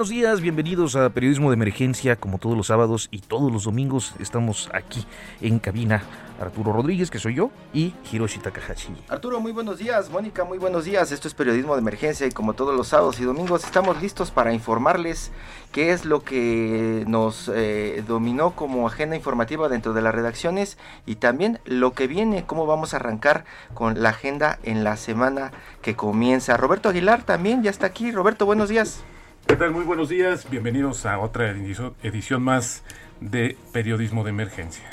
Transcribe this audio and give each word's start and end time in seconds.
Buenos 0.00 0.08
días, 0.08 0.40
bienvenidos 0.40 0.96
a 0.96 1.10
Periodismo 1.10 1.50
de 1.50 1.56
Emergencia, 1.56 2.16
como 2.16 2.38
todos 2.38 2.56
los 2.56 2.68
sábados 2.68 3.08
y 3.10 3.18
todos 3.18 3.52
los 3.52 3.64
domingos 3.64 4.14
estamos 4.18 4.70
aquí 4.72 5.04
en 5.42 5.58
cabina. 5.58 6.02
Arturo 6.40 6.72
Rodríguez, 6.72 7.10
que 7.10 7.18
soy 7.18 7.34
yo, 7.34 7.50
y 7.74 7.92
Hiroshi 8.10 8.40
Takahashi. 8.40 8.94
Arturo, 9.10 9.40
muy 9.40 9.52
buenos 9.52 9.76
días. 9.76 10.08
Mónica, 10.08 10.44
muy 10.44 10.56
buenos 10.56 10.86
días. 10.86 11.12
Esto 11.12 11.28
es 11.28 11.34
Periodismo 11.34 11.74
de 11.74 11.80
Emergencia 11.80 12.26
y 12.26 12.30
como 12.30 12.54
todos 12.54 12.74
los 12.74 12.88
sábados 12.88 13.20
y 13.20 13.24
domingos 13.24 13.62
estamos 13.62 14.00
listos 14.00 14.30
para 14.30 14.54
informarles 14.54 15.32
qué 15.70 15.92
es 15.92 16.06
lo 16.06 16.24
que 16.24 17.04
nos 17.06 17.50
eh, 17.54 18.02
dominó 18.08 18.52
como 18.52 18.86
agenda 18.86 19.16
informativa 19.16 19.68
dentro 19.68 19.92
de 19.92 20.00
las 20.00 20.14
redacciones 20.14 20.78
y 21.04 21.16
también 21.16 21.60
lo 21.66 21.92
que 21.92 22.06
viene, 22.06 22.46
cómo 22.46 22.64
vamos 22.64 22.94
a 22.94 22.96
arrancar 22.96 23.44
con 23.74 24.02
la 24.02 24.08
agenda 24.08 24.58
en 24.62 24.82
la 24.82 24.96
semana 24.96 25.52
que 25.82 25.94
comienza. 25.94 26.56
Roberto 26.56 26.88
Aguilar 26.88 27.22
también 27.24 27.62
ya 27.62 27.68
está 27.68 27.84
aquí. 27.84 28.12
Roberto, 28.12 28.46
buenos 28.46 28.70
días. 28.70 29.04
¿Qué 29.50 29.56
tal? 29.56 29.72
Muy 29.72 29.82
buenos 29.82 30.08
días. 30.08 30.48
Bienvenidos 30.48 31.06
a 31.06 31.18
otra 31.18 31.50
edición 31.50 32.40
más 32.40 32.84
de 33.20 33.56
Periodismo 33.72 34.22
de 34.22 34.30
Emergencia. 34.30 34.84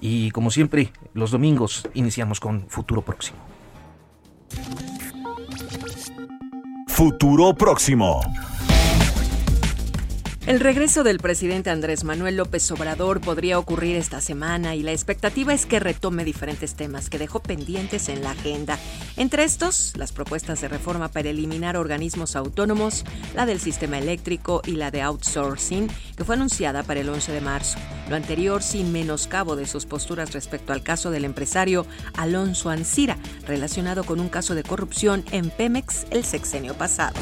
Y 0.00 0.30
como 0.30 0.52
siempre, 0.52 0.92
los 1.14 1.32
domingos 1.32 1.88
iniciamos 1.94 2.38
con 2.38 2.68
Futuro 2.68 3.02
Próximo. 3.02 3.38
Futuro 6.86 7.54
Próximo. 7.54 8.20
El 10.46 10.60
regreso 10.60 11.04
del 11.04 11.20
presidente 11.20 11.70
Andrés 11.70 12.04
Manuel 12.04 12.36
López 12.36 12.70
Obrador 12.70 13.22
podría 13.22 13.58
ocurrir 13.58 13.96
esta 13.96 14.20
semana 14.20 14.74
y 14.74 14.82
la 14.82 14.92
expectativa 14.92 15.54
es 15.54 15.64
que 15.64 15.80
retome 15.80 16.22
diferentes 16.22 16.74
temas 16.74 17.08
que 17.08 17.18
dejó 17.18 17.40
pendientes 17.40 18.10
en 18.10 18.22
la 18.22 18.32
agenda. 18.32 18.78
Entre 19.16 19.44
estos, 19.44 19.96
las 19.96 20.12
propuestas 20.12 20.60
de 20.60 20.68
reforma 20.68 21.08
para 21.08 21.30
eliminar 21.30 21.78
organismos 21.78 22.36
autónomos, 22.36 23.06
la 23.34 23.46
del 23.46 23.58
sistema 23.58 23.96
eléctrico 23.96 24.60
y 24.66 24.72
la 24.72 24.90
de 24.90 25.00
outsourcing, 25.00 25.88
que 26.14 26.24
fue 26.24 26.34
anunciada 26.34 26.82
para 26.82 27.00
el 27.00 27.08
11 27.08 27.32
de 27.32 27.40
marzo. 27.40 27.78
Lo 28.10 28.16
anterior 28.16 28.62
sin 28.62 28.92
menoscabo 28.92 29.56
de 29.56 29.64
sus 29.64 29.86
posturas 29.86 30.34
respecto 30.34 30.74
al 30.74 30.82
caso 30.82 31.10
del 31.10 31.24
empresario 31.24 31.86
Alonso 32.18 32.68
Ancira, 32.68 33.16
relacionado 33.46 34.04
con 34.04 34.20
un 34.20 34.28
caso 34.28 34.54
de 34.54 34.62
corrupción 34.62 35.24
en 35.30 35.48
Pemex 35.48 36.04
el 36.10 36.22
sexenio 36.22 36.74
pasado. 36.74 37.14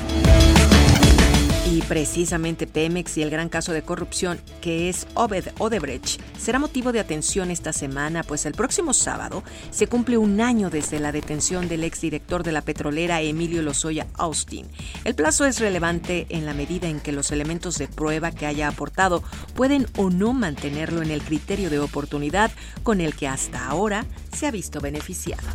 Y 1.72 1.80
precisamente 1.80 2.66
Pemex 2.66 3.16
y 3.16 3.22
el 3.22 3.30
gran 3.30 3.48
caso 3.48 3.72
de 3.72 3.80
corrupción 3.80 4.38
que 4.60 4.90
es 4.90 5.06
Obed 5.14 5.46
Odebrecht 5.56 6.20
será 6.38 6.58
motivo 6.58 6.92
de 6.92 7.00
atención 7.00 7.50
esta 7.50 7.72
semana, 7.72 8.24
pues 8.24 8.44
el 8.44 8.52
próximo 8.52 8.92
sábado 8.92 9.42
se 9.70 9.86
cumple 9.86 10.18
un 10.18 10.42
año 10.42 10.68
desde 10.68 11.00
la 11.00 11.12
detención 11.12 11.68
del 11.68 11.84
exdirector 11.84 12.42
de 12.42 12.52
la 12.52 12.60
petrolera 12.60 13.22
Emilio 13.22 13.62
Lozoya 13.62 14.06
Austin. 14.18 14.66
El 15.04 15.14
plazo 15.14 15.46
es 15.46 15.60
relevante 15.60 16.26
en 16.28 16.44
la 16.44 16.52
medida 16.52 16.88
en 16.88 17.00
que 17.00 17.10
los 17.10 17.30
elementos 17.32 17.78
de 17.78 17.88
prueba 17.88 18.32
que 18.32 18.44
haya 18.44 18.68
aportado 18.68 19.24
pueden 19.54 19.86
o 19.96 20.10
no 20.10 20.34
mantenerlo 20.34 21.00
en 21.00 21.10
el 21.10 21.22
criterio 21.22 21.70
de 21.70 21.78
oportunidad 21.78 22.50
con 22.82 23.00
el 23.00 23.14
que 23.14 23.28
hasta 23.28 23.66
ahora 23.66 24.04
se 24.36 24.46
ha 24.46 24.50
visto 24.50 24.78
beneficiado. 24.82 25.48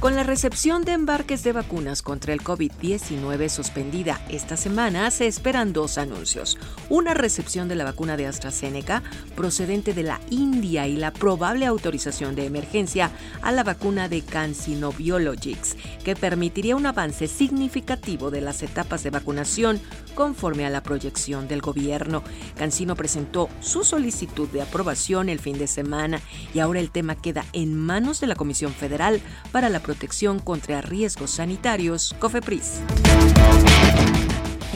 Con 0.00 0.14
la 0.14 0.22
recepción 0.22 0.84
de 0.84 0.92
embarques 0.92 1.42
de 1.42 1.52
vacunas 1.52 2.02
contra 2.02 2.32
el 2.32 2.40
COVID-19 2.40 3.48
suspendida 3.48 4.20
esta 4.28 4.56
semana, 4.56 5.10
se 5.10 5.26
esperan 5.26 5.72
dos 5.72 5.98
anuncios. 5.98 6.56
Una 6.88 7.14
recepción 7.14 7.66
de 7.66 7.74
la 7.74 7.82
vacuna 7.82 8.16
de 8.16 8.28
AstraZeneca 8.28 9.02
procedente 9.34 9.94
de 9.94 10.04
la 10.04 10.20
India 10.30 10.86
y 10.86 10.96
la 10.96 11.12
probable 11.12 11.66
autorización 11.66 12.36
de 12.36 12.46
emergencia 12.46 13.10
a 13.42 13.50
la 13.50 13.64
vacuna 13.64 14.08
de 14.08 14.22
CanSino 14.22 14.92
Biologics, 14.92 15.76
que 16.04 16.14
permitiría 16.14 16.76
un 16.76 16.86
avance 16.86 17.26
significativo 17.26 18.30
de 18.30 18.40
las 18.40 18.62
etapas 18.62 19.02
de 19.02 19.10
vacunación 19.10 19.80
conforme 20.14 20.64
a 20.64 20.70
la 20.70 20.84
proyección 20.84 21.48
del 21.48 21.60
gobierno. 21.60 22.22
CanSino 22.56 22.94
presentó 22.94 23.48
su 23.60 23.82
solicitud 23.82 24.48
de 24.50 24.62
aprobación 24.62 25.28
el 25.28 25.40
fin 25.40 25.58
de 25.58 25.66
semana 25.66 26.20
y 26.54 26.60
ahora 26.60 26.78
el 26.78 26.92
tema 26.92 27.16
queda 27.16 27.44
en 27.52 27.76
manos 27.76 28.20
de 28.20 28.28
la 28.28 28.36
Comisión 28.36 28.72
Federal 28.72 29.20
para 29.50 29.68
la 29.68 29.80
Protección 29.88 30.38
contra 30.38 30.82
Riesgos 30.82 31.30
Sanitarios, 31.30 32.14
COFEPRIS. 32.18 32.80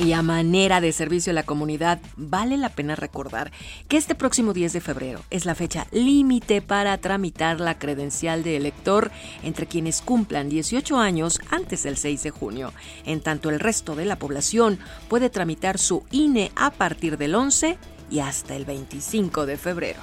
Y 0.02 0.14
a 0.14 0.22
manera 0.22 0.80
de 0.80 0.90
servicio 0.90 1.32
a 1.32 1.34
la 1.34 1.42
comunidad, 1.42 2.00
vale 2.16 2.56
la 2.56 2.70
pena 2.70 2.96
recordar 2.96 3.52
que 3.88 3.98
este 3.98 4.14
próximo 4.14 4.54
10 4.54 4.72
de 4.72 4.80
febrero 4.80 5.20
es 5.28 5.44
la 5.44 5.54
fecha 5.54 5.86
límite 5.92 6.62
para 6.62 6.96
tramitar 6.96 7.60
la 7.60 7.78
credencial 7.78 8.42
de 8.42 8.56
elector 8.56 9.10
entre 9.42 9.66
quienes 9.66 10.00
cumplan 10.00 10.48
18 10.48 10.96
años 10.96 11.42
antes 11.50 11.82
del 11.82 11.98
6 11.98 12.22
de 12.22 12.30
junio. 12.30 12.72
En 13.04 13.20
tanto, 13.20 13.50
el 13.50 13.60
resto 13.60 13.94
de 13.94 14.06
la 14.06 14.16
población 14.16 14.78
puede 15.10 15.28
tramitar 15.28 15.76
su 15.76 16.04
INE 16.10 16.52
a 16.56 16.70
partir 16.70 17.18
del 17.18 17.34
11 17.34 17.76
y 18.10 18.20
hasta 18.20 18.56
el 18.56 18.64
25 18.64 19.44
de 19.44 19.58
febrero. 19.58 20.00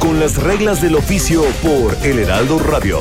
Con 0.00 0.18
las 0.18 0.42
reglas 0.42 0.82
del 0.82 0.96
oficio 0.96 1.44
por 1.62 1.94
El 2.04 2.18
Heraldo 2.18 2.58
Radio. 2.58 3.00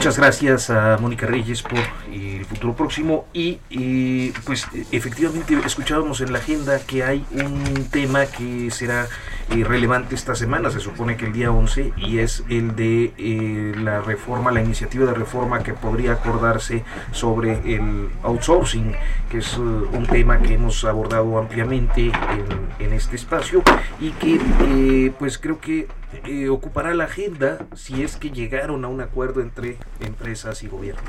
Muchas 0.00 0.16
gracias 0.16 0.70
a 0.70 0.96
Mónica 0.96 1.26
Reyes 1.26 1.60
por 1.60 1.78
el 2.10 2.46
futuro 2.46 2.74
próximo. 2.74 3.26
Y, 3.34 4.30
pues 4.46 4.66
efectivamente 4.92 5.54
escuchábamos 5.66 6.22
en 6.22 6.32
la 6.32 6.38
agenda 6.38 6.80
que 6.80 7.04
hay 7.04 7.22
un 7.32 7.86
tema 7.90 8.24
que 8.24 8.70
será 8.70 9.08
eh, 9.50 9.64
relevante 9.64 10.14
esta 10.14 10.34
semana, 10.34 10.70
se 10.70 10.80
supone 10.80 11.16
que 11.16 11.26
el 11.26 11.32
día 11.32 11.50
11 11.50 11.92
y 11.96 12.18
es 12.18 12.44
el 12.48 12.76
de 12.76 13.12
eh, 13.18 13.74
la 13.76 14.00
reforma, 14.00 14.50
la 14.50 14.62
iniciativa 14.62 15.06
de 15.06 15.14
reforma 15.14 15.62
que 15.62 15.74
podría 15.74 16.12
acordarse 16.12 16.84
sobre 17.12 17.74
el 17.74 18.08
outsourcing, 18.22 18.94
que 19.30 19.38
es 19.38 19.58
uh, 19.58 19.88
un 19.92 20.06
tema 20.06 20.38
que 20.40 20.54
hemos 20.54 20.84
abordado 20.84 21.38
ampliamente 21.38 22.06
en, 22.06 22.86
en 22.86 22.92
este 22.92 23.16
espacio 23.16 23.62
y 24.00 24.10
que 24.12 24.40
eh, 24.62 25.12
pues 25.18 25.38
creo 25.38 25.60
que 25.60 25.88
eh, 26.24 26.48
ocupará 26.48 26.94
la 26.94 27.04
agenda 27.04 27.66
si 27.74 28.02
es 28.02 28.16
que 28.16 28.30
llegaron 28.30 28.84
a 28.84 28.88
un 28.88 29.00
acuerdo 29.00 29.40
entre 29.40 29.76
empresas 30.00 30.62
y 30.62 30.68
gobierno. 30.68 31.02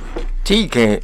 Sí, 0.44 0.68
que 0.68 1.04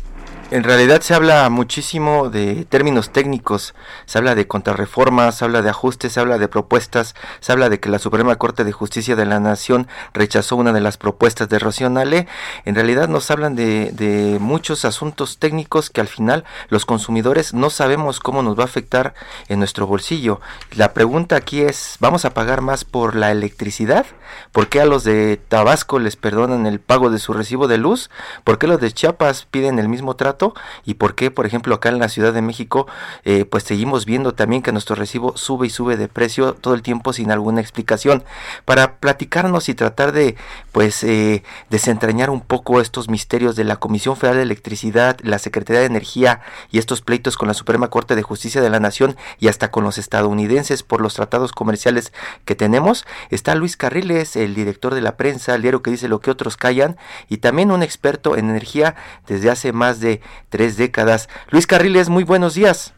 en 0.51 0.63
realidad 0.63 1.01
se 1.01 1.13
habla 1.13 1.49
muchísimo 1.49 2.29
de 2.29 2.65
términos 2.65 3.11
técnicos, 3.11 3.75
se 4.05 4.17
habla 4.17 4.35
de 4.35 4.47
contrarreformas, 4.47 5.37
se 5.37 5.45
habla 5.45 5.61
de 5.61 5.69
ajustes, 5.69 6.13
se 6.13 6.19
habla 6.19 6.37
de 6.37 6.47
propuestas, 6.47 7.15
se 7.39 7.51
habla 7.51 7.69
de 7.69 7.79
que 7.79 7.89
la 7.89 7.99
Suprema 7.99 8.35
Corte 8.37 8.63
de 8.63 8.71
Justicia 8.71 9.15
de 9.15 9.25
la 9.25 9.39
Nación 9.39 9.87
rechazó 10.13 10.55
una 10.55 10.71
de 10.71 10.79
las 10.79 10.97
propuestas 10.97 11.49
de 11.49 11.59
Rocío 11.59 11.89
Nale. 11.89 12.27
En 12.65 12.75
realidad 12.75 13.09
nos 13.09 13.29
hablan 13.29 13.55
de, 13.55 13.91
de 13.91 14.37
muchos 14.39 14.85
asuntos 14.85 15.37
técnicos 15.37 15.89
que 15.89 16.01
al 16.01 16.07
final 16.07 16.45
los 16.69 16.85
consumidores 16.85 17.53
no 17.53 17.69
sabemos 17.69 18.19
cómo 18.19 18.41
nos 18.41 18.57
va 18.57 18.63
a 18.63 18.67
afectar 18.67 19.13
en 19.49 19.59
nuestro 19.59 19.85
bolsillo. 19.85 20.39
La 20.75 20.93
pregunta 20.93 21.35
aquí 21.35 21.61
es, 21.61 21.97
¿vamos 21.99 22.23
a 22.23 22.33
pagar 22.33 22.61
más 22.61 22.85
por 22.85 23.15
la 23.15 23.31
electricidad? 23.31 24.05
¿Por 24.51 24.67
qué 24.67 24.81
a 24.81 24.85
los 24.85 25.03
de 25.03 25.37
Tabasco 25.37 25.99
les 25.99 26.15
perdonan 26.15 26.67
el 26.67 26.79
pago 26.79 27.09
de 27.09 27.19
su 27.19 27.33
recibo 27.33 27.67
de 27.67 27.77
luz? 27.77 28.09
¿Por 28.43 28.57
qué 28.57 28.67
los 28.67 28.79
de 28.79 28.91
Chiapas 28.91 29.45
piden 29.49 29.79
el 29.79 29.89
mismo 29.89 30.15
trato 30.15 30.36
y 30.85 30.95
por 30.95 31.15
qué, 31.15 31.31
por 31.31 31.45
ejemplo, 31.45 31.75
acá 31.75 31.89
en 31.89 31.99
la 31.99 32.09
Ciudad 32.09 32.33
de 32.33 32.41
México, 32.41 32.87
eh, 33.23 33.45
pues 33.45 33.63
seguimos 33.63 34.05
viendo 34.05 34.33
también 34.33 34.61
que 34.61 34.71
nuestro 34.71 34.95
recibo 34.95 35.35
sube 35.37 35.67
y 35.67 35.69
sube 35.69 35.97
de 35.97 36.07
precio 36.07 36.53
todo 36.53 36.73
el 36.73 36.81
tiempo 36.81 37.13
sin 37.13 37.31
alguna 37.31 37.61
explicación. 37.61 38.23
Para 38.65 38.97
platicarnos 38.97 39.69
y 39.69 39.75
tratar 39.75 40.11
de, 40.11 40.35
pues, 40.71 41.03
eh, 41.03 41.43
desentrañar 41.69 42.29
un 42.29 42.41
poco 42.41 42.81
estos 42.81 43.09
misterios 43.09 43.55
de 43.55 43.63
la 43.63 43.77
Comisión 43.77 44.15
Federal 44.15 44.37
de 44.37 44.43
Electricidad, 44.43 45.17
la 45.23 45.39
Secretaría 45.39 45.81
de 45.81 45.87
Energía 45.87 46.41
y 46.71 46.79
estos 46.79 47.01
pleitos 47.01 47.37
con 47.37 47.47
la 47.47 47.53
Suprema 47.53 47.89
Corte 47.89 48.15
de 48.15 48.21
Justicia 48.21 48.61
de 48.61 48.69
la 48.69 48.79
Nación 48.79 49.15
y 49.39 49.47
hasta 49.47 49.71
con 49.71 49.83
los 49.83 49.97
estadounidenses 49.97 50.83
por 50.83 51.01
los 51.01 51.13
tratados 51.13 51.51
comerciales 51.51 52.13
que 52.45 52.55
tenemos, 52.55 53.05
está 53.29 53.55
Luis 53.55 53.77
Carriles, 53.77 54.35
el 54.35 54.55
director 54.55 54.93
de 54.93 55.01
la 55.01 55.17
prensa, 55.17 55.55
el 55.55 55.61
diario 55.61 55.81
que 55.81 55.91
dice 55.91 56.07
lo 56.07 56.19
que 56.19 56.31
otros 56.31 56.57
callan, 56.57 56.97
y 57.29 57.37
también 57.37 57.71
un 57.71 57.83
experto 57.83 58.35
en 58.35 58.49
energía 58.49 58.95
desde 59.27 59.49
hace 59.49 59.73
más 59.73 59.99
de 59.99 60.21
tres 60.49 60.77
décadas. 60.77 61.29
Luis 61.51 61.67
Carriles, 61.67 62.09
muy 62.09 62.23
buenos 62.23 62.53
días. 62.55 62.93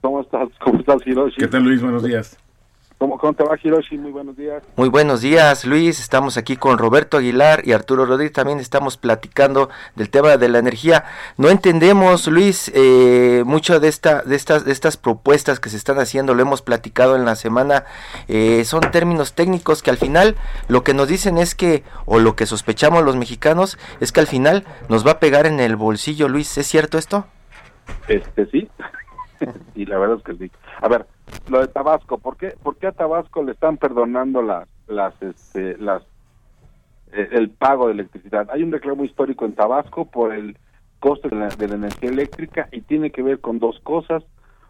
¿Cómo 0.00 0.20
estás? 0.20 0.48
¿Cómo 0.62 0.80
estás, 0.80 1.06
Hiroshi? 1.06 1.36
¿Qué 1.36 1.48
tal, 1.48 1.64
Luis? 1.64 1.82
Buenos 1.82 2.02
días. 2.02 2.38
¿Cómo, 2.98 3.16
¿Cómo, 3.16 3.32
te 3.32 3.44
va, 3.44 3.56
Hiroshi? 3.62 3.96
Muy 3.96 4.10
buenos 4.10 4.36
días. 4.36 4.60
Muy 4.74 4.88
buenos 4.88 5.20
días, 5.20 5.64
Luis. 5.64 6.00
Estamos 6.00 6.36
aquí 6.36 6.56
con 6.56 6.78
Roberto 6.78 7.16
Aguilar 7.16 7.62
y 7.64 7.70
Arturo 7.70 8.04
Rodríguez. 8.04 8.32
También 8.32 8.58
estamos 8.58 8.96
platicando 8.96 9.70
del 9.94 10.10
tema 10.10 10.36
de 10.36 10.48
la 10.48 10.58
energía. 10.58 11.04
No 11.36 11.48
entendemos, 11.48 12.26
Luis, 12.26 12.72
eh, 12.74 13.44
mucho 13.46 13.78
de, 13.78 13.86
esta, 13.86 14.22
de, 14.22 14.34
estas, 14.34 14.64
de 14.64 14.72
estas 14.72 14.96
propuestas 14.96 15.60
que 15.60 15.70
se 15.70 15.76
están 15.76 16.00
haciendo. 16.00 16.34
Lo 16.34 16.42
hemos 16.42 16.60
platicado 16.60 17.14
en 17.14 17.24
la 17.24 17.36
semana. 17.36 17.84
Eh, 18.26 18.64
son 18.64 18.80
términos 18.90 19.32
técnicos 19.32 19.84
que 19.84 19.90
al 19.90 19.96
final 19.96 20.34
lo 20.66 20.82
que 20.82 20.92
nos 20.92 21.06
dicen 21.06 21.38
es 21.38 21.54
que, 21.54 21.84
o 22.04 22.18
lo 22.18 22.34
que 22.34 22.46
sospechamos 22.46 23.04
los 23.04 23.14
mexicanos, 23.14 23.78
es 24.00 24.10
que 24.10 24.18
al 24.18 24.26
final 24.26 24.64
nos 24.88 25.06
va 25.06 25.12
a 25.12 25.20
pegar 25.20 25.46
en 25.46 25.60
el 25.60 25.76
bolsillo, 25.76 26.28
Luis. 26.28 26.58
¿Es 26.58 26.66
cierto 26.66 26.98
esto? 26.98 27.26
Este 28.08 28.46
sí. 28.46 28.68
y 29.76 29.86
la 29.86 29.98
verdad 29.98 30.16
es 30.18 30.24
que 30.24 30.34
sí. 30.34 30.50
A 30.80 30.88
ver, 30.88 31.06
lo 31.48 31.60
de 31.60 31.68
Tabasco, 31.68 32.18
¿por 32.18 32.36
qué, 32.36 32.54
por 32.62 32.76
qué 32.76 32.88
a 32.88 32.92
Tabasco 32.92 33.42
le 33.42 33.52
están 33.52 33.76
perdonando 33.76 34.42
las, 34.42 34.68
las, 34.86 35.20
este, 35.22 35.76
las, 35.78 36.02
eh, 37.12 37.28
el 37.32 37.50
pago 37.50 37.86
de 37.86 37.94
electricidad? 37.94 38.48
Hay 38.50 38.62
un 38.62 38.72
reclamo 38.72 39.04
histórico 39.04 39.44
en 39.44 39.54
Tabasco 39.54 40.04
por 40.04 40.32
el 40.32 40.56
coste 41.00 41.28
de 41.28 41.36
la, 41.36 41.48
de 41.48 41.68
la, 41.68 41.74
energía 41.74 42.10
eléctrica 42.10 42.68
y 42.72 42.82
tiene 42.82 43.10
que 43.10 43.22
ver 43.22 43.40
con 43.40 43.58
dos 43.58 43.78
cosas. 43.80 44.24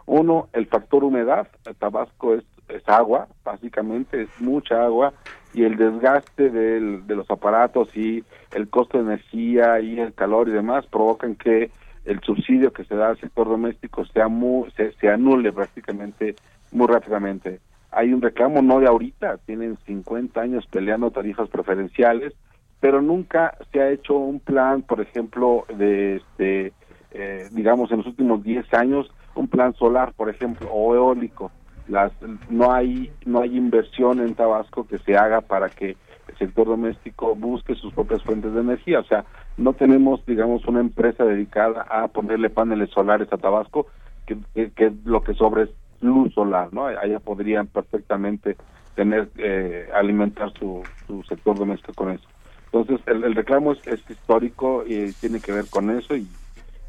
Uno, 0.06 0.49
el 0.52 0.66
factor 0.66 1.05
humedad. 1.05 1.49
Tabasco 1.78 2.34
es, 2.34 2.44
es 2.69 2.87
agua, 2.88 3.28
básicamente, 3.44 4.22
es 4.22 4.40
mucha 4.40 4.84
agua 4.84 5.12
y 5.54 5.64
el 5.64 5.76
desgaste 5.76 6.50
de 6.50 7.14
los 7.14 7.31
aparatos 7.31 7.94
y 7.96 8.25
el 8.54 8.69
costo 8.69 8.99
de 8.99 9.04
energía 9.04 9.81
y 9.81 9.99
el 9.99 10.14
calor 10.14 10.49
y 10.49 10.52
demás 10.52 10.87
provocan 10.87 11.34
que 11.34 11.70
el 12.08 12.20
subsidio 12.20 12.72
que 12.72 12.84
se 12.84 12.94
da 12.94 13.10
al 13.10 13.20
sector 13.20 13.46
doméstico 13.46 14.05
sea 14.06 14.28
muy, 14.28 14.70
se, 14.72 14.93
se, 14.93 15.10
anule 15.10 15.52
prácticamente 15.52 16.37
muy 16.72 16.87
rápidamente. 16.87 17.60
Hay 17.90 18.14
un 18.14 18.22
reclamo 18.22 18.62
no 18.62 18.81
de 18.81 18.87
ahorita, 18.87 19.37
tienen 19.44 19.76
50 19.87 20.40
años 20.40 20.66
peleando 20.70 21.10
tarifas 21.10 21.50
preferenciales, 21.50 22.32
pero 22.81 23.02
nunca 23.02 23.58
se 23.72 23.81
ha 23.81 23.90
hecho 23.90 24.14
un 24.14 24.40
plan, 24.40 24.82
por 24.82 25.02
ejemplo, 25.02 25.66
de 25.76 26.16
este, 26.16 26.72
eh, 27.10 27.49
digamos 27.52 27.90
en 27.90 27.99
los 27.99 28.06
últimos 28.06 28.43
10 28.43 28.72
años, 28.72 29.11
un 29.34 29.49
plan 29.49 29.75
solar, 29.75 30.14
por 30.14 30.31
ejemplo, 30.31 30.69
o 30.70 30.94
eólico. 30.94 31.50
Las, 31.88 32.12
no 32.49 32.72
hay 32.72 33.11
no 33.25 33.40
hay 33.40 33.56
inversión 33.56 34.20
en 34.20 34.34
Tabasco 34.34 34.87
que 34.87 34.99
se 34.99 35.16
haga 35.16 35.40
para 35.40 35.69
que 35.69 35.96
el 36.28 36.37
sector 36.38 36.66
doméstico 36.66 37.34
busque 37.34 37.75
sus 37.75 37.93
propias 37.93 38.22
fuentes 38.22 38.52
de 38.52 38.61
energía, 38.61 39.00
o 39.00 39.04
sea, 39.04 39.25
no 39.58 39.72
tenemos, 39.72 40.25
digamos, 40.25 40.64
una 40.66 40.81
empresa 40.81 41.25
dedicada 41.25 41.82
a 41.82 42.08
ponerle 42.08 42.49
paneles 42.49 42.90
solares 42.90 43.31
a 43.32 43.38
Tabasco, 43.38 43.88
que, 44.25 44.70
que, 44.70 44.93
lo 45.05 45.22
que 45.22 45.34
sobre 45.34 45.64
es 45.64 45.70
luz 46.00 46.32
solar, 46.32 46.69
¿no? 46.72 46.87
Allá 46.87 47.19
podrían 47.19 47.66
perfectamente 47.66 48.56
tener, 48.94 49.28
eh, 49.37 49.88
alimentar 49.94 50.52
su, 50.58 50.82
su, 51.06 51.22
sector 51.25 51.58
doméstico 51.58 51.93
con 51.94 52.12
eso. 52.12 52.26
Entonces, 52.66 53.00
el, 53.06 53.25
el 53.25 53.34
reclamo 53.34 53.72
es, 53.72 53.87
es, 53.87 54.08
histórico 54.08 54.84
y 54.87 55.12
tiene 55.12 55.40
que 55.40 55.52
ver 55.52 55.66
con 55.69 55.90
eso 55.90 56.14
y 56.14 56.28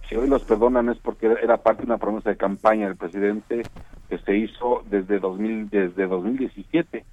si 0.08 0.16
hoy 0.16 0.28
los 0.28 0.44
perdonan 0.44 0.90
es 0.90 0.98
porque 0.98 1.28
era 1.42 1.58
parte 1.58 1.84
de 1.84 1.88
una 1.88 1.98
promesa 1.98 2.30
de 2.30 2.38
campaña 2.38 2.88
del 2.88 2.98
presidente 2.98 3.64
que 4.10 4.18
se 4.20 4.38
hizo 4.38 4.84
desde 4.90 5.20
2000, 5.20 5.70
desde 5.70 6.08
2017. 6.08 7.06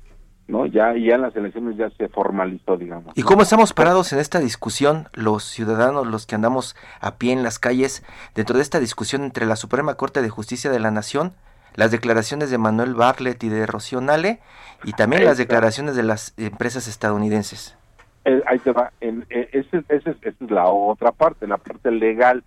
¿No? 0.49 0.67
Ya, 0.67 0.95
ya 0.95 1.17
en 1.17 1.23
las 1.23 1.35
elecciones 1.37 1.77
ya 1.77 1.91
se 1.91 2.09
formalizó, 2.09 2.77
digamos. 2.77 3.17
¿Y 3.17 3.23
cómo 3.23 3.43
estamos 3.43 3.73
parados 3.73 4.13
en 4.13 4.19
esta 4.19 4.39
discusión, 4.39 5.09
los 5.13 5.45
ciudadanos, 5.45 6.07
los 6.07 6.27
que 6.27 6.35
andamos 6.35 6.77
a 7.01 7.17
pie 7.17 7.33
en 7.33 7.43
las 7.43 7.59
calles, 7.59 8.05
dentro 8.35 8.57
de 8.57 8.63
esta 8.63 8.81
discusión 8.81 9.25
entre 9.25 9.47
la 9.47 9.57
Suprema 9.57 9.95
Corte 9.95 10.23
de 10.23 10.29
Justicia 10.29 10.71
de 10.71 10.81
la 10.81 10.91
Nación, 10.91 11.33
las 11.75 11.91
declaraciones 11.91 12.51
de 12.51 12.59
Manuel 12.59 12.95
Bartlett 12.95 13.43
y 13.45 13.49
de 13.49 13.67
Rocío 13.67 14.01
Nale, 14.01 14.41
y 14.85 14.93
también 14.93 15.25
las 15.25 15.39
declaraciones 15.39 15.97
de 15.97 16.03
las 16.03 16.35
empresas 16.39 16.89
estadounidenses? 16.89 17.77
Eh, 18.25 18.43
ahí 18.47 18.59
te 18.59 18.73
va. 18.73 18.93
Eh, 19.01 19.23
esa 19.53 19.79
ese, 19.89 20.11
ese 20.11 20.29
es 20.29 20.51
la 20.51 20.67
otra 20.67 21.13
parte, 21.13 21.47
la 21.47 21.59
parte 21.59 21.91
legal. 21.91 22.43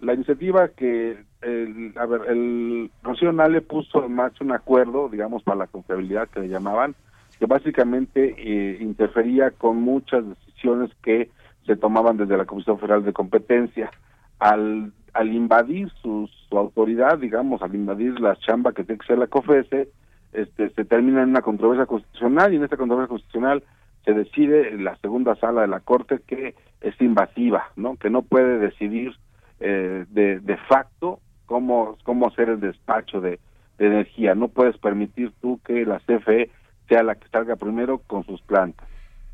La 0.00 0.14
iniciativa 0.14 0.68
que, 0.68 1.16
el, 1.42 1.94
a 1.96 2.06
ver, 2.06 2.22
el 2.28 2.90
Rocío 3.02 3.32
Nale 3.32 3.60
puso 3.60 4.04
en 4.04 4.14
marcha 4.14 4.44
un 4.44 4.52
acuerdo, 4.52 5.08
digamos, 5.08 5.42
para 5.42 5.58
la 5.58 5.66
confiabilidad 5.68 6.28
que 6.28 6.40
le 6.40 6.48
llamaban, 6.48 6.94
que 7.42 7.46
básicamente 7.46 8.36
eh, 8.38 8.78
interfería 8.80 9.50
con 9.50 9.82
muchas 9.82 10.22
decisiones 10.28 10.92
que 11.02 11.28
se 11.66 11.74
tomaban 11.74 12.16
desde 12.16 12.36
la 12.36 12.44
Comisión 12.44 12.78
Federal 12.78 13.04
de 13.04 13.12
Competencia. 13.12 13.90
Al, 14.38 14.92
al 15.12 15.34
invadir 15.34 15.90
su, 16.00 16.30
autoridad, 16.52 17.18
digamos, 17.18 17.60
al 17.60 17.74
invadir 17.74 18.20
la 18.20 18.36
chamba 18.36 18.70
que 18.72 18.84
tiene 18.84 19.00
que 19.00 19.08
ser 19.08 19.18
la 19.18 19.26
COFESE, 19.26 19.88
este, 20.32 20.70
se 20.70 20.84
termina 20.84 21.24
en 21.24 21.30
una 21.30 21.42
controversia 21.42 21.86
constitucional 21.86 22.52
y 22.52 22.58
en 22.58 22.62
esta 22.62 22.76
controversia 22.76 23.08
constitucional 23.08 23.64
se 24.04 24.12
decide 24.12 24.68
en 24.68 24.84
la 24.84 24.94
segunda 24.98 25.34
sala 25.34 25.62
de 25.62 25.66
la 25.66 25.80
Corte 25.80 26.20
que 26.24 26.54
es 26.80 27.00
invasiva, 27.00 27.72
¿no? 27.74 27.96
Que 27.96 28.08
no 28.08 28.22
puede 28.22 28.60
decidir 28.60 29.16
eh, 29.58 30.04
de, 30.10 30.38
de 30.38 30.56
facto 30.68 31.18
cómo, 31.46 31.96
cómo 32.04 32.28
hacer 32.28 32.50
el 32.50 32.60
despacho 32.60 33.20
de, 33.20 33.40
de 33.78 33.86
energía. 33.88 34.36
No 34.36 34.46
puedes 34.46 34.78
permitir 34.78 35.32
tú 35.40 35.58
que 35.64 35.84
la 35.84 35.98
CFE 35.98 36.48
sea 36.92 37.02
la 37.02 37.14
que 37.14 37.26
salga 37.28 37.56
primero 37.56 37.98
con 38.06 38.22
sus 38.24 38.42
plantas. 38.42 38.86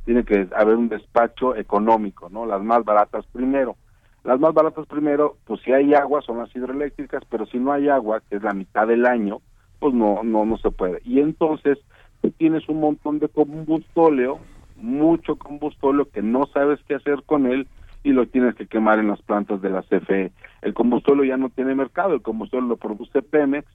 Tiene 0.04 0.24
que 0.24 0.46
haber 0.54 0.76
un 0.76 0.88
despacho 0.88 1.56
económico, 1.56 2.28
¿no? 2.30 2.46
Las 2.46 2.62
más 2.62 2.84
baratas 2.84 3.26
primero. 3.32 3.76
Las 4.22 4.38
más 4.38 4.54
baratas 4.54 4.86
primero, 4.86 5.38
pues 5.44 5.60
si 5.62 5.72
hay 5.72 5.92
agua 5.94 6.22
son 6.22 6.38
las 6.38 6.54
hidroeléctricas, 6.54 7.24
pero 7.28 7.46
si 7.46 7.58
no 7.58 7.72
hay 7.72 7.88
agua, 7.88 8.22
que 8.28 8.36
es 8.36 8.42
la 8.44 8.52
mitad 8.52 8.86
del 8.86 9.06
año, 9.06 9.40
pues 9.80 9.92
no 9.92 10.22
no 10.22 10.44
no 10.44 10.56
se 10.58 10.70
puede. 10.70 11.00
Y 11.04 11.18
entonces 11.18 11.78
tú 12.20 12.30
tienes 12.30 12.68
un 12.68 12.78
montón 12.78 13.18
de 13.18 13.28
combustóleo, 13.28 14.38
mucho 14.76 15.34
combustóleo 15.36 16.08
que 16.08 16.22
no 16.22 16.46
sabes 16.46 16.78
qué 16.86 16.94
hacer 16.94 17.24
con 17.26 17.46
él 17.46 17.66
y 18.04 18.12
lo 18.12 18.26
tienes 18.28 18.54
que 18.54 18.68
quemar 18.68 19.00
en 19.00 19.08
las 19.08 19.20
plantas 19.22 19.60
de 19.62 19.70
la 19.70 19.82
CFE. 19.82 20.30
El 20.62 20.74
combustóleo 20.74 21.24
ya 21.24 21.36
no 21.36 21.48
tiene 21.48 21.74
mercado, 21.74 22.14
el 22.14 22.22
combustóleo 22.22 22.68
lo 22.68 22.76
produce 22.76 23.20
Pemex 23.20 23.66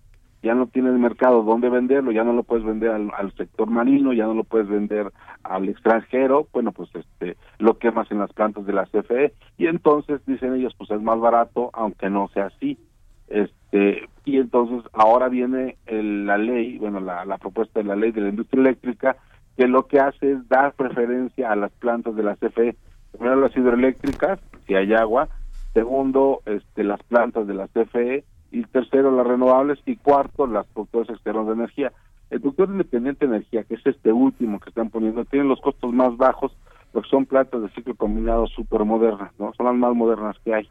ya 0.43 0.53
no 0.53 0.67
tienes 0.67 0.93
mercado 0.93 1.41
dónde 1.43 1.69
venderlo, 1.69 2.11
ya 2.11 2.25
no 2.25 2.33
lo 2.33 2.43
puedes 2.43 2.65
vender 2.65 2.91
al, 2.91 3.31
sector 3.37 3.69
marino, 3.69 4.11
ya 4.11 4.25
no 4.25 4.33
lo 4.33 4.43
puedes 4.43 4.67
vender 4.67 5.11
al 5.41 5.69
extranjero, 5.69 6.47
bueno, 6.51 6.73
pues 6.73 6.89
este 6.93 7.37
lo 7.59 7.77
quemas 7.77 8.11
en 8.11 8.19
las 8.19 8.31
plantas 8.33 8.65
de 8.65 8.73
la 8.73 8.85
CFE 8.85 9.33
y 9.57 9.67
entonces 9.67 10.21
dicen 10.27 10.53
ellos 10.53 10.75
pues 10.77 10.91
es 10.91 11.01
más 11.01 11.17
barato 11.19 11.69
aunque 11.71 12.09
no 12.09 12.27
sea 12.33 12.47
así. 12.47 12.77
Este 13.29 14.09
y 14.25 14.37
entonces 14.37 14.83
ahora 14.91 15.29
viene 15.29 15.77
el, 15.85 16.25
la 16.25 16.37
ley, 16.37 16.77
bueno, 16.77 16.99
la, 16.99 17.23
la 17.23 17.37
propuesta 17.37 17.79
de 17.79 17.85
la 17.85 17.95
ley 17.95 18.11
de 18.11 18.21
la 18.21 18.29
industria 18.29 18.61
eléctrica 18.61 19.15
que 19.55 19.67
lo 19.67 19.87
que 19.87 20.01
hace 20.01 20.33
es 20.33 20.49
dar 20.49 20.73
preferencia 20.73 21.51
a 21.51 21.55
las 21.55 21.71
plantas 21.71 22.15
de 22.17 22.23
la 22.23 22.35
CFE, 22.35 22.75
primero 23.11 23.37
las 23.37 23.55
hidroeléctricas, 23.55 24.39
si 24.67 24.75
hay 24.75 24.93
agua, 24.93 25.29
segundo 25.73 26.41
este 26.45 26.83
las 26.83 27.01
plantas 27.03 27.47
de 27.47 27.53
la 27.53 27.67
CFE 27.69 28.25
y 28.53 28.63
tercero 28.63 29.11
las 29.11 29.25
renovables 29.25 29.79
y 29.85 29.97
cuarto 29.97 30.45
las 30.45 30.67
productores 30.67 31.09
externos 31.09 31.47
de 31.47 31.53
energía. 31.53 31.91
El 32.29 32.39
productor 32.39 32.69
independiente 32.69 33.25
de 33.25 33.35
energía, 33.35 33.63
que 33.63 33.75
es 33.75 33.85
este 33.85 34.13
último 34.13 34.59
que 34.59 34.69
están 34.69 34.89
poniendo, 34.89 35.25
tiene 35.25 35.45
los 35.45 35.59
costos 35.59 35.91
más 35.91 36.15
bajos 36.15 36.55
porque 36.91 37.09
son 37.09 37.25
plantas 37.25 37.63
de 37.63 37.69
ciclo 37.69 37.95
combinado 37.95 38.45
súper 38.45 38.85
modernas, 38.85 39.31
¿no? 39.39 39.51
Son 39.55 39.65
las 39.65 39.75
más 39.75 39.95
modernas 39.95 40.37
que 40.45 40.53
hay. 40.53 40.69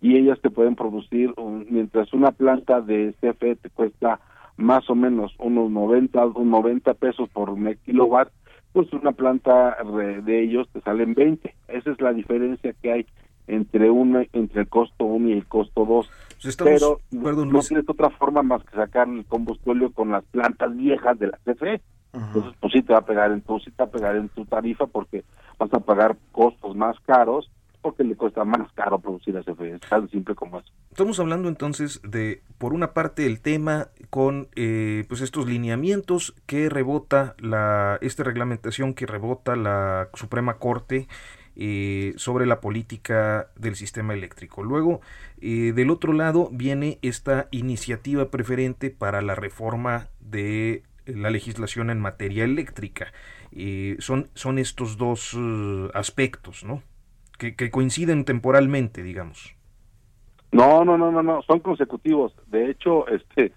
Y 0.00 0.16
ellas 0.16 0.38
te 0.40 0.50
pueden 0.50 0.76
producir, 0.76 1.34
un, 1.36 1.66
mientras 1.68 2.12
una 2.12 2.30
planta 2.30 2.80
de 2.80 3.12
CFE 3.20 3.56
te 3.56 3.70
cuesta 3.70 4.20
más 4.56 4.88
o 4.88 4.94
menos 4.94 5.34
unos 5.40 5.70
90, 5.70 6.24
unos 6.26 6.46
90 6.46 6.94
pesos 6.94 7.28
por 7.30 7.52
kilowatt, 7.80 8.28
pues 8.72 8.92
una 8.92 9.10
planta 9.10 9.76
de 10.24 10.42
ellos 10.42 10.68
te 10.72 10.80
salen 10.82 11.14
20. 11.14 11.52
Esa 11.66 11.90
es 11.90 12.00
la 12.00 12.12
diferencia 12.12 12.72
que 12.80 12.92
hay 12.92 13.06
entre 13.48 13.90
uno, 13.90 14.22
entre 14.32 14.62
el 14.62 14.68
costo 14.68 15.04
1 15.04 15.28
y 15.28 15.32
el 15.32 15.46
costo 15.46 15.84
2. 15.84 16.10
Pues 16.42 16.56
Pero 16.56 17.00
perdón, 17.10 17.50
no 17.50 17.60
tienes 17.60 17.88
otra 17.88 18.10
forma 18.10 18.42
más 18.42 18.62
que 18.64 18.76
sacar 18.76 19.08
el 19.08 19.24
combustible 19.24 19.90
con 19.92 20.12
las 20.12 20.24
plantas 20.26 20.76
viejas 20.76 21.18
de 21.18 21.26
la 21.28 21.38
CFE. 21.44 21.80
Uh 22.12 22.18
-huh. 22.18 22.26
Entonces, 22.26 22.52
pues 22.60 22.72
sí 22.72 22.82
te 22.82 22.92
va 22.92 23.00
a 23.00 23.04
pegar 23.04 23.32
en 23.32 23.40
tu, 23.40 23.58
sí 23.58 23.70
te 23.70 23.82
va 23.82 23.88
a 23.88 23.92
pegar 23.92 24.16
en 24.16 24.28
tu 24.28 24.44
tarifa 24.44 24.86
porque 24.86 25.24
vas 25.58 25.72
a 25.74 25.80
pagar 25.80 26.16
costos 26.32 26.76
más 26.76 26.98
caros 27.00 27.50
porque 27.80 28.04
le 28.04 28.16
cuesta 28.16 28.44
más 28.44 28.70
caro 28.72 28.98
producir 28.98 29.36
a 29.36 29.42
CFE, 29.42 29.74
es 29.74 29.80
tan 29.80 30.08
simple 30.10 30.34
como 30.34 30.58
eso. 30.58 30.68
Estamos 30.90 31.20
hablando 31.20 31.48
entonces 31.48 32.00
de, 32.02 32.42
por 32.58 32.72
una 32.72 32.92
parte, 32.92 33.24
el 33.26 33.40
tema 33.40 33.88
con 34.10 34.48
eh, 34.56 35.04
pues 35.08 35.20
estos 35.20 35.46
lineamientos 35.46 36.34
que 36.46 36.68
rebota 36.68 37.34
la, 37.38 37.98
esta 38.00 38.24
reglamentación 38.24 38.94
que 38.94 39.06
rebota 39.06 39.54
la 39.54 40.08
Suprema 40.14 40.54
Corte 40.54 41.06
eh, 41.60 42.12
sobre 42.14 42.46
la 42.46 42.60
política 42.60 43.48
del 43.56 43.74
sistema 43.74 44.14
eléctrico. 44.14 44.62
Luego, 44.62 45.00
eh, 45.40 45.72
del 45.74 45.90
otro 45.90 46.12
lado, 46.12 46.50
viene 46.52 47.00
esta 47.02 47.48
iniciativa 47.50 48.30
preferente 48.30 48.90
para 48.90 49.22
la 49.22 49.34
reforma 49.34 50.06
de 50.20 50.84
la 51.04 51.30
legislación 51.30 51.90
en 51.90 51.98
materia 51.98 52.44
eléctrica. 52.44 53.08
Eh, 53.50 53.96
son, 53.98 54.28
son 54.34 54.60
estos 54.60 54.98
dos 54.98 55.36
aspectos, 55.94 56.62
¿no? 56.62 56.84
Que, 57.38 57.70
coinciden 57.72 58.24
temporalmente, 58.24 59.02
digamos. 59.02 59.56
No, 60.52 60.84
no, 60.84 60.96
no, 60.96 61.10
no, 61.10 61.24
no, 61.24 61.42
son 61.42 61.58
consecutivos. 61.58 62.34
De 62.46 62.70
hecho, 62.70 63.08
este, 63.08 63.52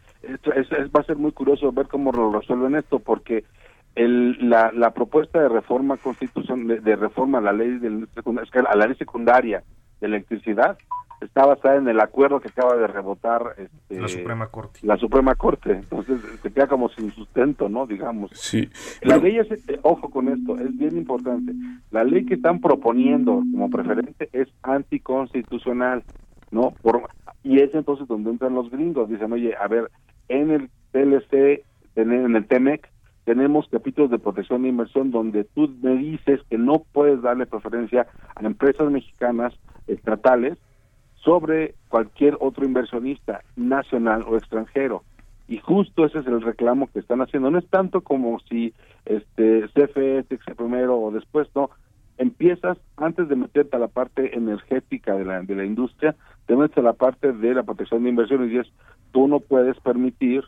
va 0.89 1.01
a 1.01 1.05
ser 1.05 1.17
muy 1.17 1.33
curioso 1.33 1.71
ver 1.71 1.87
cómo 1.87 2.11
lo 2.11 2.31
resuelven 2.31 2.73
esto, 2.73 2.97
porque 2.97 3.43
el, 3.95 4.49
la, 4.49 4.71
la 4.71 4.91
propuesta 4.91 5.41
de 5.41 5.49
reforma 5.49 5.97
constitución 5.97 6.67
de, 6.67 6.95
reforma 6.95 7.39
a 7.39 7.41
la 7.41 7.53
ley 7.53 7.77
del 7.77 8.07
a 8.67 8.75
la 8.75 8.87
ley 8.87 8.95
secundaria 8.95 9.63
de 9.99 10.07
electricidad 10.07 10.77
está 11.21 11.45
basada 11.45 11.75
en 11.75 11.87
el 11.87 11.99
acuerdo 11.99 12.39
que 12.39 12.49
acaba 12.49 12.75
de 12.75 12.87
rebotar 12.87 13.55
este, 13.57 13.99
la 14.01 14.07
Suprema 14.07 14.47
Corte. 14.47 14.79
La 14.83 14.97
Suprema 14.97 15.35
Corte, 15.35 15.71
entonces 15.73 16.19
se 16.41 16.51
queda 16.51 16.67
como 16.67 16.89
sin 16.89 17.11
sustento, 17.11 17.69
¿no? 17.69 17.85
Digamos. 17.85 18.31
Sí. 18.33 18.69
La 19.01 19.17
ley 19.17 19.37
es, 19.37 19.51
eh, 19.51 19.79
ojo 19.83 20.09
con 20.09 20.29
esto, 20.29 20.57
es 20.57 20.75
bien 20.77 20.97
importante. 20.97 21.53
La 21.91 22.03
ley 22.03 22.25
que 22.25 22.35
están 22.35 22.59
proponiendo 22.59 23.43
como 23.51 23.69
preferente 23.69 24.29
es 24.33 24.47
anticonstitucional, 24.63 26.03
¿no? 26.49 26.73
Por, 26.81 27.03
y 27.43 27.59
es 27.59 27.73
entonces 27.75 28.07
donde 28.07 28.31
entran 28.31 28.55
los 28.55 28.69
gringos, 28.71 29.09
dicen, 29.09 29.31
oye, 29.31 29.55
a 29.55 29.67
ver, 29.67 29.91
en 30.27 30.51
el 30.51 30.69
TLC, 30.91 31.63
en 31.95 32.35
el 32.35 32.47
TEMEC, 32.47 32.90
tenemos 33.25 33.67
capítulos 33.69 34.09
de 34.09 34.19
protección 34.19 34.63
de 34.63 34.69
inversión 34.69 35.11
donde 35.11 35.43
tú 35.43 35.73
me 35.81 35.95
dices 35.95 36.41
que 36.49 36.57
no 36.57 36.83
puedes 36.91 37.21
darle 37.21 37.45
preferencia 37.45 38.07
a 38.35 38.45
empresas 38.45 38.91
mexicanas 38.91 39.53
estatales 39.87 40.57
sobre 41.15 41.75
cualquier 41.89 42.37
otro 42.39 42.65
inversionista 42.65 43.43
nacional 43.55 44.25
o 44.27 44.37
extranjero. 44.37 45.03
Y 45.47 45.57
justo 45.57 46.05
ese 46.05 46.19
es 46.19 46.27
el 46.27 46.41
reclamo 46.41 46.89
que 46.91 46.99
están 46.99 47.21
haciendo. 47.21 47.51
No 47.51 47.59
es 47.59 47.67
tanto 47.67 48.01
como 48.01 48.39
si 48.49 48.73
este 49.05 49.67
CFE 49.73 50.25
primero 50.55 50.97
o 50.99 51.11
después, 51.11 51.47
no. 51.55 51.69
Empiezas 52.17 52.77
antes 52.97 53.27
de 53.29 53.35
meterte 53.35 53.75
a 53.75 53.79
la 53.79 53.87
parte 53.87 54.35
energética 54.35 55.15
de 55.15 55.25
la, 55.25 55.41
de 55.41 55.55
la 55.55 55.65
industria, 55.65 56.15
te 56.45 56.55
metes 56.55 56.77
a 56.77 56.81
la 56.81 56.93
parte 56.93 57.33
de 57.33 57.53
la 57.53 57.63
protección 57.63 58.03
de 58.03 58.09
inversión 58.09 58.43
y 58.43 58.49
dices, 58.49 58.71
tú 59.11 59.27
no 59.27 59.39
puedes 59.39 59.79
permitir 59.79 60.43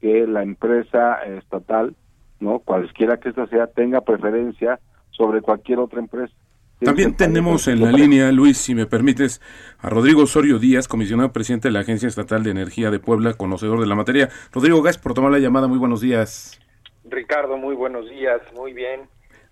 que 0.00 0.26
la 0.26 0.42
empresa 0.42 1.22
estatal 1.24 1.96
¿no? 2.40 2.58
Cualesquiera 2.58 3.18
que 3.18 3.30
esta 3.30 3.46
sea 3.46 3.66
tenga 3.66 4.00
preferencia 4.00 4.80
sobre 5.10 5.40
cualquier 5.40 5.78
otra 5.78 6.00
empresa. 6.00 6.34
También 6.80 7.16
tenemos 7.16 7.68
en 7.68 7.80
la 7.80 7.92
línea, 7.92 8.30
Luis, 8.32 8.58
si 8.58 8.74
me 8.74 8.84
permites, 8.84 9.40
a 9.78 9.88
Rodrigo 9.88 10.24
Osorio 10.24 10.58
Díaz, 10.58 10.88
comisionado 10.88 11.32
presidente 11.32 11.68
de 11.68 11.72
la 11.72 11.80
Agencia 11.80 12.08
Estatal 12.08 12.42
de 12.42 12.50
Energía 12.50 12.90
de 12.90 12.98
Puebla, 12.98 13.34
conocedor 13.34 13.80
de 13.80 13.86
la 13.86 13.94
materia. 13.94 14.28
Rodrigo, 14.52 14.82
gracias 14.82 15.02
por 15.02 15.14
tomar 15.14 15.30
la 15.30 15.38
llamada. 15.38 15.68
Muy 15.68 15.78
buenos 15.78 16.00
días. 16.00 16.60
Ricardo, 17.04 17.56
muy 17.56 17.74
buenos 17.74 18.08
días. 18.10 18.40
Muy 18.54 18.72
bien. 18.72 19.02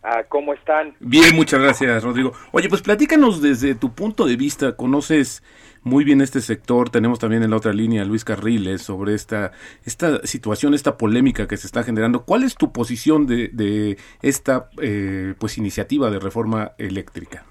Ah, 0.02 0.24
¿Cómo 0.28 0.52
están? 0.52 0.94
Bien, 0.98 1.34
muchas 1.36 1.60
gracias, 1.60 2.02
Rodrigo. 2.02 2.32
Oye, 2.50 2.68
pues 2.68 2.82
platícanos 2.82 3.40
desde 3.40 3.74
tu 3.74 3.94
punto 3.94 4.26
de 4.26 4.36
vista. 4.36 4.74
¿Conoces 4.76 5.42
muy 5.82 6.04
bien 6.04 6.20
este 6.20 6.40
sector. 6.40 6.90
Tenemos 6.90 7.18
también 7.18 7.42
en 7.42 7.50
la 7.50 7.56
otra 7.56 7.72
línea 7.72 8.04
Luis 8.04 8.24
Carriles 8.24 8.82
sobre 8.82 9.14
esta, 9.14 9.52
esta 9.84 10.24
situación, 10.26 10.74
esta 10.74 10.96
polémica 10.96 11.48
que 11.48 11.56
se 11.56 11.66
está 11.66 11.82
generando. 11.82 12.24
¿Cuál 12.24 12.44
es 12.44 12.54
tu 12.54 12.72
posición 12.72 13.26
de, 13.26 13.48
de 13.48 13.96
esta 14.22 14.70
eh, 14.80 15.34
pues 15.38 15.58
iniciativa 15.58 16.10
de 16.10 16.20
reforma 16.20 16.72
eléctrica? 16.78 17.44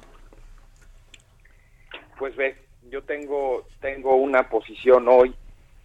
Pues 2.18 2.36
ve, 2.36 2.56
yo 2.90 3.04
tengo, 3.04 3.66
tengo 3.82 4.16
una 4.16 4.50
posición 4.50 5.08
hoy 5.08 5.36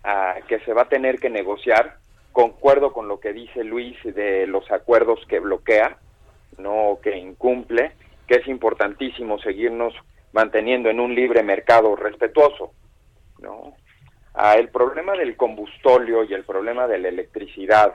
uh, 0.05 0.47
que 0.47 0.61
se 0.61 0.73
va 0.73 0.83
a 0.83 0.89
tener 0.89 1.19
que 1.19 1.31
negociar. 1.31 1.99
Concuerdo 2.33 2.93
con 2.93 3.09
lo 3.09 3.19
que 3.19 3.33
dice 3.33 3.65
Luis 3.65 3.97
de 4.05 4.47
los 4.47 4.71
acuerdos 4.71 5.19
que 5.27 5.41
bloquea, 5.41 5.97
no 6.59 6.99
que 7.03 7.17
incumple, 7.17 7.93
que 8.27 8.37
es 8.37 8.49
importantísimo 8.49 9.39
seguirnos 9.39 9.95
manteniendo 10.33 10.91
en 10.91 11.01
un 11.01 11.15
libre 11.15 11.43
mercado 11.43 11.97
respetuoso, 11.97 12.73
¿no? 13.41 13.75
Ah, 14.35 14.57
el 14.57 14.69
problema 14.69 15.15
del 15.15 15.37
combustóleo 15.37 16.25
y 16.25 16.35
el 16.35 16.45
problema 16.45 16.87
de 16.87 16.99
la 16.99 17.09
electricidad 17.09 17.95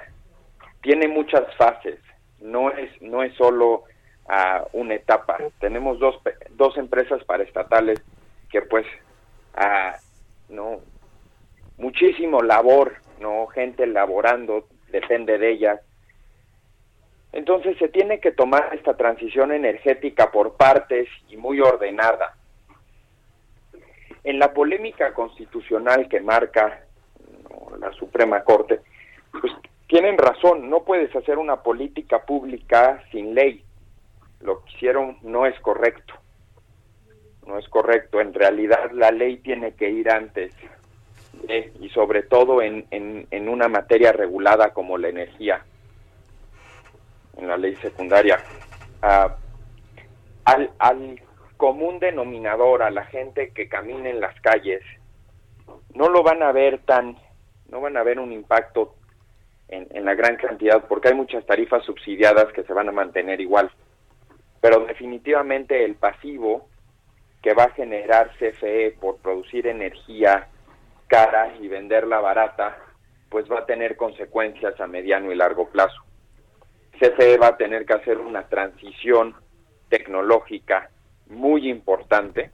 tiene 0.82 1.08
muchas 1.08 1.44
fases, 1.56 2.00
no 2.40 2.72
es, 2.72 3.00
no 3.02 3.22
es 3.22 3.34
solo 3.36 3.84
ah, 4.28 4.66
una 4.74 4.96
etapa. 4.96 5.38
Tenemos 5.60 6.00
dos, 6.00 6.16
dos 6.52 6.76
empresas 6.78 7.24
paraestatales 7.26 8.02
que 8.50 8.64
pues, 8.64 8.88
ah, 9.56 9.96
no, 10.50 10.80
muchísimo 11.78 12.42
labor, 12.42 12.96
no, 13.20 13.46
gente 13.48 13.86
laborando, 13.86 14.68
depende 14.92 15.38
de 15.38 15.52
ellas. 15.52 15.82
Entonces 17.34 17.78
se 17.78 17.88
tiene 17.88 18.20
que 18.20 18.32
tomar 18.32 18.74
esta 18.74 18.96
transición 18.98 19.52
energética 19.52 20.32
por 20.32 20.58
partes 20.58 21.08
y 21.30 21.38
muy 21.38 21.62
ordenada. 21.62 22.36
En 24.24 24.38
la 24.38 24.54
polémica 24.54 25.14
constitucional 25.14 26.08
que 26.10 26.20
marca 26.20 26.84
la 27.80 27.92
Suprema 27.94 28.44
Corte, 28.44 28.82
pues 29.32 29.54
tienen 29.88 30.18
razón, 30.18 30.70
no 30.70 30.84
puedes 30.84 31.16
hacer 31.16 31.38
una 31.38 31.64
política 31.64 32.26
pública 32.26 33.04
sin 33.12 33.34
ley. 33.34 33.64
Lo 34.42 34.64
que 34.64 34.72
hicieron 34.72 35.18
no 35.22 35.46
es 35.46 35.60
correcto. 35.60 36.14
No 37.48 37.58
es 37.58 37.68
correcto. 37.70 38.22
En 38.22 38.34
realidad 38.34 38.92
la 38.92 39.12
ley 39.12 39.38
tiene 39.38 39.74
que 39.74 39.90
ir 39.90 40.10
antes 40.10 40.54
y 41.80 41.90
sobre 41.90 42.24
todo 42.24 42.62
en, 42.62 42.86
en, 42.92 43.50
una 43.50 43.68
materia 43.68 44.12
regulada 44.12 44.74
como 44.74 44.98
la 44.98 45.10
energía, 45.10 45.66
en 47.38 47.48
la 47.48 47.58
ley 47.58 47.76
secundaria. 47.78 48.40
Ah, 49.02 49.36
al, 50.46 50.72
al 50.80 51.22
común 51.58 52.00
denominador 52.00 52.84
a 52.84 52.90
la 52.90 53.06
gente 53.06 53.52
que 53.54 53.70
camina 53.70 54.10
en 54.10 54.20
las 54.20 54.40
calles, 54.42 54.82
no 55.94 56.10
lo 56.10 56.24
van 56.24 56.42
a 56.44 56.52
ver 56.52 56.80
tan, 56.86 57.18
no 57.70 57.82
van 57.82 57.98
a 57.98 58.04
ver 58.04 58.20
un 58.20 58.32
impacto 58.32 58.96
en, 59.68 59.88
en, 59.92 60.06
la 60.06 60.16
gran 60.16 60.38
cantidad, 60.38 60.84
porque 60.88 61.10
hay 61.10 61.14
muchas 61.14 61.46
tarifas 61.46 61.84
subsidiadas 61.86 62.52
que 62.54 62.64
se 62.64 62.74
van 62.74 62.90
a 62.90 62.92
mantener 62.92 63.40
igual. 63.40 63.72
Pero 64.60 64.86
definitivamente 64.86 65.84
el 65.86 65.96
pasivo 65.96 66.68
que 67.42 67.54
va 67.54 67.66
a 67.66 67.72
generar 67.72 68.32
CFE 68.38 68.98
por 69.00 69.18
producir 69.18 69.68
energía 69.68 70.48
cara 71.08 71.54
y 71.60 71.68
venderla 71.68 72.20
barata, 72.20 72.78
pues 73.30 73.50
va 73.52 73.60
a 73.60 73.66
tener 73.66 73.98
consecuencias 73.98 74.80
a 74.80 74.88
mediano 74.88 75.32
y 75.32 75.36
largo 75.36 75.70
plazo. 75.70 76.02
CFE 77.02 77.38
va 77.38 77.48
a 77.48 77.58
tener 77.58 77.84
que 77.84 77.94
hacer 77.94 78.20
una 78.20 78.44
transición 78.44 79.34
tecnológica 79.90 80.92
muy 81.26 81.68
importante, 81.68 82.52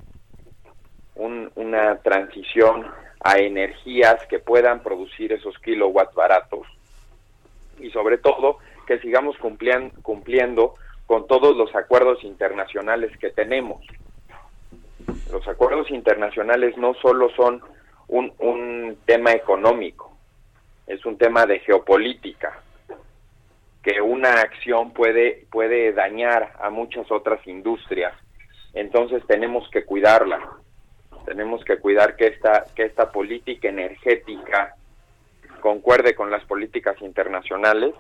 una 1.16 1.98
transición 1.98 2.88
a 3.20 3.40
energías 3.40 4.26
que 4.28 4.40
puedan 4.40 4.84
producir 4.84 5.34
esos 5.34 5.58
kilowatts 5.60 6.16
baratos 6.16 6.66
y 7.80 7.90
sobre 7.90 8.20
todo 8.20 8.60
que 8.86 9.00
sigamos 9.00 9.36
cumpliendo 9.38 10.76
con 11.06 11.28
todos 11.28 11.58
los 11.58 11.76
acuerdos 11.76 12.24
internacionales 12.24 13.12
que 13.18 13.32
tenemos. 13.32 13.86
Los 15.30 15.46
acuerdos 15.50 15.92
internacionales 15.92 16.78
no 16.78 16.94
solo 16.94 17.30
son 17.32 17.62
un, 18.08 18.32
un 18.40 18.98
tema 19.06 19.34
económico, 19.34 20.16
es 20.86 21.06
un 21.06 21.18
tema 21.18 21.46
de 21.46 21.60
geopolítica, 21.60 22.62
que 23.84 24.02
una 24.02 24.42
acción 24.42 24.94
puede, 24.94 25.46
puede 25.52 25.94
dañar 25.94 26.54
a 26.60 26.70
muchas 26.70 27.10
otras 27.12 27.46
industrias 27.48 28.14
entonces 28.78 29.26
tenemos 29.26 29.68
que 29.72 29.86
cuidarla. 29.86 30.40
Tenemos 31.26 31.64
que 31.66 31.78
cuidar 31.78 32.16
que 32.16 32.28
esta, 32.28 32.66
que 32.76 32.84
esta 32.84 33.12
política 33.12 33.70
energética 33.70 34.76
concuerde 35.62 36.14
con 36.14 36.30
las 36.30 36.46
políticas 36.46 37.02
internacionales 37.02 37.96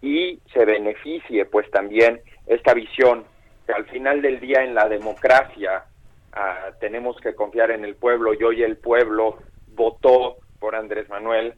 y 0.00 0.40
se 0.52 0.64
beneficie 0.64 1.44
pues 1.44 1.70
también 1.70 2.20
esta 2.46 2.72
visión 2.72 3.24
que 3.66 3.72
al 3.72 3.84
final 3.86 4.22
del 4.22 4.40
día 4.40 4.64
en 4.64 4.74
la 4.74 4.88
democracia 4.88 5.84
ah, 6.32 6.70
tenemos 6.80 7.20
que 7.20 7.34
confiar 7.34 7.70
en 7.70 7.84
el 7.84 7.94
pueblo 7.94 8.32
y 8.32 8.42
hoy 8.42 8.62
el 8.62 8.78
pueblo 8.78 9.38
votó 9.74 10.36
por 10.58 10.74
Andrés 10.74 11.08
Manuel 11.10 11.54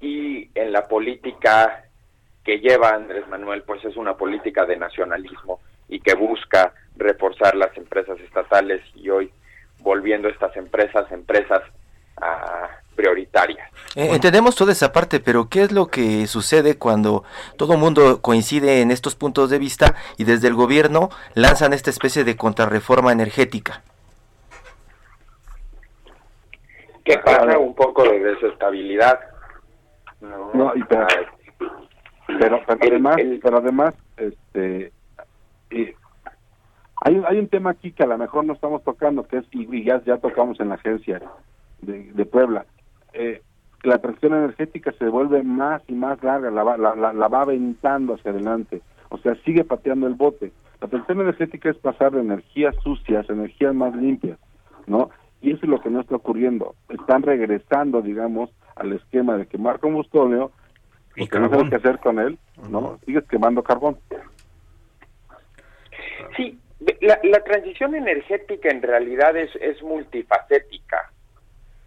y 0.00 0.50
en 0.58 0.72
la 0.72 0.88
política 0.88 1.84
que 2.46 2.60
lleva 2.60 2.90
Andrés 2.90 3.26
Manuel 3.28 3.64
pues 3.64 3.84
es 3.84 3.96
una 3.96 4.16
política 4.16 4.64
de 4.64 4.76
nacionalismo 4.76 5.58
y 5.88 5.98
que 5.98 6.14
busca 6.14 6.72
reforzar 6.96 7.56
las 7.56 7.76
empresas 7.76 8.18
estatales 8.20 8.80
y 8.94 9.10
hoy 9.10 9.32
volviendo 9.80 10.28
estas 10.28 10.56
empresas 10.56 11.10
empresas 11.10 11.60
ah, 12.18 12.68
prioritarias. 12.94 13.68
Eh, 13.96 14.10
entendemos 14.12 14.54
toda 14.54 14.70
esa 14.70 14.92
parte, 14.92 15.18
pero 15.18 15.48
¿qué 15.48 15.62
es 15.62 15.72
lo 15.72 15.88
que 15.88 16.28
sucede 16.28 16.78
cuando 16.78 17.24
todo 17.56 17.72
el 17.72 17.80
mundo 17.80 18.22
coincide 18.22 18.80
en 18.80 18.92
estos 18.92 19.16
puntos 19.16 19.50
de 19.50 19.58
vista 19.58 19.96
y 20.16 20.22
desde 20.22 20.46
el 20.46 20.54
gobierno 20.54 21.10
lanzan 21.34 21.72
esta 21.72 21.90
especie 21.90 22.22
de 22.22 22.36
contrarreforma 22.36 23.10
energética? 23.10 23.82
¿Qué 27.04 27.18
pasa? 27.18 27.58
Un 27.58 27.74
poco 27.74 28.04
de 28.04 28.20
desestabilidad. 28.20 29.18
No, 30.20 30.72
y 30.74 30.82
pero, 32.26 32.60
pero, 32.66 32.78
además, 32.80 33.16
pero 33.42 33.58
además, 33.58 33.94
este, 34.16 34.92
hay, 35.70 37.22
hay 37.26 37.38
un 37.38 37.48
tema 37.48 37.70
aquí 37.70 37.92
que 37.92 38.02
a 38.02 38.06
lo 38.06 38.18
mejor 38.18 38.44
no 38.44 38.52
estamos 38.52 38.82
tocando, 38.84 39.24
que 39.24 39.38
es, 39.38 39.44
y 39.52 39.84
ya, 39.84 40.02
ya 40.04 40.18
tocamos 40.18 40.58
en 40.60 40.70
la 40.70 40.74
agencia 40.74 41.22
de, 41.82 42.12
de 42.12 42.26
Puebla, 42.26 42.66
eh, 43.12 43.42
la 43.82 43.98
transición 43.98 44.34
energética 44.34 44.92
se 44.98 45.08
vuelve 45.08 45.42
más 45.42 45.82
y 45.86 45.92
más 45.92 46.22
larga, 46.22 46.50
la 46.50 46.64
va, 46.64 46.76
la, 46.76 46.94
la, 46.94 47.28
va 47.28 47.42
aventando 47.42 48.14
hacia 48.14 48.32
adelante, 48.32 48.82
o 49.10 49.18
sea, 49.18 49.34
sigue 49.44 49.64
pateando 49.64 50.06
el 50.06 50.14
bote. 50.14 50.52
La 50.80 50.88
transición 50.88 51.20
energética 51.20 51.70
es 51.70 51.76
pasar 51.76 52.12
de 52.12 52.20
energías 52.20 52.74
sucias 52.82 53.28
a 53.30 53.32
energías 53.32 53.74
más 53.74 53.94
limpias, 53.94 54.38
¿no? 54.86 55.10
Y 55.40 55.52
eso 55.52 55.60
es 55.62 55.68
lo 55.68 55.80
que 55.80 55.90
no 55.90 56.00
está 56.00 56.16
ocurriendo. 56.16 56.74
Están 56.88 57.22
regresando, 57.22 58.02
digamos, 58.02 58.50
al 58.74 58.92
esquema 58.92 59.36
de 59.36 59.46
quemar 59.46 59.78
combustible 59.78 60.48
y 61.16 61.28
que 61.28 61.38
no 61.38 61.48
sabes 61.48 61.70
qué 61.70 61.76
hacer 61.76 61.98
con 61.98 62.18
él, 62.18 62.38
¿no? 62.68 62.98
Sigues 63.04 63.24
quemando 63.24 63.62
carbón. 63.62 63.98
Sí, 66.36 66.58
la, 67.00 67.18
la 67.22 67.40
transición 67.40 67.94
energética 67.94 68.68
en 68.70 68.82
realidad 68.82 69.36
es, 69.36 69.50
es 69.56 69.82
multifacética. 69.82 71.10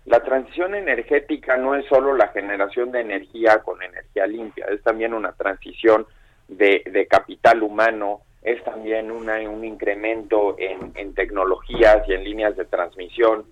La 0.05 0.21
transición 0.23 0.73
energética 0.73 1.57
no 1.57 1.75
es 1.75 1.85
solo 1.85 2.15
la 2.15 2.29
generación 2.29 2.91
de 2.91 3.01
energía 3.01 3.59
con 3.59 3.81
energía 3.83 4.25
limpia, 4.25 4.65
es 4.65 4.81
también 4.81 5.13
una 5.13 5.33
transición 5.33 6.07
de, 6.47 6.81
de 6.91 7.05
capital 7.05 7.61
humano, 7.61 8.21
es 8.41 8.63
también 8.63 9.11
una, 9.11 9.39
un 9.47 9.63
incremento 9.63 10.55
en, 10.57 10.93
en, 10.95 11.13
tecnologías 11.13 12.07
y 12.07 12.13
en 12.13 12.23
líneas 12.23 12.55
de 12.55 12.65
transmisión. 12.65 13.45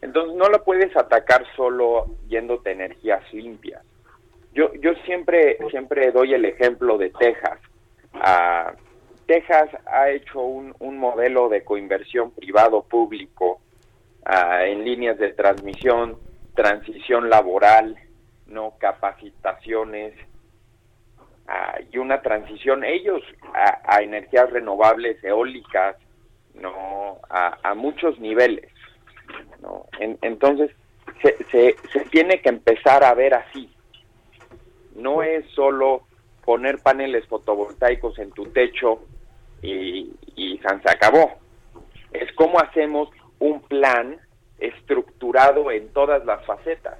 Entonces 0.00 0.36
no 0.36 0.48
la 0.48 0.58
puedes 0.58 0.96
atacar 0.96 1.44
solo 1.56 2.06
yéndote 2.28 2.70
energías 2.70 3.22
limpias. 3.32 3.82
Yo, 4.56 4.72
yo 4.80 4.94
siempre, 5.04 5.58
siempre 5.68 6.10
doy 6.12 6.32
el 6.32 6.46
ejemplo 6.46 6.96
de 6.96 7.10
Texas. 7.10 7.60
Ah, 8.14 8.72
Texas 9.26 9.68
ha 9.84 10.08
hecho 10.08 10.40
un, 10.40 10.74
un 10.78 10.96
modelo 10.96 11.50
de 11.50 11.62
coinversión 11.62 12.30
privado-público 12.30 13.60
en 14.64 14.82
líneas 14.82 15.18
de 15.18 15.34
transmisión, 15.34 16.16
transición 16.54 17.28
laboral, 17.28 17.96
no 18.46 18.74
capacitaciones 18.78 20.14
y 21.92 21.98
una 21.98 22.22
transición 22.22 22.82
ellos 22.82 23.22
a, 23.52 24.00
energías 24.00 24.50
renovables 24.50 25.22
eólicas, 25.22 25.96
no 26.54 27.20
a, 27.28 27.74
muchos 27.74 28.18
niveles, 28.18 28.72
no 29.60 29.84
entonces 30.00 30.70
se, 31.22 31.36
se, 31.50 31.76
se 31.92 32.00
tiene 32.06 32.40
que 32.40 32.48
empezar 32.48 33.04
a 33.04 33.14
ver 33.14 33.34
así, 33.34 33.70
no 34.96 35.22
es 35.22 35.44
solo 35.54 36.02
poner 36.44 36.78
paneles 36.78 37.26
fotovoltaicos 37.26 38.18
en 38.18 38.30
tu 38.30 38.46
techo 38.46 39.00
y, 39.62 40.12
y 40.36 40.58
se 40.58 40.90
acabó. 40.90 41.32
Es 42.12 42.32
cómo 42.32 42.58
hacemos 42.60 43.08
un 43.38 43.60
plan 43.62 44.18
estructurado 44.58 45.70
en 45.70 45.88
todas 45.92 46.24
las 46.24 46.44
facetas. 46.46 46.98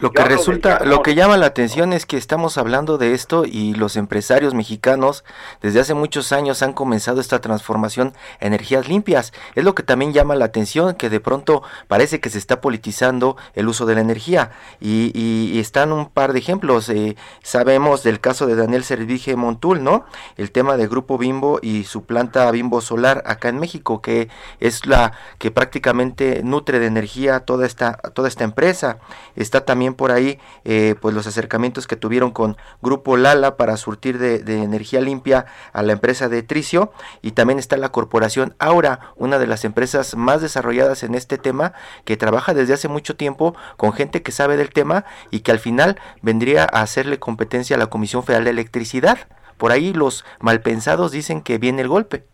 Lo 0.00 0.12
que 0.12 0.24
resulta, 0.24 0.84
lo 0.84 1.02
que 1.02 1.14
llama 1.14 1.36
la 1.36 1.46
atención 1.46 1.92
es 1.92 2.06
que 2.06 2.16
estamos 2.16 2.56
hablando 2.56 2.96
de 2.96 3.12
esto 3.12 3.44
y 3.44 3.74
los 3.74 3.96
empresarios 3.96 4.54
mexicanos 4.54 5.24
desde 5.60 5.80
hace 5.80 5.92
muchos 5.92 6.32
años 6.32 6.62
han 6.62 6.72
comenzado 6.72 7.20
esta 7.20 7.40
transformación 7.40 8.14
a 8.40 8.46
energías 8.46 8.88
limpias. 8.88 9.34
Es 9.54 9.64
lo 9.64 9.74
que 9.74 9.82
también 9.82 10.14
llama 10.14 10.34
la 10.36 10.46
atención, 10.46 10.94
que 10.94 11.10
de 11.10 11.20
pronto 11.20 11.62
parece 11.86 12.18
que 12.18 12.30
se 12.30 12.38
está 12.38 12.62
politizando 12.62 13.36
el 13.54 13.68
uso 13.68 13.84
de 13.84 13.94
la 13.94 14.00
energía. 14.00 14.52
Y, 14.80 15.12
y, 15.14 15.58
están 15.60 15.92
un 15.92 16.08
par 16.08 16.32
de 16.32 16.38
ejemplos. 16.38 16.88
Eh, 16.88 17.16
sabemos 17.42 18.02
del 18.02 18.20
caso 18.20 18.46
de 18.46 18.56
Daniel 18.56 18.84
Servige 18.84 19.36
Montul, 19.36 19.84
¿no? 19.84 20.06
El 20.38 20.50
tema 20.50 20.78
del 20.78 20.88
Grupo 20.88 21.18
Bimbo 21.18 21.58
y 21.60 21.84
su 21.84 22.04
planta 22.04 22.50
Bimbo 22.50 22.80
Solar 22.80 23.22
acá 23.26 23.50
en 23.50 23.58
México, 23.58 24.00
que 24.00 24.30
es 24.60 24.86
la 24.86 25.12
que 25.38 25.50
prácticamente 25.50 26.42
nutre 26.42 26.78
de 26.78 26.86
energía 26.86 27.40
toda 27.40 27.66
esta, 27.66 27.92
toda 28.14 28.28
esta 28.28 28.44
empresa. 28.44 28.98
Está 29.36 29.66
también 29.66 29.89
por 29.94 30.10
ahí 30.10 30.38
eh, 30.64 30.94
pues 31.00 31.14
los 31.14 31.26
acercamientos 31.26 31.86
que 31.86 31.96
tuvieron 31.96 32.30
con 32.30 32.56
Grupo 32.82 33.16
Lala 33.16 33.56
para 33.56 33.76
surtir 33.76 34.18
de, 34.18 34.40
energía 34.62 35.00
limpia 35.00 35.46
a 35.72 35.82
la 35.82 35.92
empresa 35.92 36.28
de 36.28 36.42
Tricio 36.42 36.92
y 37.22 37.32
también 37.32 37.58
está 37.58 37.76
la 37.76 37.90
corporación 37.90 38.54
Aura, 38.58 39.12
una 39.16 39.38
de 39.38 39.46
las 39.46 39.64
empresas 39.64 40.16
más 40.16 40.42
desarrolladas 40.42 41.02
en 41.02 41.14
este 41.14 41.38
tema 41.38 41.72
que 42.04 42.16
trabaja 42.16 42.54
desde 42.54 42.74
hace 42.74 42.88
mucho 42.88 43.16
tiempo 43.16 43.54
con 43.76 43.92
gente 43.92 44.22
que 44.22 44.32
sabe 44.32 44.56
del 44.56 44.70
tema 44.70 45.04
y 45.30 45.40
que 45.40 45.52
al 45.52 45.58
final 45.58 45.98
vendría 46.22 46.64
a 46.64 46.82
hacerle 46.82 47.18
competencia 47.18 47.76
a 47.76 47.78
la 47.78 47.86
Comisión 47.86 48.22
Federal 48.22 48.44
de 48.44 48.50
Electricidad. 48.50 49.18
Por 49.56 49.72
ahí 49.72 49.92
los 49.92 50.24
malpensados 50.40 51.12
dicen 51.12 51.42
que 51.42 51.58
viene 51.58 51.82
el 51.82 51.88
golpe. 51.88 52.24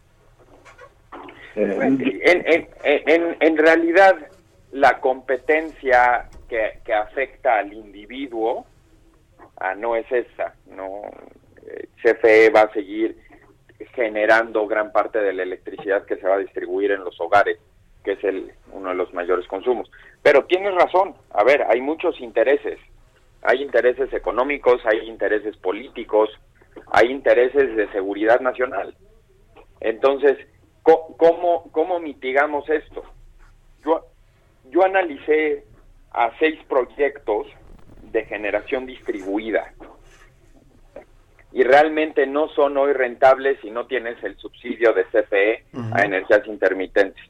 En, 1.55 3.37
en 3.41 3.57
realidad 3.57 4.17
la 4.73 5.01
competencia 5.01 6.29
que, 6.49 6.93
afecta 6.93 7.59
al 7.59 7.73
individuo 7.73 8.67
ah, 9.59 9.75
no 9.75 9.97
es 9.97 10.11
esa, 10.11 10.55
no 10.67 11.03
CFE 12.03 12.51
va 12.51 12.63
a 12.63 12.73
seguir 12.73 13.17
generando 13.95 14.67
gran 14.67 14.93
parte 14.93 15.19
de 15.19 15.33
la 15.33 15.43
electricidad 15.43 16.05
que 16.07 16.17
se 16.17 16.27
va 16.27 16.37
a 16.37 16.39
distribuir 16.39 16.93
en 16.93 17.05
los 17.05 17.21
hogares, 17.21 17.59
que 18.05 18.13
es 18.13 18.25
el 18.25 18.53
uno 18.73 18.91
de 18.91 18.95
los 18.95 19.13
mayores 19.13 19.47
consumos. 19.47 19.91
Pero 20.23 20.45
tienes 20.45 20.75
razón, 20.75 21.15
a 21.31 21.45
ver, 21.45 21.65
hay 21.69 21.81
muchos 21.81 22.21
intereses, 22.21 22.79
hay 23.43 23.63
intereses 23.63 24.13
económicos, 24.13 24.81
hay 24.87 25.09
intereses 25.09 25.57
políticos, 25.57 26.31
hay 26.93 27.11
intereses 27.11 27.77
de 27.77 27.91
seguridad 27.93 28.41
nacional. 28.41 28.95
Entonces, 29.81 30.39
¿cómo, 30.83 31.71
cómo 31.73 31.99
mitigamos 31.99 32.69
esto? 32.71 33.03
Yo, 33.85 34.07
yo 34.71 34.85
analicé 34.85 35.65
a 36.17 36.37
seis 36.39 36.59
proyectos 36.69 37.47
de 38.11 38.25
generación 38.25 38.87
distribuida 38.87 39.73
y 41.57 41.63
realmente 41.63 42.27
no 42.27 42.49
son 42.49 42.77
hoy 42.77 42.93
rentables 42.93 43.59
si 43.63 43.71
no 43.71 43.87
tienes 43.87 44.23
el 44.23 44.37
subsidio 44.37 44.93
de 44.93 45.05
CFE 45.05 45.65
a 45.93 46.05
energías 46.05 46.47
intermitentes. 46.47 47.25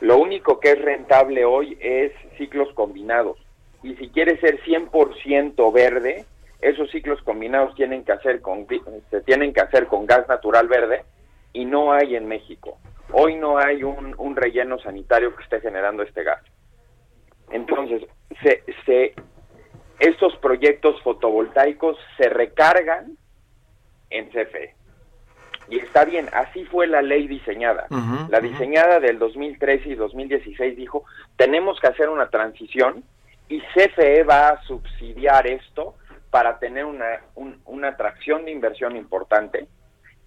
Lo 0.00 0.18
único 0.18 0.58
que 0.58 0.72
es 0.72 0.82
rentable 0.82 1.44
hoy 1.44 1.78
es 1.80 2.10
ciclos 2.36 2.68
combinados. 2.74 3.38
Y 3.84 3.94
si 3.94 4.08
quieres 4.08 4.40
ser 4.40 4.60
100% 4.62 5.72
verde, 5.72 6.24
esos 6.60 6.90
ciclos 6.90 7.22
combinados 7.22 7.74
tienen 7.76 8.02
que 8.04 8.10
hacer 8.10 8.40
con, 8.40 8.66
se 9.10 9.20
tienen 9.20 9.52
que 9.52 9.60
hacer 9.60 9.86
con 9.86 10.04
gas 10.04 10.26
natural 10.26 10.66
verde 10.66 11.04
y 11.52 11.64
no 11.64 11.92
hay 11.92 12.16
en 12.16 12.26
México. 12.26 12.78
Hoy 13.12 13.36
no 13.36 13.58
hay 13.58 13.84
un, 13.84 14.12
un 14.18 14.34
relleno 14.34 14.80
sanitario 14.80 15.36
que 15.36 15.44
esté 15.44 15.60
generando 15.60 16.02
este 16.02 16.24
gas. 16.24 16.42
Entonces, 17.50 18.02
se, 18.42 19.14
estos 19.98 20.36
proyectos 20.36 21.00
fotovoltaicos 21.02 21.96
se 22.16 22.28
recargan 22.28 23.16
en 24.10 24.28
CFE. 24.28 24.74
Y 25.68 25.78
está 25.78 26.04
bien, 26.04 26.28
así 26.32 26.64
fue 26.66 26.86
la 26.86 27.00
ley 27.00 27.26
diseñada. 27.26 27.86
la 28.28 28.40
diseñada 28.40 29.00
del 29.00 29.18
2013 29.18 29.90
y 29.90 29.94
2016 29.94 30.76
dijo, 30.76 31.04
tenemos 31.36 31.80
que 31.80 31.86
hacer 31.86 32.08
una 32.08 32.28
transición 32.28 33.02
y 33.48 33.60
CFE 33.60 34.24
va 34.24 34.48
a 34.50 34.62
subsidiar 34.64 35.46
esto 35.46 35.94
para 36.30 36.58
tener 36.58 36.84
una, 36.84 37.20
una 37.64 37.88
atracción 37.88 38.44
de 38.44 38.50
inversión 38.50 38.96
importante 38.96 39.68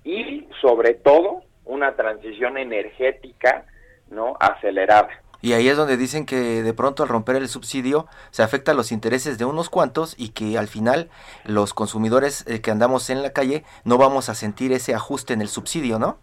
y 0.03 0.47
sobre 0.61 0.95
todo 0.95 1.43
una 1.65 1.95
transición 1.95 2.57
energética 2.57 3.65
no 4.09 4.37
acelerada. 4.39 5.09
Y 5.41 5.53
ahí 5.53 5.67
es 5.67 5.77
donde 5.77 5.97
dicen 5.97 6.25
que 6.25 6.63
de 6.63 6.73
pronto 6.73 7.03
al 7.03 7.09
romper 7.09 7.35
el 7.35 7.47
subsidio 7.47 8.07
se 8.31 8.43
afecta 8.43 8.71
a 8.71 8.75
los 8.75 8.91
intereses 8.91 9.37
de 9.37 9.45
unos 9.45 9.69
cuantos 9.69 10.15
y 10.17 10.29
que 10.29 10.57
al 10.57 10.67
final 10.67 11.09
los 11.45 11.73
consumidores 11.73 12.45
eh, 12.47 12.61
que 12.61 12.71
andamos 12.71 13.09
en 13.09 13.21
la 13.21 13.31
calle 13.31 13.63
no 13.83 13.97
vamos 13.97 14.29
a 14.29 14.35
sentir 14.35 14.71
ese 14.71 14.95
ajuste 14.95 15.33
en 15.33 15.41
el 15.41 15.47
subsidio, 15.47 15.99
¿no? 15.99 16.17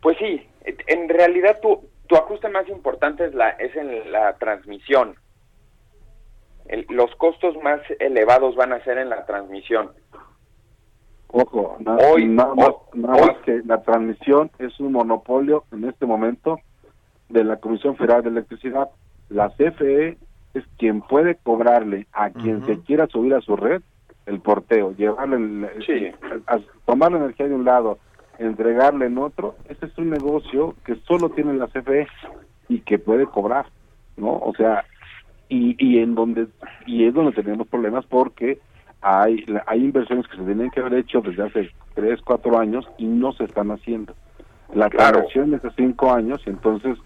Pues 0.00 0.16
sí, 0.18 0.48
en 0.86 1.08
realidad 1.08 1.60
tu, 1.60 1.88
tu 2.06 2.16
ajuste 2.16 2.48
más 2.48 2.68
importante 2.68 3.26
es, 3.26 3.34
la, 3.34 3.50
es 3.50 3.74
en 3.76 4.10
la 4.10 4.36
transmisión. 4.38 5.16
los 6.88 7.14
costos 7.16 7.56
más 7.62 7.80
elevados 7.98 8.56
van 8.56 8.72
a 8.72 8.82
ser 8.84 8.98
en 8.98 9.10
la 9.10 9.26
transmisión. 9.26 9.92
Ojo, 11.30 11.76
hoy, 12.10 12.24
nada, 12.24 12.54
más, 12.54 12.70
nada 12.94 13.26
más 13.26 13.36
que 13.44 13.60
la 13.66 13.82
transmisión 13.82 14.50
es 14.58 14.80
un 14.80 14.92
monopolio 14.92 15.64
en 15.72 15.84
este 15.84 16.06
momento 16.06 16.58
de 17.28 17.44
la 17.44 17.56
Comisión 17.56 17.96
Federal 17.96 18.22
de 18.22 18.30
Electricidad. 18.30 18.88
La 19.28 19.50
CFE 19.50 20.16
es 20.54 20.64
quien 20.78 21.02
puede 21.02 21.36
cobrarle 21.36 22.06
a 22.12 22.30
quien 22.30 22.64
se 22.66 22.80
quiera 22.80 23.06
subir 23.06 23.34
a 23.34 23.40
su 23.40 23.56
red 23.56 23.82
el 24.26 24.40
porteo, 24.40 24.94
llevarle, 24.94 25.70
tomar 26.84 27.12
la 27.12 27.18
energía 27.18 27.48
de 27.48 27.54
un 27.54 27.64
lado, 27.64 27.98
entregarle 28.38 29.06
en 29.06 29.16
otro. 29.18 29.56
Ese 29.68 29.86
es 29.86 29.96
un 29.96 30.10
negocio 30.10 30.74
que 30.84 30.96
solo 31.06 31.30
tiene 31.30 31.54
la 31.54 31.66
CFE 31.66 32.06
y 32.68 32.80
que 32.80 32.98
puede 32.98 33.26
cobrar, 33.26 33.66
¿no? 34.16 34.32
O 34.32 34.52
sea, 34.54 34.84
y, 35.48 35.76
y 35.78 35.98
en 35.98 36.14
donde 36.14 36.46
y 36.86 37.04
es 37.04 37.14
donde 37.14 37.32
tenemos 37.32 37.66
problemas 37.68 38.04
porque 38.04 38.58
hay 39.00 39.44
hay 39.66 39.84
inversiones 39.84 40.26
que 40.28 40.36
se 40.36 40.42
tienen 40.42 40.70
que 40.70 40.80
haber 40.80 40.94
hecho 40.94 41.22
desde 41.22 41.44
hace 41.44 41.70
tres 41.94 42.20
cuatro 42.22 42.58
años 42.58 42.86
y 42.98 43.06
no 43.06 43.32
se 43.32 43.44
están 43.44 43.70
haciendo 43.70 44.14
la 44.74 44.90
claro. 44.90 45.26
es 45.32 45.62
de 45.62 45.70
cinco 45.76 46.12
años 46.12 46.40
y 46.46 46.50
entonces 46.50 46.98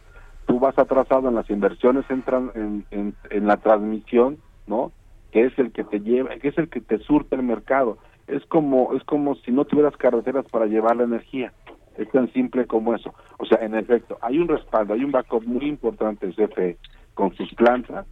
tú 0.52 0.60
vas 0.60 0.78
atrasado 0.78 1.30
en 1.30 1.34
las 1.34 1.48
inversiones 1.48 2.04
en, 2.10 2.84
en, 2.90 3.14
en, 3.30 3.46
la 3.46 3.56
transmisión 3.56 4.36
no 4.66 4.92
que 5.30 5.46
es 5.46 5.58
el 5.58 5.72
que 5.72 5.82
te 5.82 6.00
lleva 6.00 6.36
que 6.36 6.48
es 6.48 6.58
el 6.58 6.68
que 6.68 6.82
te 6.82 6.98
surte 6.98 7.36
el 7.36 7.42
mercado. 7.42 7.96
Es 8.26 8.44
como 8.44 8.92
es 8.94 9.02
como 9.04 9.34
si 9.36 9.50
no 9.50 9.64
tuvieras 9.64 9.96
carreteras 9.96 10.44
para 10.50 10.66
llevar 10.66 10.96
la 10.96 11.04
energía. 11.04 11.54
Es 11.96 12.10
tan 12.10 12.30
simple 12.34 12.66
como 12.66 12.94
eso. 12.94 13.14
O 13.38 13.46
sea 13.46 13.64
en 13.64 13.74
efecto 13.74 14.18
hay 14.20 14.40
un 14.40 14.48
respaldo 14.48 14.92
hay 14.92 15.02
un 15.02 15.10
backup 15.10 15.42
muy 15.46 15.64
importante 15.64 16.28
CFE 16.28 16.76
con 17.14 17.34
sus 17.34 17.50
plantas 17.54 18.04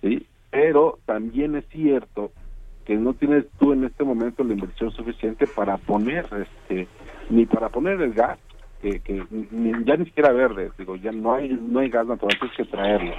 sí 0.00 0.26
pero 0.50 0.98
también 1.06 1.54
es 1.54 1.64
cierto 1.68 2.32
que 2.84 2.96
no 2.96 3.14
tienes 3.14 3.44
tú 3.60 3.72
en 3.72 3.84
este 3.84 4.02
momento 4.02 4.42
la 4.42 4.54
inversión 4.54 4.90
suficiente 4.90 5.46
para 5.46 5.76
poner 5.76 6.26
este 6.32 6.88
ni 7.30 7.46
para 7.46 7.68
poner 7.68 8.02
el 8.02 8.14
gas 8.14 8.40
que, 8.82 9.00
que 9.00 9.24
ya 9.86 9.96
ni 9.96 10.04
siquiera 10.04 10.32
verde 10.32 10.70
digo 10.76 10.96
ya 10.96 11.12
no 11.12 11.34
hay 11.34 11.48
no 11.48 11.78
hay 11.78 11.88
gas 11.88 12.06
natural 12.06 12.36
tienes 12.38 12.56
que 12.56 12.64
traerlo 12.64 13.12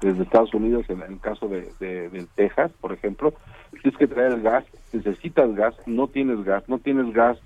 desde 0.00 0.22
Estados 0.22 0.54
Unidos 0.54 0.86
en, 0.88 1.02
el 1.02 1.20
caso 1.20 1.48
de, 1.48 1.68
de, 1.80 2.26
Texas 2.36 2.70
por 2.80 2.92
ejemplo 2.92 3.34
tienes 3.82 3.98
que 3.98 4.06
traer 4.06 4.34
el 4.34 4.42
gas 4.42 4.64
necesitas 4.92 5.52
gas 5.54 5.74
no 5.86 6.06
tienes 6.06 6.44
gas 6.44 6.68
no 6.68 6.78
tienes 6.78 7.12
gas 7.12 7.36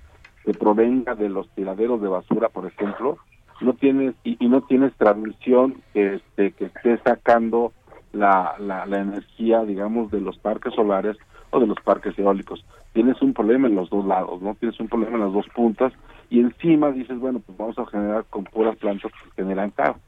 que 0.45 0.53
provenga 0.53 1.15
de 1.15 1.29
los 1.29 1.49
tiraderos 1.49 2.01
de 2.01 2.09
basura 2.09 2.49
por 2.49 2.67
ejemplo 2.67 3.17
no 3.61 3.73
tienes 3.73 4.13
y, 4.23 4.37
no 4.47 4.61
tienes 4.61 4.93
transmisión 4.95 5.81
que 5.93 6.15
este 6.15 6.51
que 6.51 6.65
esté 6.65 6.97
sacando 6.99 7.73
la, 8.11 8.55
la, 8.59 8.85
la 8.85 8.99
energía 8.99 9.63
digamos 9.63 10.11
de 10.11 10.21
los 10.21 10.37
parques 10.37 10.73
solares 10.75 11.17
de 11.59 11.67
los 11.67 11.79
parques 11.81 12.17
eólicos. 12.17 12.63
Tienes 12.93 13.21
un 13.21 13.33
problema 13.33 13.67
en 13.67 13.75
los 13.75 13.89
dos 13.89 14.05
lados, 14.05 14.41
¿no? 14.41 14.55
Tienes 14.55 14.79
un 14.79 14.87
problema 14.87 15.15
en 15.15 15.23
las 15.23 15.33
dos 15.33 15.47
puntas 15.55 15.93
y 16.29 16.39
encima 16.39 16.91
dices, 16.91 17.17
bueno, 17.19 17.41
pues 17.45 17.57
vamos 17.57 17.77
a 17.77 17.85
generar 17.85 18.25
con 18.29 18.43
puras 18.43 18.75
plantas 18.77 19.11
que 19.11 19.41
generan 19.41 19.71
carro. 19.71 19.99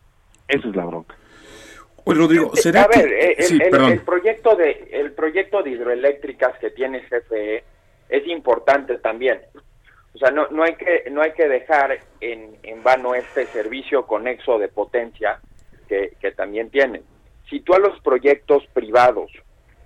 Esa 0.47 0.67
es 0.67 0.75
la 0.75 0.85
bronca. 0.85 1.15
Oye, 2.03 2.19
Rodrigo, 2.19 2.51
¿será 2.55 2.83
a 2.83 2.87
ver, 2.87 3.11
eh, 3.11 3.35
el, 3.39 4.01
proyecto 4.01 4.55
de 4.55 4.89
el 4.91 5.13
proyecto 5.13 5.63
de 5.63 5.71
hidroeléctricas 5.71 6.57
que 6.59 6.69
tiene 6.69 7.01
CFE 7.01 7.63
es 8.09 8.27
importante 8.27 8.99
también. 8.99 9.41
O 10.13 10.17
sea, 10.19 10.29
no, 10.29 10.47
no 10.49 10.63
hay 10.63 10.75
que 10.75 11.09
no 11.09 11.21
hay 11.21 11.31
que 11.31 11.47
dejar 11.47 11.99
en, 12.21 12.57
en 12.61 12.83
vano 12.83 13.15
este 13.15 13.47
servicio 13.47 14.05
conexo 14.05 14.59
de 14.59 14.67
potencia 14.67 15.39
que, 15.89 16.13
que 16.21 16.31
también 16.31 16.69
tienen. 16.69 17.03
Si 17.49 17.59
tú 17.61 17.73
a 17.73 17.79
los 17.79 17.99
proyectos 18.01 18.63
privados 18.73 19.31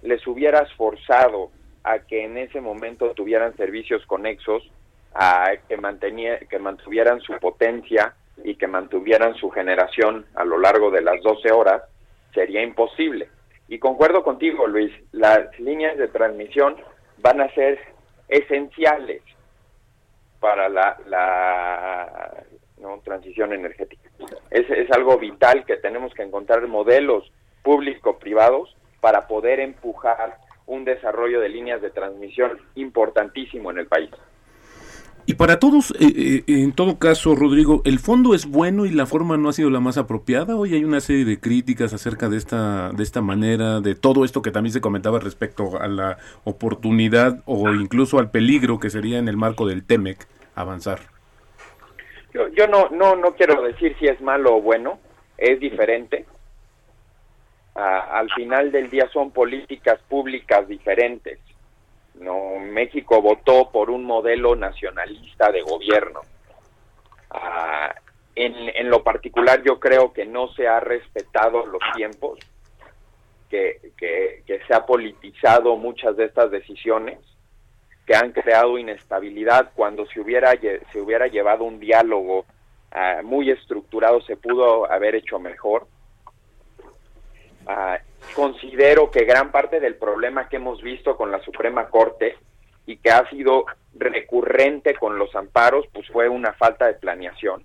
les 0.01 0.25
hubieras 0.27 0.71
forzado 0.73 1.51
a 1.83 1.99
que 1.99 2.25
en 2.25 2.37
ese 2.37 2.59
momento 2.59 3.11
tuvieran 3.11 3.55
servicios 3.55 4.05
conexos, 4.05 4.69
a 5.21 5.51
que, 5.67 5.77
que 6.49 6.59
mantuvieran 6.59 7.19
su 7.19 7.33
potencia 7.39 8.13
y 8.41 8.55
que 8.55 8.67
mantuvieran 8.67 9.35
su 9.35 9.49
generación 9.49 10.25
a 10.33 10.45
lo 10.45 10.57
largo 10.57 10.91
de 10.91 11.01
las 11.01 11.21
12 11.21 11.51
horas, 11.51 11.83
sería 12.33 12.63
imposible. 12.63 13.27
Y 13.67 13.79
concuerdo 13.79 14.23
contigo, 14.23 14.65
Luis, 14.65 14.93
las 15.11 15.59
líneas 15.59 15.97
de 15.97 16.07
transmisión 16.07 16.77
van 17.17 17.41
a 17.41 17.53
ser 17.53 17.79
esenciales 18.29 19.21
para 20.39 20.69
la, 20.69 20.97
la 21.07 22.43
transición 23.03 23.51
energética. 23.51 24.09
Es, 24.51 24.69
es 24.69 24.89
algo 24.91 25.17
vital 25.17 25.65
que 25.65 25.75
tenemos 25.75 26.13
que 26.13 26.23
encontrar 26.23 26.65
modelos 26.67 27.29
público-privados 27.63 28.73
para 29.01 29.27
poder 29.27 29.59
empujar 29.59 30.37
un 30.65 30.85
desarrollo 30.85 31.41
de 31.41 31.49
líneas 31.49 31.81
de 31.81 31.89
transmisión 31.89 32.57
importantísimo 32.75 33.69
en 33.71 33.79
el 33.79 33.87
país. 33.87 34.11
Y 35.29 35.35
para 35.35 35.59
todos, 35.59 35.91
eh, 35.99 36.07
eh, 36.09 36.43
en 36.47 36.71
todo 36.71 36.97
caso, 36.97 37.35
Rodrigo, 37.35 37.83
¿el 37.85 37.99
fondo 37.99 38.33
es 38.33 38.47
bueno 38.47 38.87
y 38.87 38.89
la 38.89 39.05
forma 39.05 39.37
no 39.37 39.49
ha 39.49 39.53
sido 39.53 39.69
la 39.69 39.79
más 39.79 39.99
apropiada? 39.99 40.55
Hoy 40.55 40.73
hay 40.73 40.83
una 40.83 41.01
serie 41.01 41.23
de 41.23 41.39
críticas 41.39 41.93
acerca 41.93 42.29
de 42.29 42.37
esta, 42.37 42.89
de 42.93 43.03
esta 43.03 43.21
manera, 43.21 43.79
de 43.79 43.93
todo 43.93 44.25
esto 44.25 44.41
que 44.41 44.49
también 44.49 44.73
se 44.73 44.81
comentaba 44.81 45.19
respecto 45.19 45.79
a 45.79 45.87
la 45.87 46.17
oportunidad 46.45 47.43
o 47.45 47.69
incluso 47.69 48.17
al 48.17 48.31
peligro 48.31 48.79
que 48.79 48.89
sería 48.89 49.19
en 49.19 49.27
el 49.27 49.37
marco 49.37 49.67
del 49.67 49.85
TEMEC 49.85 50.25
avanzar. 50.55 50.97
Yo, 52.33 52.47
yo 52.47 52.65
no, 52.65 52.89
no, 52.89 53.15
no 53.15 53.35
quiero 53.35 53.61
decir 53.61 53.95
si 53.99 54.07
es 54.07 54.19
malo 54.21 54.55
o 54.55 54.61
bueno, 54.63 54.97
es 55.37 55.59
diferente 55.59 56.25
al 57.75 58.29
final 58.31 58.71
del 58.71 58.89
día 58.89 59.07
son 59.13 59.31
políticas 59.31 59.99
públicas 60.09 60.67
diferentes. 60.67 61.39
No, 62.19 62.59
México 62.59 63.21
votó 63.21 63.71
por 63.71 63.89
un 63.89 64.03
modelo 64.03 64.55
nacionalista 64.55 65.51
de 65.51 65.61
gobierno. 65.61 66.21
Ah, 67.29 67.95
en, 68.35 68.53
en, 68.75 68.89
lo 68.89 69.03
particular 69.03 69.63
yo 69.63 69.79
creo 69.79 70.11
que 70.11 70.25
no 70.25 70.49
se 70.53 70.67
ha 70.67 70.79
respetado 70.79 71.65
los 71.65 71.81
tiempos, 71.95 72.39
que, 73.49 73.93
que, 73.97 74.43
se 74.67 74.73
ha 74.73 74.85
politizado 74.85 75.77
muchas 75.77 76.17
de 76.17 76.25
estas 76.25 76.51
decisiones, 76.51 77.19
que 78.05 78.15
han 78.15 78.33
creado 78.33 78.77
inestabilidad. 78.77 79.71
Cuando 79.73 80.05
se 80.07 80.19
hubiera, 80.19 80.51
se 80.91 81.01
hubiera 81.01 81.27
llevado 81.27 81.63
un 81.63 81.79
diálogo 81.79 82.45
ah, 82.91 83.21
muy 83.23 83.49
estructurado 83.49 84.21
se 84.21 84.35
pudo 84.35 84.91
haber 84.91 85.15
hecho 85.15 85.39
mejor. 85.39 85.87
Ah, 87.65 87.99
considero 88.33 89.11
que 89.11 89.25
gran 89.25 89.51
parte 89.51 89.79
del 89.79 89.95
problema 89.95 90.49
que 90.49 90.57
hemos 90.57 90.81
visto 90.81 91.15
con 91.15 91.31
la 91.31 91.41
Suprema 91.41 91.89
Corte 91.89 92.37
y 92.85 92.97
que 92.97 93.11
ha 93.11 93.29
sido 93.29 93.65
recurrente 93.93 94.95
con 94.95 95.17
los 95.17 95.35
amparos, 95.35 95.85
pues 95.93 96.07
fue 96.07 96.27
una 96.27 96.53
falta 96.53 96.87
de 96.87 96.95
planeación 96.95 97.63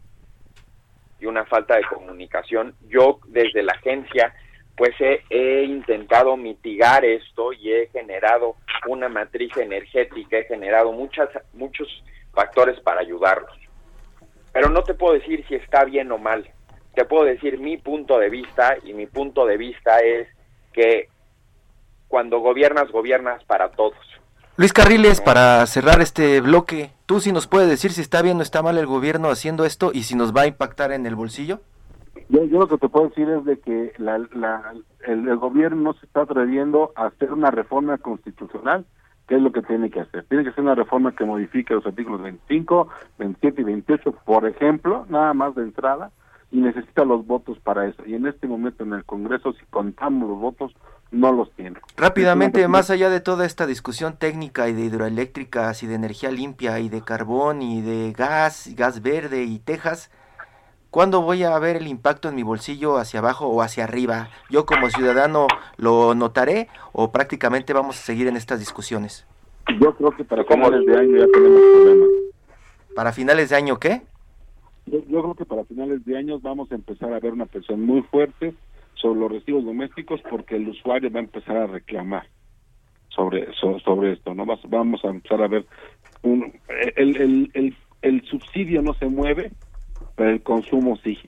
y 1.19 1.27
una 1.27 1.45
falta 1.45 1.77
de 1.77 1.85
comunicación. 1.85 2.75
Yo 2.89 3.21
desde 3.27 3.63
la 3.63 3.73
agencia 3.73 4.35
pues 4.77 4.91
he, 5.01 5.63
intentado 5.63 6.37
mitigar 6.37 7.05
esto 7.05 7.53
y 7.53 7.73
he 7.73 7.87
generado 7.89 8.57
una 8.89 9.09
matriz 9.09 9.57
energética, 9.57 10.39
he 10.39 10.45
generado 10.45 10.91
muchas, 10.93 11.29
muchos 11.53 11.89
factores 12.33 12.81
para 12.81 13.01
ayudarlos. 13.01 13.57
Pero 14.53 14.69
no 14.69 14.83
te 14.83 14.95
puedo 14.95 15.15
decir 15.15 15.45
si 15.47 15.55
está 15.55 15.85
bien 15.85 16.11
o 16.11 16.19
mal 16.19 16.51
te 16.95 17.05
puedo 17.05 17.25
decir 17.25 17.59
mi 17.59 17.77
punto 17.77 18.19
de 18.19 18.31
vista 18.31 18.77
y 18.85 18.93
mi 18.93 19.07
punto 19.07 19.47
de 19.47 19.57
vista 19.57 19.99
es 20.01 20.29
que 20.75 21.09
cuando 22.09 22.41
gobiernas, 22.41 22.91
gobiernas 22.93 23.43
para 23.45 23.71
todos. 23.71 23.97
Luis 24.57 24.73
Carriles, 24.73 25.21
para 25.21 25.67
cerrar 25.67 26.01
este 26.01 26.41
bloque, 26.41 26.91
¿tú 27.07 27.19
sí 27.19 27.33
nos 27.33 27.49
puedes 27.49 27.69
decir 27.69 27.91
si 27.91 28.03
está 28.03 28.23
bien 28.23 28.39
o 28.39 28.43
está 28.43 28.63
mal 28.63 28.79
el 28.79 28.87
gobierno 28.87 29.29
haciendo 29.31 29.65
esto 29.65 29.91
y 29.93 30.05
si 30.05 30.15
nos 30.15 30.35
va 30.35 30.43
a 30.43 30.47
impactar 30.47 30.93
en 30.93 31.07
el 31.07 31.17
bolsillo? 31.17 31.61
Yo, 32.29 32.45
yo 32.45 32.61
lo 32.61 32.69
que 32.69 32.79
te 32.79 32.89
puedo 32.89 33.09
decir 33.09 33.29
es 33.29 33.45
de 33.45 33.59
que 33.59 33.93
la, 33.99 34.17
el, 34.17 35.29
el, 35.29 35.37
gobierno 35.37 35.83
no 35.83 35.93
se 35.95 36.07
está 36.07 36.23
atreviendo 36.23 36.93
a 36.95 37.07
hacer 37.07 37.33
una 37.33 37.51
reforma 37.51 37.99
constitucional, 37.99 38.85
que 39.27 39.35
es 39.35 39.43
lo 39.43 39.51
que 39.51 39.63
tiene 39.63 39.91
que 39.91 40.01
hacer. 40.01 40.25
Tiene 40.29 40.45
que 40.45 40.53
ser 40.53 40.63
una 40.63 40.75
reforma 40.75 41.15
que 41.17 41.25
modifique 41.25 41.75
los 41.75 41.85
artículos 41.85 42.23
25, 42.23 42.89
27 43.19 43.61
y 43.61 43.65
28, 43.65 44.13
por 44.25 44.47
ejemplo, 44.47 45.05
nada 45.09 45.35
más 45.35 45.55
de 45.55 45.63
entrada, 45.63 46.13
y 46.55 46.59
necesita 46.59 47.05
los 47.05 47.27
votos 47.27 47.59
para 47.59 47.85
eso. 47.89 48.01
Y 48.07 48.15
en 48.15 48.27
este 48.27 48.47
momento 48.47 48.85
en 48.85 48.93
el 48.93 49.05
Congreso, 49.05 49.53
si 49.55 49.67
contamos 49.71 50.29
los 50.29 50.39
votos, 50.39 50.73
no 51.11 51.33
los 51.33 51.51
tiene. 51.57 51.81
Rápidamente, 51.97 52.69
más 52.69 52.91
allá 52.91 53.11
de 53.11 53.21
toda 53.21 53.45
esta 53.45 53.67
discusión 53.67 54.17
técnica 54.17 54.69
y 54.69 54.73
de 54.73 54.83
hidroeléctricas 54.83 55.83
y 55.83 55.89
de 55.89 55.97
energía 55.97 56.31
limpia 56.31 56.79
y 56.79 56.89
de 56.89 57.03
carbón 57.03 57.61
y 57.61 57.83
de 57.83 58.13
gas, 58.13 58.71
gas 58.77 59.03
verde 59.03 59.43
y 59.43 59.59
Texas, 59.59 60.13
¿cuándo 60.91 61.23
voy 61.23 61.43
a 61.43 61.59
ver 61.59 61.75
el 61.75 61.89
impacto 61.89 62.29
en 62.29 62.37
mi 62.37 62.45
bolsillo 62.45 62.99
hacia 62.99 63.19
abajo 63.19 63.49
o 63.49 63.61
hacia 63.61 63.83
arriba? 63.83 64.29
¿Yo 64.49 64.65
como 64.65 64.91
ciudadano 64.91 65.49
lo 65.77 66.15
notaré 66.15 66.69
o 66.93 67.11
prácticamente 67.11 67.73
vamos 67.73 67.99
a 67.99 68.03
seguir 68.03 68.29
en 68.29 68.37
estas 68.37 68.61
discusiones? 68.61 69.27
Yo 69.81 69.93
creo 69.97 70.13
que 70.13 70.23
para 70.23 70.45
finales 70.45 70.87
de 70.87 70.97
año 70.97 71.17
ya 71.19 71.27
tenemos 71.33 71.61
problemas. 71.73 72.09
¿Para 72.95 73.13
finales 73.13 73.51
de 73.51 73.57
año 73.57 73.81
qué? 73.81 74.03
Yo, 74.87 75.03
creo 75.03 75.35
que 75.35 75.45
para 75.45 75.65
finales 75.65 76.05
de 76.05 76.17
año 76.17 76.39
vamos 76.41 76.71
a 76.71 76.75
empezar 76.75 77.13
a 77.13 77.21
ver 77.21 77.33
una 77.33 77.47
presión 77.47 77.83
muy 77.83 78.03
fuerte 78.03 78.55
sobre 78.95 79.21
los 79.21 79.33
recibos 79.33 79.65
domésticos 79.65 80.21
porque 80.29 80.57
el 80.57 80.69
usuario 80.69 81.11
va 81.11 81.21
a 81.21 81.25
empezar 81.25 81.57
a 81.57 81.67
reclamar 81.67 82.27
sobre 83.09 83.53
sobre 83.55 84.13
esto 84.13 84.35
no 84.35 84.45
vamos 84.45 85.05
a 85.05 85.09
empezar 85.09 85.41
a 85.41 85.49
ver 85.49 85.65
un, 86.23 86.53
el, 86.97 87.17
el, 87.17 87.51
el, 87.55 87.77
el 88.03 88.23
subsidio 88.27 88.83
no 88.83 88.95
se 88.95 89.07
mueve, 89.07 89.53
pero 90.17 90.31
el 90.31 90.43
consumo 90.43 90.97
sí. 91.03 91.19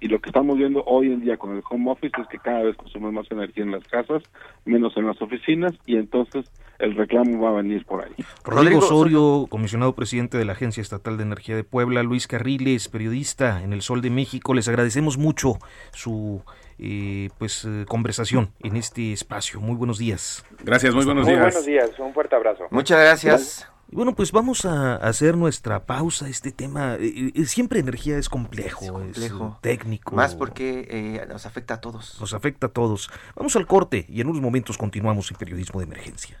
Y 0.00 0.08
lo 0.08 0.20
que 0.20 0.30
estamos 0.30 0.58
viendo 0.58 0.82
hoy 0.84 1.12
en 1.12 1.20
día 1.20 1.36
con 1.36 1.56
el 1.56 1.62
home 1.70 1.92
office 1.92 2.20
es 2.20 2.26
que 2.26 2.38
cada 2.38 2.64
vez 2.64 2.76
consumen 2.76 3.14
más 3.14 3.30
energía 3.30 3.62
en 3.62 3.70
las 3.70 3.84
casas, 3.84 4.24
menos 4.64 4.96
en 4.96 5.06
las 5.06 5.22
oficinas, 5.22 5.72
y 5.86 5.96
entonces 5.96 6.50
el 6.78 6.94
reclamo 6.94 7.40
va 7.40 7.50
a 7.50 7.52
venir 7.52 7.84
por 7.84 8.04
ahí. 8.04 8.14
Rodrigo 8.44 8.78
Osorio, 8.78 9.46
comisionado 9.48 9.94
presidente 9.94 10.38
de 10.38 10.44
la 10.44 10.52
Agencia 10.52 10.80
Estatal 10.80 11.16
de 11.16 11.22
Energía 11.22 11.56
de 11.56 11.64
Puebla, 11.64 12.02
Luis 12.02 12.26
Carriles, 12.26 12.88
periodista 12.88 13.62
en 13.62 13.72
El 13.72 13.82
Sol 13.82 14.02
de 14.02 14.10
México, 14.10 14.54
les 14.54 14.68
agradecemos 14.68 15.18
mucho 15.18 15.58
su 15.92 16.42
eh, 16.78 17.30
pues 17.38 17.64
eh, 17.64 17.84
conversación 17.88 18.50
en 18.60 18.76
este 18.76 19.12
espacio. 19.12 19.60
Muy 19.60 19.76
buenos 19.76 19.98
días. 19.98 20.44
Gracias, 20.62 20.94
muy 20.94 21.04
buenos 21.04 21.26
días. 21.26 21.38
Muy 21.38 21.50
buenos 21.50 21.66
días, 21.66 21.90
un 21.98 22.12
fuerte 22.12 22.36
abrazo. 22.36 22.64
Muchas 22.70 22.98
gracias. 22.98 23.68
Bueno, 23.94 24.14
pues 24.16 24.32
vamos 24.32 24.64
a 24.64 24.96
hacer 24.96 25.36
nuestra 25.36 25.86
pausa. 25.86 26.28
Este 26.28 26.50
tema, 26.50 26.96
eh, 26.96 27.32
eh, 27.34 27.44
siempre 27.44 27.78
energía 27.78 28.18
es 28.18 28.28
complejo, 28.28 28.84
es, 28.84 28.90
complejo. 28.90 29.58
técnico. 29.60 30.16
Más 30.16 30.34
porque 30.34 30.88
eh, 30.90 31.26
nos 31.28 31.46
afecta 31.46 31.74
a 31.74 31.80
todos. 31.80 32.18
Nos 32.20 32.34
afecta 32.34 32.66
a 32.66 32.70
todos. 32.70 33.08
Vamos 33.36 33.54
al 33.56 33.66
corte 33.66 34.06
y 34.08 34.20
en 34.20 34.28
unos 34.28 34.42
momentos 34.42 34.78
continuamos 34.78 35.30
en 35.30 35.36
periodismo 35.36 35.80
de 35.80 35.86
emergencia. 35.86 36.40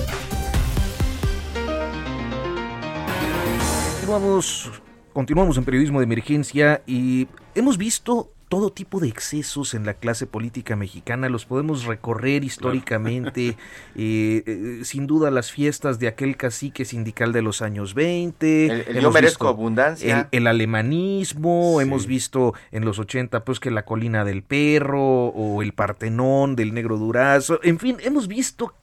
Continuamos, 4.11 4.69
continuamos 5.13 5.57
en 5.57 5.63
periodismo 5.63 5.99
de 5.99 6.03
emergencia 6.03 6.83
y 6.85 7.29
hemos 7.55 7.77
visto 7.77 8.33
todo 8.49 8.69
tipo 8.69 8.99
de 8.99 9.07
excesos 9.07 9.73
en 9.73 9.85
la 9.85 9.93
clase 9.93 10.27
política 10.27 10.75
mexicana, 10.75 11.29
los 11.29 11.45
podemos 11.45 11.85
recorrer 11.85 12.43
históricamente, 12.43 13.55
eh, 13.95 14.43
eh, 14.45 14.79
sin 14.83 15.07
duda 15.07 15.31
las 15.31 15.53
fiestas 15.53 15.97
de 15.97 16.09
aquel 16.09 16.35
cacique 16.35 16.83
sindical 16.83 17.31
de 17.31 17.41
los 17.41 17.61
años 17.61 17.93
20. 17.93 18.65
El, 18.65 18.97
el 18.97 19.01
yo 19.01 19.11
merezco 19.11 19.47
abundancia. 19.47 20.27
El, 20.29 20.39
el 20.39 20.47
alemanismo, 20.47 21.75
sí. 21.77 21.83
hemos 21.83 22.05
visto 22.05 22.53
en 22.73 22.83
los 22.83 22.99
80 22.99 23.45
pues 23.45 23.61
que 23.61 23.71
la 23.71 23.85
colina 23.85 24.25
del 24.25 24.43
perro 24.43 25.27
o 25.27 25.61
el 25.61 25.71
Partenón 25.71 26.57
del 26.57 26.73
negro 26.73 26.97
Durazo, 26.97 27.61
en 27.63 27.79
fin, 27.79 27.95
hemos 28.01 28.27
visto 28.27 28.73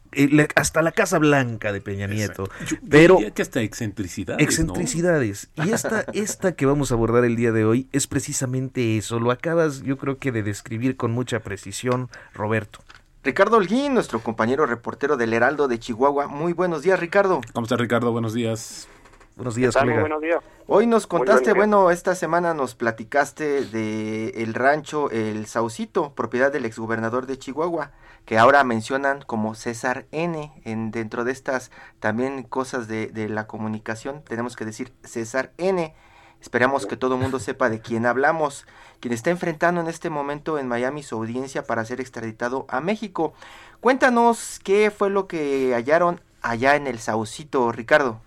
hasta 0.55 0.83
la 0.83 0.93
Casa 0.93 1.19
Blanca 1.19 1.73
de 1.73 1.81
Peña 1.81 2.07
Nieto. 2.07 2.49
Yo, 2.67 2.77
pero 2.89 3.19
que 3.35 3.43
hasta 3.43 3.61
excentricidades. 3.61 4.43
Excentricidades. 4.43 5.51
¿no? 5.57 5.67
Y 5.67 5.73
esta, 5.73 6.05
esta 6.13 6.53
que 6.53 6.67
vamos 6.67 6.91
a 6.91 6.95
abordar 6.95 7.25
el 7.25 7.37
día 7.37 7.53
de 7.53 7.65
hoy 7.65 7.89
es 7.93 8.07
precisamente 8.07 8.97
eso. 8.97 9.21
Lo 9.21 9.31
acabas, 9.31 9.83
yo 9.83 9.97
creo 9.99 10.19
que 10.19 10.33
de 10.33 10.43
describir 10.43 10.97
con 10.97 11.11
mucha 11.13 11.41
precisión, 11.41 12.09
Roberto. 12.35 12.81
Ricardo 13.25 13.57
Holguín, 13.57 13.95
nuestro 13.95 14.21
compañero 14.21 14.65
reportero 14.65 15.17
del 15.17 15.35
Heraldo 15.35 15.69
de 15.69 15.79
Chihuahua. 15.79 16.29
Muy 16.29 16.53
buenos 16.53 16.83
días, 16.83 16.99
Ricardo. 16.99 17.41
¿Cómo 17.53 17.65
está, 17.65 17.77
Ricardo? 17.77 18.13
Buenos 18.13 18.33
días. 18.33 18.89
Buenos 19.37 19.55
días, 19.55 19.75
colega. 19.75 20.01
Muy 20.01 20.01
buenos 20.01 20.21
días. 20.21 20.39
Hoy 20.67 20.87
nos 20.87 21.07
contaste, 21.07 21.53
bueno, 21.53 21.91
esta 21.91 22.15
semana 22.15 22.55
nos 22.55 22.75
platicaste 22.75 23.65
de 23.67 24.31
el 24.31 24.53
rancho 24.53 25.11
El 25.11 25.47
Saucito, 25.47 26.13
propiedad 26.15 26.53
del 26.53 26.65
exgobernador 26.65 27.27
de 27.27 27.39
Chihuahua, 27.39 27.93
que 28.29 28.37
ahora 28.37 28.63
mencionan 28.63 29.23
como 29.23 29.55
César 29.55 30.05
N. 30.13 30.53
En, 30.67 30.91
dentro 30.91 31.25
de 31.25 31.33
estas 31.33 31.71
también 31.99 32.43
cosas 32.43 32.87
de, 32.87 33.07
de 33.07 33.27
la 33.31 33.47
comunicación, 33.47 34.23
tenemos 34.23 34.55
que 34.55 34.67
decir 34.67 34.93
César 35.03 35.53
N. 35.57 35.95
Esperamos 36.39 36.85
que 36.85 36.99
todo 36.99 37.15
el 37.15 37.23
mundo 37.23 37.39
sepa 37.39 37.71
de 37.71 37.81
quién 37.81 38.05
hablamos, 38.05 38.67
quien 39.01 39.15
está 39.15 39.31
enfrentando 39.31 39.81
en 39.81 39.87
este 39.87 40.11
momento 40.11 40.59
en 40.59 40.69
Miami 40.69 41.03
su 41.03 41.15
audiencia 41.17 41.63
para 41.63 41.87
ser 41.87 42.03
extraditado 42.03 42.67
a 42.69 42.83
México. 42.83 43.33
Cuéntanos 43.81 44.61
qué 44.63 44.91
fue 44.91 45.09
lo 45.09 45.27
que 45.27 45.73
hallaron 45.73 46.21
allá 46.43 46.77
en 46.77 46.87
el 46.87 46.99
Saucito, 46.99 47.73
Ricardo. 47.73 48.21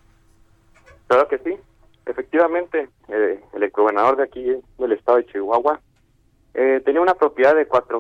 Claro 1.06 1.28
que 1.28 1.38
sí. 1.38 1.60
Efectivamente, 2.08 2.90
eh, 3.08 3.40
el 3.54 3.62
exgobernador 3.62 4.18
de 4.18 4.24
aquí 4.24 4.52
del 4.80 4.92
estado 4.94 5.20
de 5.20 5.28
Chihuahua 5.28 5.80
eh, 6.56 6.82
tenía 6.84 7.02
una 7.02 7.14
propiedad 7.14 7.54
de 7.54 7.68
cuatro 7.68 8.00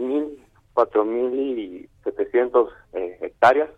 mil 0.72 0.74
cuatro 0.74 1.06
mil 1.06 1.60
y 1.60 1.90
setecientos 2.04 2.72
eh, 2.94 3.18
hectáreas 3.22 3.70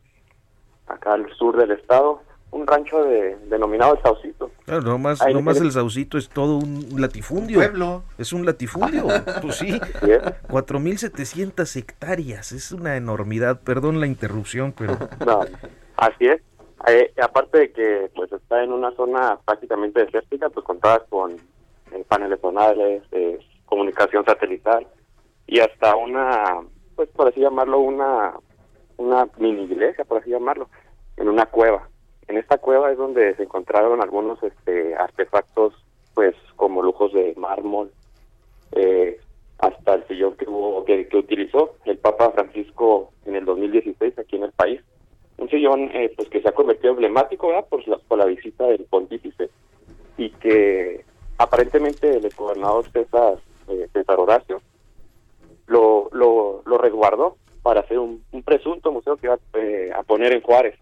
acá 0.88 1.14
al 1.14 1.30
sur 1.36 1.58
del 1.58 1.72
estado, 1.72 2.22
un 2.52 2.68
rancho 2.68 3.04
de, 3.04 3.36
denominado 3.48 3.96
el 3.96 4.02
Saucito. 4.04 4.52
Claro, 4.66 4.82
nomás, 4.82 5.22
Ahí 5.22 5.34
nomás 5.34 5.60
el 5.60 5.72
Saucito 5.72 6.18
es 6.18 6.30
todo 6.30 6.58
un 6.58 7.02
latifundio. 7.02 7.58
Pueblo. 7.60 8.04
Es 8.18 8.32
un 8.34 8.46
latifundio, 8.46 9.08
pues 9.42 9.56
sí. 9.56 9.80
Así 9.82 10.12
es. 10.12 10.22
4.700 10.50 11.76
hectáreas, 11.78 12.52
es 12.52 12.72
una 12.72 12.96
enormidad. 12.96 13.62
Perdón 13.62 14.00
la 14.00 14.08
interrupción, 14.08 14.74
pero 14.78 14.98
No, 15.26 15.42
así 15.98 16.28
es. 16.28 16.42
Eh, 16.88 17.14
aparte 17.22 17.60
de 17.60 17.72
que 17.72 18.12
pues 18.14 18.32
está 18.32 18.62
en 18.62 18.74
una 18.74 18.92
zona 18.92 19.40
prácticamente 19.46 20.04
desértica, 20.04 20.50
pues 20.50 20.66
contadas 20.66 21.04
con 21.10 21.32
eh, 21.32 22.06
paneles 22.08 22.40
solares, 22.42 23.04
eh, 23.12 23.40
comunicación 23.66 24.26
satelital 24.26 24.86
y 25.48 25.60
hasta 25.60 25.96
una, 25.96 26.62
pues 26.96 27.10
por 27.10 27.28
así 27.28 27.40
llamarlo, 27.40 27.80
una 27.80 28.34
una 28.98 29.28
mini 29.38 29.64
iglesia, 29.64 30.06
por 30.06 30.20
así 30.20 30.30
llamarlo, 30.30 30.70
en 31.18 31.30
una 31.30 31.46
cueva. 31.46 31.90
En 32.28 32.38
esta 32.38 32.58
cueva 32.58 32.92
es 32.92 32.98
donde 32.98 33.36
se 33.36 33.44
encontraron 33.44 34.02
algunos 34.02 34.42
este, 34.44 34.96
artefactos, 34.96 35.74
pues 36.14 36.36
como 36.56 36.82
lujos 36.82 37.12
de 37.14 37.34
mármol, 37.36 37.92
eh, 38.72 39.20
hasta 39.60 39.96
el 39.96 40.08
sillón 40.08 40.36
que, 40.36 40.46
hubo, 40.48 40.84
que, 40.86 41.08
que 41.08 41.18
utilizó 41.18 41.76
el 41.86 41.98
Papa 41.98 42.32
Francisco 42.32 43.12
en 43.26 43.36
el 43.36 43.46
2016 43.46 44.18
aquí 44.20 44.36
en 44.36 44.44
el 44.44 44.52
país. 44.52 44.82
Un 45.38 45.50
sillón 45.50 45.90
eh, 45.94 46.14
pues 46.16 46.30
que 46.30 46.42
se 46.42 46.50
ha 46.50 46.54
convertido 46.54 46.92
emblemático 46.92 47.48
¿verdad? 47.48 47.66
Por, 47.68 47.88
la, 47.88 47.98
por 47.98 48.18
la 48.18 48.26
visita 48.26 48.66
del 48.68 48.86
pontífice 48.86 49.50
y 50.18 50.30
que 50.30 51.04
aparentemente 51.38 52.18
el 52.18 52.30
gobernador 52.36 52.86
César, 52.92 53.40
eh, 53.68 53.88
César 53.92 54.20
Horacio 54.20 54.62
lo, 55.68 56.10
lo, 56.12 56.62
lo 56.66 56.78
resguardó 56.78 57.38
para 57.62 57.82
hacer 57.82 57.98
un, 58.00 58.24
un 58.32 58.44
presunto 58.44 58.92
museo 58.92 59.16
que 59.18 59.28
iba 59.28 59.38
eh, 59.54 59.92
a 59.96 60.04
poner 60.04 60.34
en 60.34 60.42
Juárez. 60.42 60.76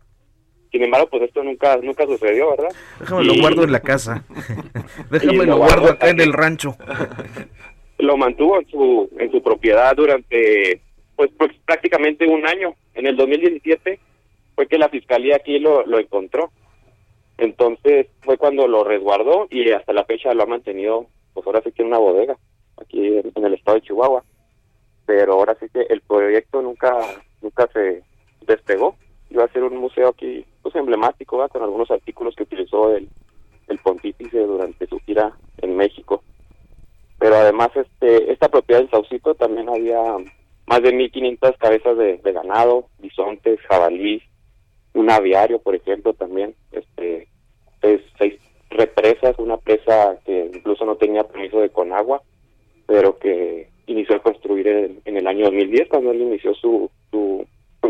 Sin 0.72 0.84
embargo, 0.84 1.08
pues 1.10 1.24
esto 1.24 1.44
nunca 1.44 1.76
nunca 1.78 2.06
sucedió, 2.06 2.50
¿verdad? 2.52 2.70
déjame 3.00 3.24
lo 3.26 3.34
Y- 3.34 3.42
guardo 3.42 3.64
en 3.64 3.72
la 3.74 3.82
casa. 3.82 4.24
déjame 5.12 5.38
lo 5.40 5.46
lo 5.46 5.58
guardo 5.58 5.90
acá 5.92 6.10
en 6.10 6.22
el 6.22 6.34
rancho. 6.34 6.76
lo 8.00 8.18
mantuvo 8.18 8.60
en 8.60 8.68
su 8.70 9.10
en 9.20 9.32
su 9.32 9.44
propiedad 9.44 9.94
durante 9.96 10.82
pues, 11.16 11.30
pues 11.38 11.52
prácticamente 11.66 12.26
un 12.26 12.48
año. 12.48 12.74
En 12.96 13.06
el 13.06 13.16
2017 13.18 14.00
fue 14.56 14.68
que 14.68 14.78
la 14.78 14.90
fiscalía 14.90 15.36
aquí 15.36 15.60
lo, 15.60 15.86
lo 15.86 16.00
encontró. 16.00 16.52
Entonces 17.38 18.08
fue 18.22 18.38
cuando 18.38 18.68
lo 18.68 18.84
resguardó 18.84 19.48
y 19.50 19.72
hasta 19.72 19.94
la 19.94 20.06
fecha 20.06 20.34
lo 20.34 20.44
ha 20.44 20.48
mantenido, 20.48 21.08
pues 21.34 21.46
ahora 21.46 21.62
sí 21.64 21.72
que 21.72 21.82
en 21.82 21.88
una 21.90 21.98
bodega 21.98 22.38
aquí 22.82 23.08
en 23.36 23.46
el 23.46 23.54
estado 23.54 23.76
de 23.76 23.82
Chihuahua. 23.84 24.24
Pero 25.14 25.34
ahora 25.34 25.58
sí 25.60 25.68
que 25.74 25.82
el 25.82 26.00
proyecto 26.00 26.62
nunca 26.62 26.96
nunca 27.42 27.68
se 27.74 28.02
despegó. 28.48 28.96
Iba 29.30 29.44
a 29.44 29.52
ser 29.52 29.64
un 29.64 29.76
museo 29.76 30.08
aquí 30.08 30.46
pues 30.62 30.74
emblemático 30.76 31.46
con 31.50 31.62
algunos 31.62 31.92
artículos 31.92 32.34
que 32.34 32.44
utilizó 32.44 32.96
el, 32.96 33.10
pontífice 33.84 34.38
durante 34.40 34.86
su 34.88 35.00
gira 35.00 35.32
en 35.60 35.78
México 35.78 36.22
pero 37.18 37.36
además 37.38 37.70
este 37.74 38.32
esta 38.32 38.50
propiedad 38.50 38.82
del 38.82 38.90
Saucito 38.90 39.34
también 39.34 39.70
había 39.70 40.02
más 40.66 40.82
de 40.82 40.92
1500 40.92 41.58
cabezas 41.58 41.98
de, 41.98 42.18
de 42.18 42.32
ganado, 42.34 42.88
bisontes, 43.00 43.60
jabalíes, 43.62 44.24
un 44.94 45.10
aviario, 45.10 45.60
por 45.60 45.76
ejemplo, 45.76 46.14
también, 46.14 46.54
este 46.72 47.28
pues, 47.80 48.02
seis 48.18 48.40
represas, 48.70 49.36
una 49.40 49.58
presa 49.58 50.18
que 50.26 50.52
incluso 50.54 50.86
no 50.86 50.96
tenía 50.96 51.24
permiso 51.24 51.60
de 51.60 51.70
Conagua, 51.70 52.22
pero 52.88 53.18
que 53.20 53.71
inició 53.92 54.16
a 54.16 54.24
construir 54.24 54.68
en, 54.68 55.18
el 55.18 55.28
año 55.28 55.46
2010 55.46 55.90
cuando 55.90 56.12
él 56.12 56.22
inició 56.22 56.54
su, 56.56 56.90
su 57.12 57.46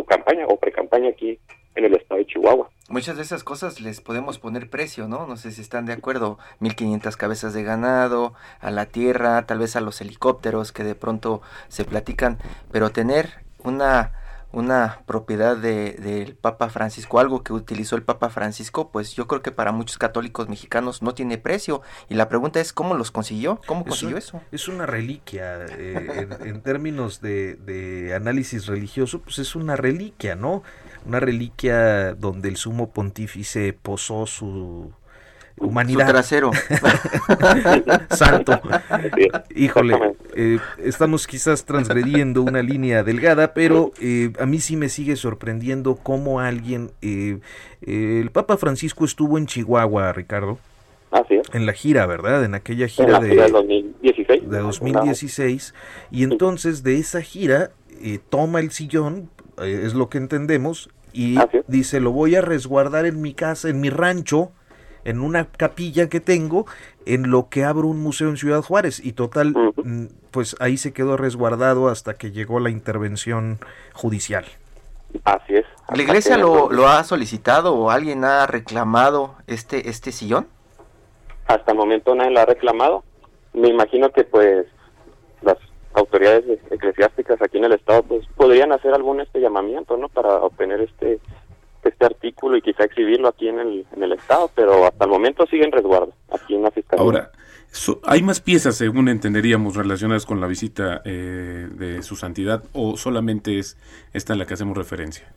campaña 0.05 0.45
o 0.47 0.57
pre-campaña 0.57 1.09
aquí 1.09 1.39
en 1.75 1.85
el 1.85 1.95
estado 1.95 2.19
de 2.19 2.25
Chihuahua. 2.25 2.69
Muchas 2.89 3.15
de 3.15 3.23
esas 3.23 3.43
cosas 3.43 3.79
les 3.79 4.01
podemos 4.01 4.37
poner 4.37 4.69
precio, 4.69 5.07
¿no? 5.07 5.25
No 5.25 5.37
sé 5.37 5.51
si 5.51 5.61
están 5.61 5.85
de 5.85 5.93
acuerdo. 5.93 6.37
1500 6.59 7.15
cabezas 7.15 7.53
de 7.53 7.63
ganado, 7.63 8.33
a 8.59 8.71
la 8.71 8.87
tierra, 8.87 9.45
tal 9.45 9.59
vez 9.59 9.75
a 9.75 9.81
los 9.81 10.01
helicópteros 10.01 10.73
que 10.73 10.83
de 10.83 10.95
pronto 10.95 11.41
se 11.69 11.85
platican, 11.85 12.37
pero 12.71 12.89
tener 12.89 13.29
una 13.63 14.11
una 14.53 15.01
propiedad 15.05 15.55
del 15.55 16.35
Papa 16.35 16.69
Francisco, 16.69 17.19
algo 17.19 17.43
que 17.43 17.53
utilizó 17.53 17.95
el 17.95 18.03
Papa 18.03 18.29
Francisco, 18.29 18.89
pues 18.91 19.13
yo 19.13 19.27
creo 19.27 19.41
que 19.41 19.51
para 19.51 19.71
muchos 19.71 19.97
católicos 19.97 20.49
mexicanos 20.49 21.01
no 21.01 21.13
tiene 21.13 21.37
precio. 21.37 21.81
Y 22.09 22.15
la 22.15 22.27
pregunta 22.27 22.59
es, 22.59 22.73
¿cómo 22.73 22.95
los 22.95 23.11
consiguió? 23.11 23.61
¿Cómo 23.65 23.85
consiguió 23.85 24.17
eso? 24.17 24.41
Es 24.51 24.67
una 24.67 24.85
reliquia, 24.85 25.65
eh, 25.69 26.27
en, 26.41 26.61
términos 26.61 27.21
de, 27.21 27.55
de, 27.55 28.13
análisis 28.13 28.67
religioso, 28.67 29.21
pues 29.21 29.39
es 29.39 29.55
una 29.55 29.75
reliquia, 29.75 30.35
¿no? 30.35 30.63
Una 31.05 31.19
reliquia 31.19 32.13
donde 32.13 32.49
el 32.49 32.57
sumo 32.57 32.91
pontífice 32.91 33.73
posó 33.73 34.25
su 34.27 34.93
humanidad. 35.61 36.05
Su 36.05 36.11
trasero. 36.11 36.51
Santo. 38.09 38.59
Híjole, 39.55 40.15
eh, 40.35 40.59
estamos 40.83 41.27
quizás 41.27 41.65
transgrediendo 41.65 42.41
una 42.41 42.61
línea 42.61 43.03
delgada, 43.03 43.53
pero 43.53 43.91
eh, 44.01 44.31
a 44.39 44.45
mí 44.45 44.59
sí 44.59 44.75
me 44.75 44.89
sigue 44.89 45.15
sorprendiendo 45.15 45.95
cómo 45.95 46.39
alguien... 46.39 46.91
Eh, 47.01 47.39
el 47.85 48.29
Papa 48.29 48.57
Francisco 48.57 49.05
estuvo 49.05 49.37
en 49.37 49.47
Chihuahua, 49.47 50.13
Ricardo. 50.13 50.59
En 51.53 51.65
la 51.65 51.73
gira, 51.73 52.05
¿verdad? 52.05 52.45
En 52.45 52.53
aquella 52.53 52.87
gira, 52.87 53.19
de, 53.19 53.35
2016. 53.35 54.49
De 54.49 54.59
2016. 54.59 55.73
Y 56.11 56.23
entonces 56.23 56.83
de 56.83 56.97
esa 56.97 57.21
gira 57.21 57.71
toma 58.29 58.59
el 58.59 58.71
sillón, 58.71 59.29
es 59.61 59.93
lo 59.93 60.09
que 60.09 60.19
entendemos, 60.19 60.89
y 61.11 61.37
dice, 61.67 61.99
lo 61.99 62.11
voy 62.11 62.35
a 62.35 62.41
resguardar 62.41 63.05
en 63.05 63.21
mi 63.21 63.33
casa, 63.33 63.67
en 63.69 63.81
mi 63.81 63.89
rancho, 63.89 64.51
en 65.03 65.21
una 65.21 65.45
capilla 65.45 66.09
que 66.09 66.19
tengo 66.19 66.65
en 67.05 67.31
lo 67.31 67.49
que 67.49 67.63
abro 67.63 67.87
un 67.87 68.01
museo 68.01 68.29
en 68.29 68.37
Ciudad 68.37 68.61
Juárez 68.61 69.03
y 69.03 69.13
total 69.13 69.53
mm, 69.83 70.05
pues 70.31 70.55
ahí 70.59 70.77
se 70.77 70.93
quedó 70.93 71.17
resguardado 71.17 71.89
hasta 71.89 72.13
que 72.13 72.31
llegó 72.31 72.59
la 72.59 72.69
intervención 72.69 73.59
judicial. 73.93 74.45
Así 75.25 75.55
es. 75.55 75.65
¿La 75.93 76.01
iglesia 76.01 76.37
lo, 76.37 76.71
lo, 76.71 76.87
ha 76.87 77.03
solicitado 77.03 77.75
o 77.75 77.89
alguien 77.89 78.23
ha 78.23 78.47
reclamado 78.47 79.35
este 79.47 79.89
este 79.89 80.11
sillón? 80.11 80.47
Hasta 81.47 81.71
el 81.71 81.77
momento 81.77 82.15
nadie 82.15 82.31
lo 82.31 82.39
ha 82.39 82.45
reclamado. 82.45 83.03
Me 83.53 83.67
imagino 83.67 84.09
que 84.11 84.23
pues 84.23 84.65
las 85.41 85.57
autoridades 85.93 86.45
eclesiásticas 86.69 87.41
aquí 87.41 87.57
en 87.57 87.65
el 87.65 87.73
estado 87.73 88.03
pues 88.03 88.25
podrían 88.37 88.71
hacer 88.71 88.93
algún 88.93 89.19
este 89.19 89.41
llamamiento, 89.41 89.97
¿no? 89.97 90.07
Para 90.07 90.35
obtener 90.35 90.79
este 90.81 91.19
este 91.89 92.05
artículo 92.05 92.57
y 92.57 92.61
quizá 92.61 92.83
exhibirlo 92.83 93.27
aquí 93.27 93.47
en 93.47 93.59
el, 93.59 93.85
en 93.95 94.03
el 94.03 94.13
Estado, 94.13 94.49
pero 94.55 94.85
hasta 94.85 95.05
el 95.05 95.11
momento 95.11 95.45
sigue 95.47 95.63
en 95.63 95.71
resguardo 95.71 96.13
aquí 96.31 96.55
en 96.55 96.63
la 96.63 96.71
Fiscalía. 96.71 97.03
Ahora, 97.03 97.31
¿hay 98.03 98.21
más 98.21 98.41
piezas, 98.41 98.75
según 98.75 99.09
entenderíamos, 99.09 99.75
relacionadas 99.75 100.25
con 100.25 100.39
la 100.41 100.47
visita 100.47 101.01
eh, 101.05 101.67
de 101.71 102.03
su 102.03 102.15
santidad 102.15 102.63
o 102.73 102.97
solamente 102.97 103.59
es 103.59 103.77
esta 104.13 104.33
en 104.33 104.39
la 104.39 104.45
que 104.45 104.53
hacemos 104.53 104.77
referencia? 104.77 105.31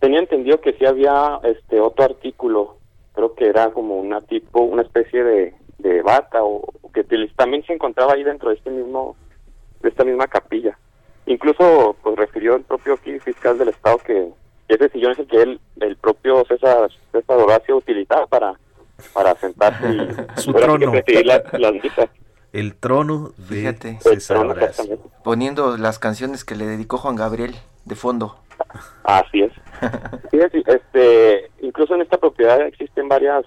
Tenía 0.00 0.20
entendido 0.20 0.60
que 0.60 0.74
sí 0.74 0.86
había 0.86 1.40
este 1.42 1.80
otro 1.80 2.04
artículo, 2.04 2.76
creo 3.14 3.34
que 3.34 3.46
era 3.46 3.70
como 3.70 3.96
una 3.96 4.20
tipo, 4.20 4.60
una 4.60 4.82
especie 4.82 5.24
de, 5.24 5.54
de 5.78 6.02
bata 6.02 6.42
o, 6.42 6.72
que 6.92 7.04
también 7.36 7.64
se 7.64 7.72
encontraba 7.72 8.14
ahí 8.14 8.22
dentro 8.22 8.50
de 8.50 8.56
este 8.56 8.70
mismo, 8.70 9.16
de 9.82 9.88
esta 9.88 10.04
misma 10.04 10.26
capilla. 10.26 10.78
Incluso 11.26 11.96
pues 12.02 12.16
refirió 12.16 12.56
el 12.56 12.62
propio 12.62 12.96
fiscal 12.96 13.58
del 13.58 13.68
estado 13.68 13.98
que 13.98 14.28
ese 14.68 14.88
sillón 14.90 15.12
es 15.12 15.18
el 15.18 15.26
que 15.26 15.42
él, 15.42 15.60
el 15.80 15.96
propio 15.96 16.44
César, 16.46 16.90
César 17.12 17.38
Horacio 17.38 17.76
utilizaba 17.76 18.26
para, 18.26 18.54
para 19.12 19.34
sentarse 19.36 19.88
y 19.88 20.40
su 20.40 20.52
trono. 20.54 20.92
las 20.94 21.82
El 22.52 22.74
trono 22.76 23.32
de 23.36 23.98
César 24.00 24.38
Horacio. 24.38 24.98
Poniendo 25.24 25.76
las 25.76 25.98
canciones 25.98 26.44
que 26.44 26.54
le 26.54 26.66
dedicó 26.66 26.98
Juan 26.98 27.16
Gabriel 27.16 27.54
de 27.84 27.94
fondo. 27.94 28.36
Así 29.04 29.42
es. 29.42 29.52
este, 30.32 31.50
incluso 31.60 31.94
en 31.94 32.02
esta 32.02 32.18
propiedad 32.18 32.60
existen 32.62 33.08
varias, 33.08 33.44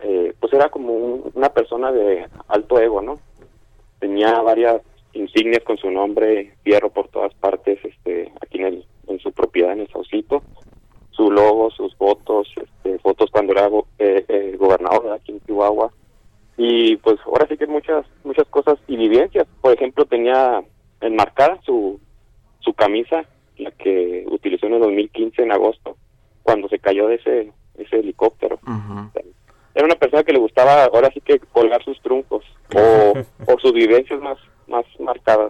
eh, 0.00 0.34
pues 0.38 0.52
era 0.52 0.68
como 0.68 0.92
una 1.34 1.48
persona 1.48 1.92
de 1.92 2.26
alto 2.48 2.78
ego, 2.78 3.00
¿no? 3.00 3.18
Tenía 4.00 4.40
varias 4.42 4.82
insignias 5.12 5.62
con 5.64 5.76
su 5.78 5.90
nombre, 5.90 6.54
fierro 6.62 6.90
por 6.90 7.08
todas 7.08 7.32
partes, 7.34 7.78
este, 7.84 8.32
aquí 8.40 8.58
en 8.58 8.66
el 8.66 8.86
en 9.08 9.18
su 9.20 9.32
propiedad 9.32 9.72
en 9.72 9.80
el 9.80 9.88
Saucito, 9.88 10.42
su 11.10 11.30
logo, 11.30 11.70
sus 11.70 11.94
fotos, 11.96 12.48
este, 12.56 12.98
fotos 13.00 13.30
cuando 13.30 13.52
era 13.52 13.68
eh, 13.98 14.24
eh, 14.28 14.56
gobernador 14.58 15.12
aquí 15.12 15.32
en 15.32 15.40
Chihuahua. 15.44 15.92
Y 16.56 16.96
pues 16.96 17.18
ahora 17.26 17.46
sí 17.48 17.56
que 17.56 17.66
muchas 17.66 18.04
muchas 18.24 18.46
cosas 18.48 18.78
y 18.86 18.96
vivencias. 18.96 19.46
Por 19.60 19.72
ejemplo, 19.72 20.04
tenía 20.04 20.62
enmarcada 21.00 21.60
su, 21.64 22.00
su 22.60 22.72
camisa, 22.74 23.24
la 23.56 23.70
que 23.72 24.24
utilizó 24.30 24.66
en 24.66 24.74
el 24.74 24.80
2015 24.80 25.42
en 25.42 25.52
agosto, 25.52 25.96
cuando 26.42 26.68
se 26.68 26.78
cayó 26.78 27.08
de 27.08 27.16
ese, 27.16 27.52
ese 27.76 27.96
helicóptero. 28.00 28.58
Era 29.74 29.84
una 29.84 29.94
persona 29.94 30.24
que 30.24 30.32
le 30.32 30.40
gustaba 30.40 30.84
ahora 30.84 31.10
sí 31.14 31.20
que 31.20 31.38
colgar 31.38 31.84
sus 31.84 32.00
truncos 32.00 32.44
o, 32.74 33.12
o 33.52 33.58
sus 33.60 33.72
vivencias 33.72 34.20
más 34.20 34.38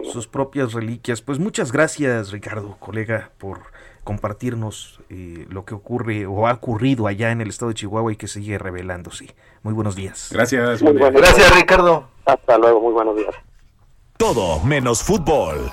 Sus 0.03 0.27
propias 0.27 0.73
reliquias. 0.73 1.21
Pues 1.21 1.39
muchas 1.39 1.71
gracias, 1.71 2.31
Ricardo, 2.31 2.77
colega, 2.79 3.31
por 3.37 3.59
compartirnos 4.03 4.99
eh, 5.09 5.45
lo 5.49 5.65
que 5.65 5.75
ocurre 5.75 6.25
o 6.25 6.47
ha 6.47 6.53
ocurrido 6.53 7.07
allá 7.07 7.31
en 7.31 7.41
el 7.41 7.49
estado 7.49 7.69
de 7.69 7.75
Chihuahua 7.75 8.13
y 8.13 8.15
que 8.15 8.27
sigue 8.27 8.57
revelándose. 8.57 9.35
Muy 9.63 9.73
buenos 9.73 9.95
días. 9.95 10.29
Gracias. 10.31 10.81
Muy 10.81 10.93
gracias, 10.93 11.55
Ricardo. 11.55 12.07
Hasta 12.25 12.57
luego, 12.57 12.81
muy 12.81 12.93
buenos 12.93 13.15
días. 13.15 13.35
Todo 14.17 14.59
menos 14.63 15.03
fútbol. 15.03 15.71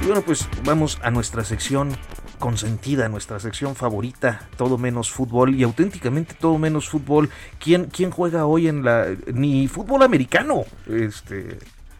Y 0.00 0.06
bueno, 0.06 0.22
pues 0.22 0.48
vamos 0.64 0.98
a 1.02 1.10
nuestra 1.10 1.44
sección 1.44 1.96
consentida, 2.38 3.08
nuestra 3.08 3.40
sección 3.40 3.74
favorita, 3.74 4.48
todo 4.56 4.78
menos 4.78 5.10
fútbol 5.10 5.54
y 5.54 5.62
auténticamente 5.62 6.34
todo 6.34 6.58
menos 6.58 6.88
fútbol. 6.88 7.30
¿Quién, 7.58 7.86
quién 7.86 8.10
juega 8.10 8.46
hoy 8.46 8.68
en 8.68 8.84
la 8.84 9.06
ni 9.32 9.68
fútbol 9.68 10.02
americano? 10.02 10.64
Este 10.88 11.58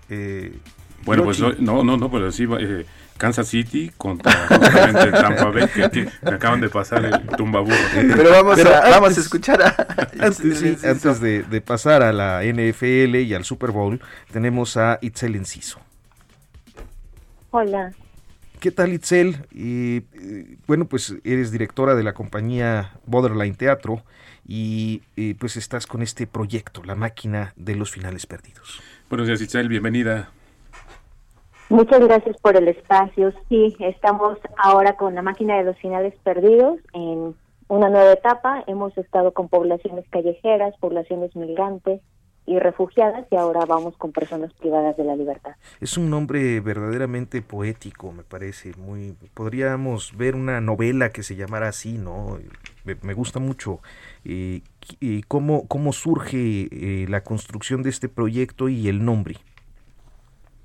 eh, 0.09 0.59
bueno, 1.05 1.25
pues 1.25 1.41
no, 1.41 1.85
no, 1.85 1.97
no, 1.97 2.11
pero 2.11 2.33
sí 2.33 2.49
eh, 2.59 2.85
Kansas 3.17 3.49
City 3.49 3.93
contra 3.97 4.33
justamente 4.49 5.13
Tampa 5.13 5.51
Bay 5.51 5.69
que, 5.69 6.09
acaban 6.25 6.61
de 6.61 6.69
pasar 6.69 7.05
el 7.05 7.27
tumbaburro. 7.37 7.77
Pero 7.95 8.31
vamos, 8.31 8.59
a, 8.65 8.91
vamos 8.91 9.17
a 9.17 9.21
escuchar 9.21 9.63
a, 9.63 9.87
antes, 10.19 10.85
antes 10.85 11.21
de, 11.21 11.45
de, 11.45 11.61
pasar 11.61 12.03
a 12.03 12.13
la 12.13 12.43
NFL 12.43 13.17
y 13.17 13.35
al 13.35 13.45
Super 13.45 13.71
Bowl, 13.71 14.01
tenemos 14.33 14.77
a 14.77 14.99
Itzel 15.01 15.37
Enciso. 15.37 15.79
Hola. 17.53 17.93
¿Qué 18.61 18.71
tal, 18.71 18.93
Itzel? 18.93 19.47
Y, 19.53 20.01
bueno, 20.67 20.87
pues 20.87 21.15
eres 21.25 21.53
directora 21.53 21.95
de 21.95 22.03
la 22.03 22.15
compañía 22.15 22.93
Borderline 23.07 23.55
Teatro 23.55 24.03
y, 24.47 25.03
pues 25.39 25.57
estás 25.57 25.87
con 25.87 26.03
este 26.03 26.27
proyecto, 26.27 26.83
La 26.85 26.95
Máquina 26.95 27.53
de 27.57 27.77
los 27.77 27.91
Finales 27.91 28.27
Perdidos. 28.27 28.81
Buenos 29.09 29.29
días, 29.29 29.41
Itzel, 29.41 29.69
bienvenida. 29.69 30.31
Muchas 31.69 32.01
gracias 32.01 32.37
por 32.41 32.57
el 32.57 32.69
espacio. 32.69 33.33
Sí, 33.49 33.77
estamos 33.81 34.39
ahora 34.57 34.97
con 34.97 35.15
La 35.15 35.23
Máquina 35.23 35.59
de 35.59 35.65
los 35.65 35.77
Finales 35.79 36.15
Perdidos 36.23 36.79
en 36.93 37.35
una 37.69 37.89
nueva 37.89 38.13
etapa. 38.13 38.65
Hemos 38.67 38.97
estado 38.97 39.33
con 39.33 39.49
poblaciones 39.49 40.05
callejeras, 40.11 40.75
poblaciones 40.79 41.35
migrantes, 41.35 42.01
y 42.47 42.59
refugiadas 42.59 43.27
y 43.31 43.37
ahora 43.37 43.65
vamos 43.67 43.97
con 43.97 44.13
personas 44.13 44.53
privadas 44.55 44.97
de 44.97 45.05
la 45.05 45.17
libertad. 45.17 45.57
Es 45.81 45.99
un 45.99 46.09
nombre 46.09 46.61
verdaderamente 46.61 47.43
poético, 47.43 48.13
me 48.13 48.23
parece, 48.23 48.73
muy 48.79 49.17
podríamos 49.35 50.17
ver 50.17 50.35
una 50.35 50.61
novela 50.61 51.11
que 51.11 51.23
se 51.23 51.37
llamara 51.37 51.69
así, 51.69 51.99
¿no? 51.99 52.39
Me, 52.85 53.15
gusta 53.15 53.41
mucho 53.41 53.81
eh, 54.25 54.61
y 55.01 55.23
cómo 55.23 55.67
cómo 55.67 55.93
surge 55.93 56.69
eh, 56.71 57.07
la 57.09 57.23
construcción 57.23 57.83
de 57.83 57.91
este 57.91 58.09
proyecto 58.09 58.69
y 58.69 58.89
el 58.89 59.05
nombre. 59.05 59.37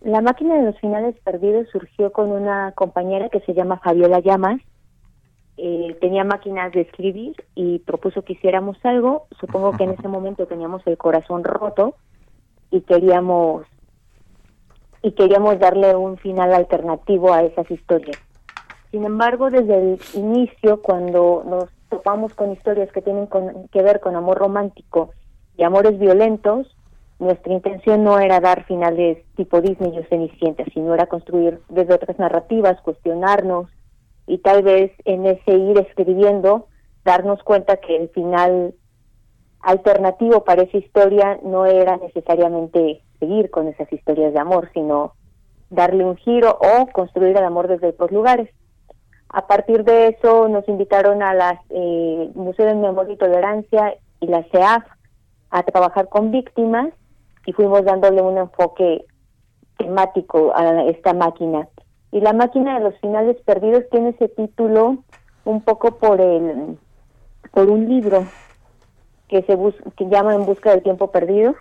La 0.02 0.22
máquina 0.22 0.56
de 0.56 0.64
los 0.64 0.80
finales 0.80 1.16
perdidos 1.24 1.68
surgió 1.72 2.12
con 2.12 2.32
una 2.32 2.72
compañera 2.74 3.30
que 3.30 3.40
se 3.42 3.54
llama 3.54 3.80
Fabiola 3.80 4.20
Llamas 4.20 4.62
eh, 5.58 5.98
tenía 6.00 6.24
máquinas 6.24 6.72
de 6.72 6.82
escribir 6.82 7.36
y 7.56 7.80
propuso 7.80 8.24
que 8.24 8.34
hiciéramos 8.34 8.78
algo. 8.84 9.28
Supongo 9.40 9.74
que 9.74 9.84
en 9.84 9.90
ese 9.98 10.08
momento 10.08 10.46
teníamos 10.46 10.86
el 10.88 10.98
corazón 10.98 11.44
roto 11.44 11.96
y 12.70 12.82
queríamos 12.82 13.66
y 15.04 15.14
queríamos 15.14 15.60
darle 15.60 15.96
un 15.96 16.18
final 16.18 16.54
alternativo 16.54 17.34
a 17.34 17.44
esas 17.44 17.70
historias. 17.72 18.18
Sin 18.92 19.04
embargo, 19.04 19.50
desde 19.50 19.94
el 19.94 20.00
inicio, 20.14 20.82
cuando 20.82 21.44
nos 21.46 21.70
topamos 21.90 22.34
con 22.36 22.52
historias 22.52 22.92
que 22.92 23.02
tienen 23.02 23.28
que 23.72 23.82
ver 23.82 24.00
con 24.00 24.16
amor 24.16 24.38
romántico 24.38 25.12
y 25.58 25.64
amores 25.64 25.98
violentos, 25.98 26.76
nuestra 27.20 27.54
intención 27.54 28.04
no 28.04 28.20
era 28.20 28.40
dar 28.40 28.66
finales 28.66 29.20
tipo 29.36 29.62
Disney 29.62 29.98
o 29.98 30.04
Cenicienta, 30.06 30.64
sino 30.74 30.94
era 30.94 31.06
construir 31.06 31.60
desde 31.70 31.94
otras 31.94 32.18
narrativas, 32.20 32.82
cuestionarnos, 32.82 33.68
y 34.32 34.38
tal 34.38 34.64
vez 34.64 34.94
en 35.04 35.26
ese 35.26 35.52
ir 35.52 35.78
escribiendo 35.78 36.68
darnos 37.04 37.44
cuenta 37.44 37.76
que 37.76 37.98
el 37.98 38.08
final 38.12 38.74
alternativo 39.60 40.46
para 40.46 40.64
esa 40.64 40.78
historia 40.78 41.38
no 41.44 41.66
era 41.66 41.98
necesariamente 41.98 43.04
seguir 43.20 43.52
con 43.52 43.68
esas 43.68 43.92
historias 43.92 44.32
de 44.32 44.40
amor, 44.40 44.70
sino 44.74 45.16
darle 45.70 46.06
un 46.06 46.16
giro 46.16 46.58
o 46.62 46.88
construir 46.94 47.36
el 47.36 47.44
amor 47.44 47.68
desde 47.68 47.90
otros 47.90 48.10
lugares. 48.12 48.50
A 49.28 49.48
partir 49.48 49.84
de 49.84 50.08
eso 50.08 50.48
nos 50.48 50.66
invitaron 50.70 51.22
a 51.24 51.34
las 51.34 51.60
eh, 51.70 52.32
Museo 52.34 52.68
de 52.68 52.76
Memoria 52.76 53.14
y 53.14 53.18
Tolerancia 53.18 53.96
y 54.22 54.28
la 54.28 54.44
CEAF 54.44 54.86
a 55.50 55.64
trabajar 55.64 56.08
con 56.08 56.32
víctimas 56.32 56.88
y 57.46 57.52
fuimos 57.52 57.84
dándole 57.84 58.22
un 58.22 58.38
enfoque 58.38 59.04
temático 59.78 60.54
a 60.56 60.86
esta 60.86 61.14
máquina. 61.14 61.68
Y 62.12 62.20
la 62.20 62.34
máquina 62.34 62.78
de 62.78 62.84
los 62.84 63.00
finales 63.00 63.38
perdidos 63.46 63.84
tiene 63.90 64.10
ese 64.10 64.28
título 64.28 64.98
un 65.46 65.62
poco 65.62 65.98
por 65.98 66.20
el 66.20 66.78
por 67.52 67.70
un 67.70 67.88
libro 67.90 68.26
que 69.28 69.44
se 69.44 69.56
bus 69.56 69.76
que 69.98 70.08
llama 70.08 70.36
En 70.36 70.46
busca 70.46 70.72
del 70.72 70.84
tiempo 70.84 71.12
perdido. 71.12 71.56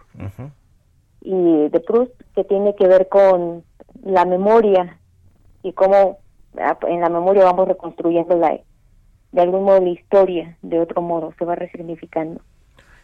Y 1.23 1.69
de 1.69 1.81
Proust 1.81 2.13
que 2.35 2.45
tiene 2.45 2.75
que 2.75 2.89
ver 2.89 3.09
con 3.09 3.63
la 4.03 4.25
memoria 4.25 4.99
y 5.63 5.73
cómo 5.73 6.19
ah, 6.59 6.79
en 6.89 7.01
la 7.01 7.11
memoria 7.11 7.45
vamos 7.45 7.69
reconstruyendo 7.69 8.37
la 8.37 8.59
de 9.33 9.41
algún 9.41 9.65
modo 9.65 9.81
la 9.81 9.91
historia 9.91 10.57
de 10.63 10.81
otro 10.81 11.03
modo 11.03 11.33
se 11.39 11.45
va 11.45 11.55
resignificando. 11.55 12.41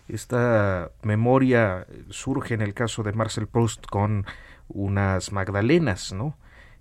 Esta 0.08 0.90
memoria 1.02 1.86
surge 2.08 2.54
en 2.54 2.62
el 2.62 2.74
caso 2.74 3.02
de 3.02 3.12
Marcel 3.12 3.46
Proust 3.46 3.86
con 3.86 4.24
unas 4.68 5.32
Magdalenas, 5.32 6.12
¿no? 6.12 6.36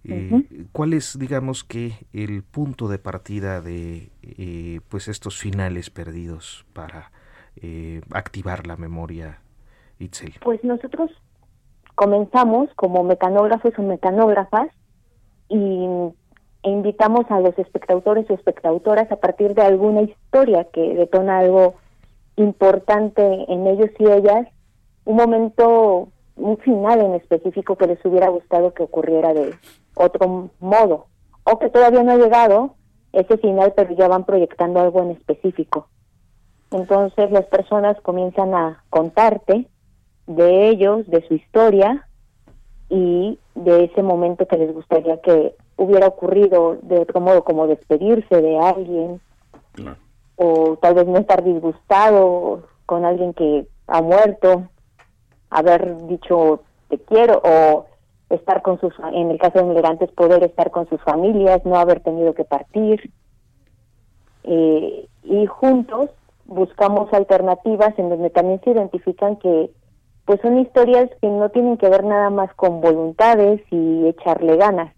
Eh, 0.08 0.66
¿Cuál 0.72 0.94
es, 0.94 1.18
digamos 1.18 1.64
que, 1.64 1.94
el 2.14 2.44
punto 2.44 2.88
de 2.88 3.00
partida 3.00 3.62
de 3.62 4.10
eh, 4.22 4.80
pues 4.90 5.08
estos 5.08 5.38
finales 5.38 5.90
perdidos 5.90 6.66
para 6.74 7.12
eh, 7.62 8.02
activar 8.12 8.68
la 8.68 8.78
memoria, 8.78 9.40
Itzel? 10.00 10.36
Pues 10.42 10.64
nosotros 10.64 11.12
comenzamos 11.96 12.70
como 12.76 13.04
mecanógrafos 13.04 13.74
o 13.78 13.82
mecanógrafas 13.82 14.70
y 15.50 15.88
e 16.66 16.70
invitamos 16.70 17.30
a 17.30 17.40
los 17.40 17.58
espectadores 17.60 18.28
o 18.30 18.34
espectadoras 18.34 19.12
a 19.12 19.18
partir 19.18 19.54
de 19.54 19.62
alguna 19.62 20.02
historia 20.02 20.66
que 20.74 20.96
detona 20.96 21.40
algo 21.40 21.76
importante 22.38 23.22
en 23.48 23.68
ellos 23.68 23.92
y 24.00 24.06
ellas, 24.06 24.48
un 25.06 25.16
momento, 25.16 26.10
un 26.36 26.58
final 26.58 27.02
en 27.02 27.16
específico 27.16 27.76
que 27.76 27.88
les 27.88 28.04
hubiera 28.06 28.30
gustado 28.30 28.74
que 28.74 28.84
ocurriera 28.84 29.34
de 29.34 29.56
otro 29.96 30.50
modo, 30.60 31.08
o 31.44 31.60
que 31.60 31.70
todavía 31.70 32.04
no 32.04 32.12
ha 32.12 32.18
llegado 32.18 32.76
ese 33.14 33.38
final, 33.38 33.74
pero 33.76 33.96
ya 33.96 34.08
van 34.08 34.26
proyectando 34.26 34.80
algo 34.80 35.02
en 35.02 35.12
específico. 35.12 35.88
Entonces 36.72 37.32
las 37.32 37.46
personas 37.46 38.00
comienzan 38.02 38.54
a 38.54 38.84
contarte 38.90 39.68
de 40.28 40.70
ellos, 40.70 41.08
de 41.08 41.26
su 41.28 41.36
historia 41.36 42.08
y 42.90 43.40
de 43.54 43.86
ese 43.86 44.04
momento 44.04 44.48
que 44.48 44.58
les 44.58 44.74
gustaría 44.74 45.22
que 45.22 45.56
hubiera 45.78 46.08
ocurrido 46.08 46.78
de 46.82 47.00
otro 47.00 47.22
modo, 47.22 47.44
como 47.44 47.68
despedirse 47.68 48.42
de 48.42 48.58
alguien, 48.58 49.22
o 50.36 50.78
tal 50.82 50.96
vez 50.96 51.08
no 51.08 51.18
estar 51.18 51.44
disgustado 51.44 52.64
con 52.86 53.06
alguien 53.06 53.34
que 53.34 53.68
ha 53.88 54.02
muerto, 54.02 54.68
haber 55.56 56.08
dicho 56.08 56.62
te 56.90 57.00
quiero 57.00 57.42
o 57.44 57.86
estar 58.30 58.62
con 58.62 58.80
sus, 58.80 58.94
en 59.14 59.32
el 59.32 59.40
caso 59.40 59.60
de 59.60 59.66
migrantes, 59.66 60.12
poder 60.12 60.44
estar 60.44 60.72
con 60.72 60.88
sus 60.90 61.02
familias, 61.02 61.66
no 61.66 61.78
haber 61.78 62.02
tenido 62.02 62.34
que 62.34 62.44
partir. 62.44 63.12
Eh, 64.44 65.08
y 65.24 65.46
juntos 65.48 66.10
buscamos 66.46 67.12
alternativas 67.14 67.98
en 67.98 68.10
donde 68.10 68.30
también 68.30 68.62
se 68.64 68.72
identifican 68.72 69.38
que 69.38 69.72
pues 70.26 70.42
son 70.42 70.60
historias 70.60 71.10
que 71.22 71.28
no 71.28 71.50
tienen 71.50 71.78
que 71.78 71.90
ver 71.90 72.04
nada 72.04 72.30
más 72.32 72.54
con 72.56 72.82
voluntades 72.82 73.62
y 73.72 74.08
echarle 74.08 74.58
ganas, 74.58 74.94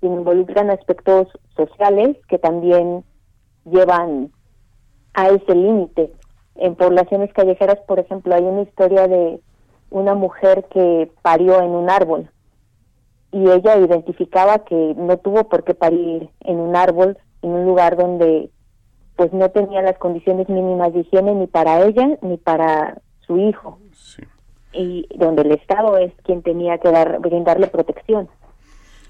sino 0.00 0.18
involucran 0.18 0.70
aspectos 0.70 1.28
sociales 1.56 2.16
que 2.28 2.38
también 2.38 3.04
llevan 3.64 4.32
a 5.14 5.28
ese 5.28 5.54
límite. 5.54 6.12
En 6.56 6.74
poblaciones 6.74 7.32
callejeras, 7.32 7.78
por 7.86 8.00
ejemplo, 8.00 8.34
hay 8.34 8.42
una 8.42 8.62
historia 8.62 9.06
de 9.06 9.40
una 9.90 10.14
mujer 10.14 10.66
que 10.70 11.10
parió 11.22 11.60
en 11.60 11.70
un 11.70 11.90
árbol. 11.90 12.30
Y 13.30 13.50
ella 13.50 13.76
identificaba 13.76 14.60
que 14.60 14.94
no 14.96 15.18
tuvo 15.18 15.48
por 15.48 15.64
qué 15.64 15.74
parir 15.74 16.30
en 16.40 16.58
un 16.58 16.76
árbol, 16.76 17.18
en 17.42 17.50
un 17.50 17.66
lugar 17.66 17.96
donde 17.96 18.50
pues 19.16 19.32
no 19.32 19.50
tenía 19.50 19.82
las 19.82 19.98
condiciones 19.98 20.48
mínimas 20.48 20.92
de 20.92 21.00
higiene 21.00 21.34
ni 21.34 21.46
para 21.46 21.84
ella 21.84 22.18
ni 22.22 22.36
para 22.36 23.00
su 23.20 23.36
hijo. 23.38 23.78
Y 24.72 25.08
donde 25.16 25.42
el 25.42 25.52
Estado 25.52 25.98
es 25.98 26.12
quien 26.22 26.42
tenía 26.42 26.78
que 26.78 26.90
dar, 26.90 27.18
brindarle 27.20 27.66
protección 27.66 28.28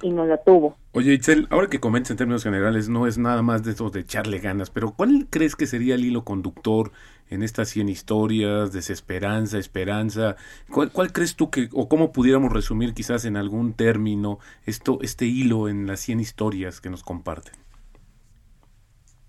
y 0.02 0.10
no 0.10 0.26
lo 0.26 0.38
tuvo. 0.38 0.76
Oye, 0.92 1.14
Itzel, 1.14 1.46
ahora 1.50 1.68
que 1.68 1.80
comentas 1.80 2.10
en 2.10 2.16
términos 2.16 2.42
generales, 2.42 2.88
no 2.88 3.06
es 3.06 3.18
nada 3.18 3.42
más 3.42 3.62
de 3.62 3.72
eso 3.72 3.90
de 3.90 4.00
echarle 4.00 4.38
ganas, 4.38 4.70
pero 4.70 4.92
¿cuál 4.96 5.26
crees 5.30 5.56
que 5.56 5.66
sería 5.66 5.94
el 5.94 6.04
hilo 6.04 6.24
conductor 6.24 6.92
en 7.30 7.42
estas 7.42 7.68
100 7.68 7.88
historias, 7.88 8.72
desesperanza, 8.72 9.58
esperanza? 9.58 10.36
¿Cuál, 10.72 10.90
cuál 10.92 11.12
crees 11.12 11.36
tú 11.36 11.50
que, 11.50 11.68
o 11.72 11.88
cómo 11.88 12.12
pudiéramos 12.12 12.52
resumir 12.52 12.94
quizás 12.94 13.24
en 13.24 13.36
algún 13.36 13.74
término 13.74 14.38
esto, 14.66 14.98
este 15.02 15.26
hilo 15.26 15.68
en 15.68 15.86
las 15.86 16.00
100 16.00 16.20
historias 16.20 16.80
que 16.80 16.90
nos 16.90 17.02
comparten? 17.02 17.54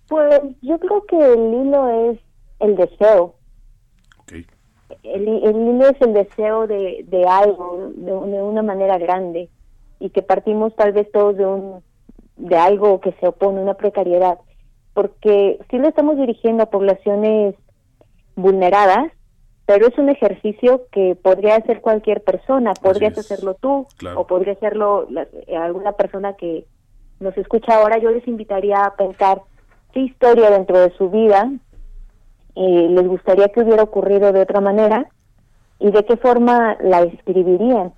Pues 0.07 0.41
yo 0.61 0.79
creo 0.79 1.05
que 1.05 1.33
el 1.33 1.53
hilo 1.53 2.11
es 2.11 2.19
el 2.59 2.75
deseo. 2.75 3.35
El, 5.03 5.27
hilo 5.27 5.87
es 5.87 6.01
el 6.01 6.13
deseo 6.13 6.65
de, 6.65 7.05
de 7.07 7.25
algo, 7.25 7.91
de 7.95 8.11
una 8.11 8.63
manera 8.63 8.97
grande 8.97 9.49
y 9.99 10.09
que 10.09 10.21
partimos 10.21 10.75
tal 10.75 10.93
vez 10.93 11.11
todos 11.11 11.37
de 11.37 11.45
un 11.45 11.83
de 12.37 12.55
algo 12.55 13.01
que 13.01 13.11
se 13.19 13.27
opone, 13.27 13.61
una 13.61 13.73
precariedad, 13.73 14.39
porque 14.93 15.59
sí 15.69 15.77
lo 15.77 15.89
estamos 15.89 16.17
dirigiendo 16.17 16.63
a 16.63 16.69
poblaciones 16.69 17.53
vulneradas, 18.35 19.11
pero 19.65 19.87
es 19.87 19.97
un 19.97 20.09
ejercicio 20.09 20.83
que 20.91 21.15
podría 21.15 21.57
hacer 21.57 21.81
cualquier 21.81 22.23
persona, 22.23 22.73
podrías 22.73 23.17
hacerlo 23.17 23.55
tú 23.55 23.87
o 24.15 24.25
podría 24.25 24.53
hacerlo 24.53 25.07
alguna 25.55 25.91
persona 25.91 26.33
que 26.33 26.65
nos 27.19 27.37
escucha 27.37 27.75
ahora. 27.75 27.97
Yo 27.97 28.09
les 28.09 28.27
invitaría 28.27 28.83
a 28.85 28.95
pensar 28.95 29.41
qué 29.91 29.99
historia 29.99 30.49
dentro 30.49 30.79
de 30.79 30.91
su 30.97 31.09
vida 31.09 31.51
eh, 32.55 32.87
les 32.89 33.07
gustaría 33.07 33.49
que 33.49 33.61
hubiera 33.61 33.83
ocurrido 33.83 34.31
de 34.31 34.41
otra 34.41 34.59
manera 34.59 35.07
y 35.79 35.91
de 35.91 36.03
qué 36.03 36.17
forma 36.17 36.75
la 36.81 37.03
escribirían 37.03 37.93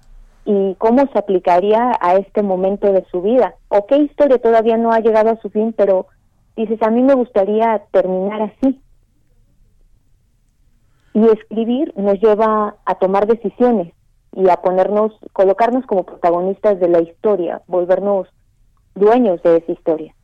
y 0.46 0.76
cómo 0.76 1.08
se 1.12 1.20
aplicaría 1.20 1.92
a 2.00 2.16
este 2.16 2.42
momento 2.42 2.92
de 2.92 3.06
su 3.12 3.22
vida 3.22 3.56
o 3.68 3.86
qué 3.86 3.98
historia 3.98 4.40
todavía 4.40 4.78
no 4.78 4.92
ha 4.92 5.00
llegado 5.00 5.30
a 5.30 5.42
su 5.42 5.50
fin, 5.50 5.74
pero 5.78 6.08
dices, 6.56 6.82
a 6.82 6.90
mí 6.90 7.02
me 7.04 7.14
gustaría 7.14 7.84
terminar 7.92 8.42
así. 8.42 8.82
Y 11.14 11.26
escribir 11.28 11.94
nos 11.98 12.20
lleva 12.20 12.76
a 12.86 12.96
tomar 12.96 13.28
decisiones 13.28 13.94
y 14.34 14.50
a 14.50 14.58
ponernos, 14.58 15.14
colocarnos 15.34 15.86
como 15.86 16.06
protagonistas 16.06 16.80
de 16.80 16.88
la 16.88 17.02
historia, 17.02 17.62
volvernos 17.68 18.28
dueños 18.96 19.42
de 19.44 19.58
esa 19.58 19.72
historia. 19.72 20.16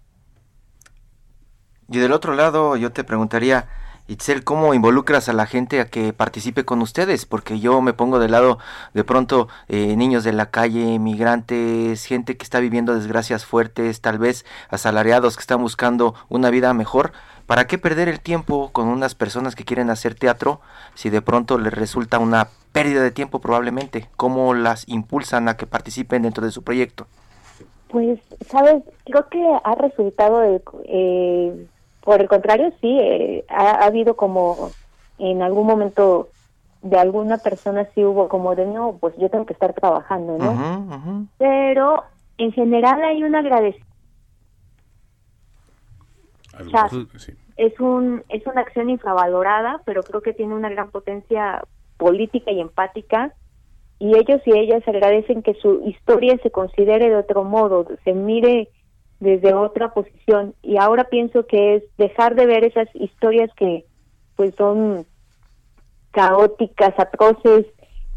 Y 1.90 2.00
del 2.00 2.12
otro 2.12 2.34
lado, 2.34 2.76
yo 2.76 2.92
te 2.92 3.04
preguntaría, 3.04 3.68
Itzel, 4.10 4.46
¿cómo 4.46 4.74
involucras 4.74 5.28
a 5.28 5.34
la 5.34 5.46
gente 5.46 5.82
a 5.82 5.90
que 5.90 6.14
participe 6.14 6.64
con 6.64 6.82
ustedes? 6.82 7.26
Porque 7.26 7.60
yo 7.60 7.82
me 7.82 7.92
pongo 7.92 8.20
de 8.20 8.30
lado 8.30 8.58
de 8.94 9.04
pronto 9.04 9.50
eh, 9.68 9.98
niños 9.98 10.24
de 10.24 10.32
la 10.32 10.50
calle, 10.50 10.98
migrantes, 10.98 12.06
gente 12.06 12.38
que 12.38 12.44
está 12.44 12.62
viviendo 12.62 12.96
desgracias 12.96 13.46
fuertes, 13.46 14.00
tal 14.00 14.18
vez 14.18 14.46
asalariados 14.70 15.36
que 15.36 15.42
están 15.42 15.62
buscando 15.62 16.16
una 16.30 16.50
vida 16.50 16.74
mejor. 16.74 17.12
¿Para 17.48 17.68
qué 17.68 17.78
perder 17.78 18.08
el 18.08 18.22
tiempo 18.22 18.72
con 18.72 18.88
unas 18.88 19.14
personas 19.14 19.56
que 19.56 19.66
quieren 19.66 19.90
hacer 19.90 20.16
teatro 20.16 20.62
si 20.94 21.10
de 21.10 21.22
pronto 21.22 21.58
les 21.58 21.74
resulta 21.74 22.18
una 22.18 22.48
pérdida 22.72 23.04
de 23.04 23.12
tiempo 23.12 23.40
probablemente? 23.42 24.08
¿Cómo 24.16 24.54
las 24.54 24.88
impulsan 24.88 25.50
a 25.50 25.58
que 25.58 25.68
participen 25.68 26.22
dentro 26.22 26.46
de 26.46 26.52
su 26.52 26.64
proyecto? 26.64 27.08
Pues, 27.90 28.20
sabes, 28.50 28.84
creo 29.06 29.28
que 29.30 29.46
ha 29.64 29.76
resultado 29.76 30.40
de, 30.40 30.62
eh, 30.86 31.68
por 32.08 32.22
el 32.22 32.30
contrario, 32.30 32.72
sí, 32.80 32.98
eh, 33.02 33.44
ha, 33.50 33.84
habido 33.84 34.16
como 34.16 34.72
en 35.20 35.42
algún 35.42 35.68
momento 35.68 36.30
de 36.82 36.98
alguna 36.98 37.38
persona 37.38 37.86
sí 37.94 38.06
hubo 38.06 38.30
como 38.30 38.56
de 38.56 38.66
no, 38.66 38.98
pues 38.98 39.14
yo 39.18 39.30
tengo 39.30 39.46
que 39.46 39.52
estar 39.52 39.74
trabajando, 39.74 40.38
¿no? 40.38 41.28
Pero 41.38 42.06
en 42.38 42.54
general 42.54 43.04
hay 43.04 43.26
un 43.26 43.36
agradecimiento. 43.36 43.94
Es 47.58 47.78
un 47.82 48.24
es 48.30 48.48
una 48.48 48.62
acción 48.62 48.90
infravalorada, 48.90 49.82
pero 49.84 50.02
creo 50.02 50.22
que 50.22 50.32
tiene 50.32 50.56
una 50.56 50.70
gran 50.70 50.92
potencia 50.92 51.62
política 51.98 52.52
y 52.52 52.62
empática 52.62 53.34
y 54.00 54.16
ellos 54.16 54.40
y 54.46 54.58
ellas 54.58 54.82
agradecen 54.88 55.44
que 55.44 55.56
su 55.56 55.82
historia 55.86 56.40
se 56.42 56.52
considere 56.52 57.10
de 57.10 57.18
otro 57.18 57.44
modo, 57.44 57.86
se 58.06 58.14
mire 58.14 58.70
desde 59.20 59.54
otra 59.54 59.94
posición 59.94 60.54
y 60.62 60.78
ahora 60.78 61.06
pienso 61.06 61.46
que 61.48 61.76
es 61.76 61.84
dejar 61.98 62.36
de 62.36 62.46
ver 62.46 62.64
esas 62.64 62.88
historias 62.94 63.50
que 63.56 63.86
pues 64.36 64.54
son 64.56 65.06
caóticas, 66.12 66.94
atroces 66.98 67.66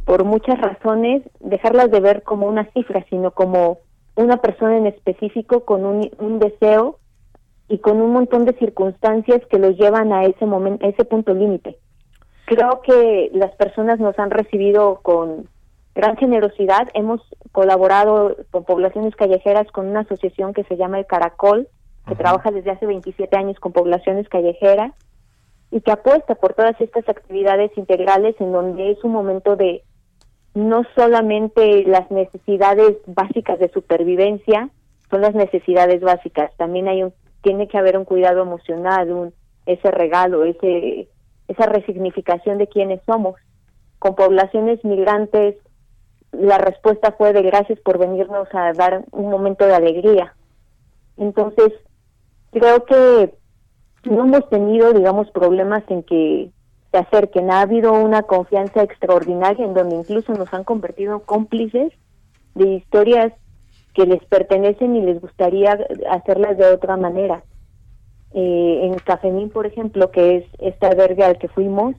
por 0.04 0.24
muchas 0.24 0.60
razones, 0.60 1.22
dejarlas 1.40 1.90
de 1.90 2.00
ver 2.00 2.22
como 2.22 2.46
una 2.46 2.70
cifra, 2.72 3.04
sino 3.08 3.30
como 3.30 3.78
una 4.16 4.38
persona 4.38 4.76
en 4.76 4.86
específico 4.86 5.64
con 5.64 5.84
un, 5.84 6.10
un 6.18 6.38
deseo 6.38 6.98
y 7.68 7.78
con 7.78 8.00
un 8.00 8.12
montón 8.12 8.44
de 8.44 8.54
circunstancias 8.54 9.40
que 9.50 9.58
los 9.58 9.76
llevan 9.76 10.12
a 10.12 10.24
ese 10.24 10.44
momento, 10.44 10.84
a 10.84 10.88
ese 10.88 11.04
punto 11.04 11.32
límite. 11.32 11.78
Creo 12.46 12.80
que 12.82 13.30
las 13.32 13.52
personas 13.52 14.00
nos 14.00 14.18
han 14.18 14.30
recibido 14.30 15.00
con 15.02 15.48
gran 15.94 16.16
generosidad. 16.16 16.88
Hemos 16.94 17.20
colaborado 17.52 18.36
con 18.50 18.64
poblaciones 18.64 19.14
callejeras 19.16 19.70
con 19.72 19.88
una 19.88 20.00
asociación 20.00 20.54
que 20.54 20.64
se 20.64 20.76
llama 20.76 20.98
el 20.98 21.06
Caracol, 21.06 21.68
que 22.06 22.14
trabaja 22.14 22.50
desde 22.50 22.70
hace 22.70 22.86
27 22.86 23.36
años 23.36 23.58
con 23.60 23.72
poblaciones 23.72 24.28
callejeras 24.28 24.92
y 25.70 25.80
que 25.80 25.92
apuesta 25.92 26.34
por 26.34 26.54
todas 26.54 26.80
estas 26.80 27.08
actividades 27.08 27.70
integrales 27.76 28.34
en 28.40 28.52
donde 28.52 28.90
es 28.90 29.04
un 29.04 29.12
momento 29.12 29.56
de 29.56 29.82
no 30.54 30.82
solamente 30.96 31.84
las 31.84 32.10
necesidades 32.10 32.96
básicas 33.06 33.58
de 33.60 33.70
supervivencia, 33.70 34.68
son 35.10 35.20
las 35.20 35.34
necesidades 35.34 36.00
básicas, 36.00 36.50
también 36.56 36.88
hay 36.88 37.04
un 37.04 37.12
tiene 37.42 37.68
que 37.68 37.78
haber 37.78 37.96
un 37.96 38.04
cuidado 38.04 38.42
emocional, 38.42 39.10
un 39.10 39.32
ese 39.66 39.90
regalo, 39.90 40.44
ese 40.44 41.08
esa 41.48 41.66
resignificación 41.66 42.58
de 42.58 42.68
quiénes 42.68 43.00
somos. 43.06 43.34
Con 43.98 44.14
poblaciones 44.14 44.84
migrantes 44.84 45.56
la 46.32 46.58
respuesta 46.58 47.12
fue 47.12 47.32
de 47.32 47.42
gracias 47.42 47.78
por 47.80 47.98
venirnos 47.98 48.48
a 48.52 48.72
dar 48.72 49.04
un 49.10 49.30
momento 49.30 49.66
de 49.66 49.74
alegría. 49.74 50.34
Entonces, 51.16 51.72
creo 52.52 52.84
que 52.84 53.34
no 54.04 54.24
hemos 54.24 54.48
tenido, 54.48 54.92
digamos, 54.92 55.30
problemas 55.30 55.82
en 55.88 56.02
que 56.02 56.50
se 56.90 56.98
acerquen. 56.98 57.50
Ha 57.50 57.62
habido 57.62 57.92
una 57.92 58.22
confianza 58.22 58.82
extraordinaria 58.82 59.64
en 59.64 59.74
donde 59.74 59.96
incluso 59.96 60.32
nos 60.32 60.52
han 60.54 60.64
convertido 60.64 61.20
cómplices 61.20 61.92
de 62.54 62.74
historias 62.74 63.32
que 63.94 64.06
les 64.06 64.24
pertenecen 64.24 64.96
y 64.96 65.02
les 65.02 65.20
gustaría 65.20 65.78
hacerlas 66.10 66.56
de 66.56 66.66
otra 66.72 66.96
manera. 66.96 67.42
Eh, 68.32 68.80
en 68.84 68.94
Cafemín, 68.98 69.50
por 69.50 69.66
ejemplo, 69.66 70.10
que 70.10 70.36
es 70.36 70.44
este 70.58 70.86
albergue 70.86 71.24
al 71.24 71.38
que 71.38 71.48
fuimos, 71.48 71.96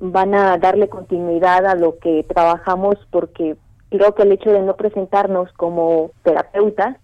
van 0.00 0.34
a 0.34 0.58
darle 0.58 0.88
continuidad 0.88 1.66
a 1.66 1.74
lo 1.74 1.98
que 1.98 2.24
trabajamos 2.24 2.96
porque 3.10 3.56
creo 3.90 4.14
que 4.14 4.22
el 4.22 4.32
hecho 4.32 4.50
de 4.50 4.62
no 4.62 4.76
presentarnos 4.76 5.52
como 5.52 6.10
terapeutas 6.22 6.96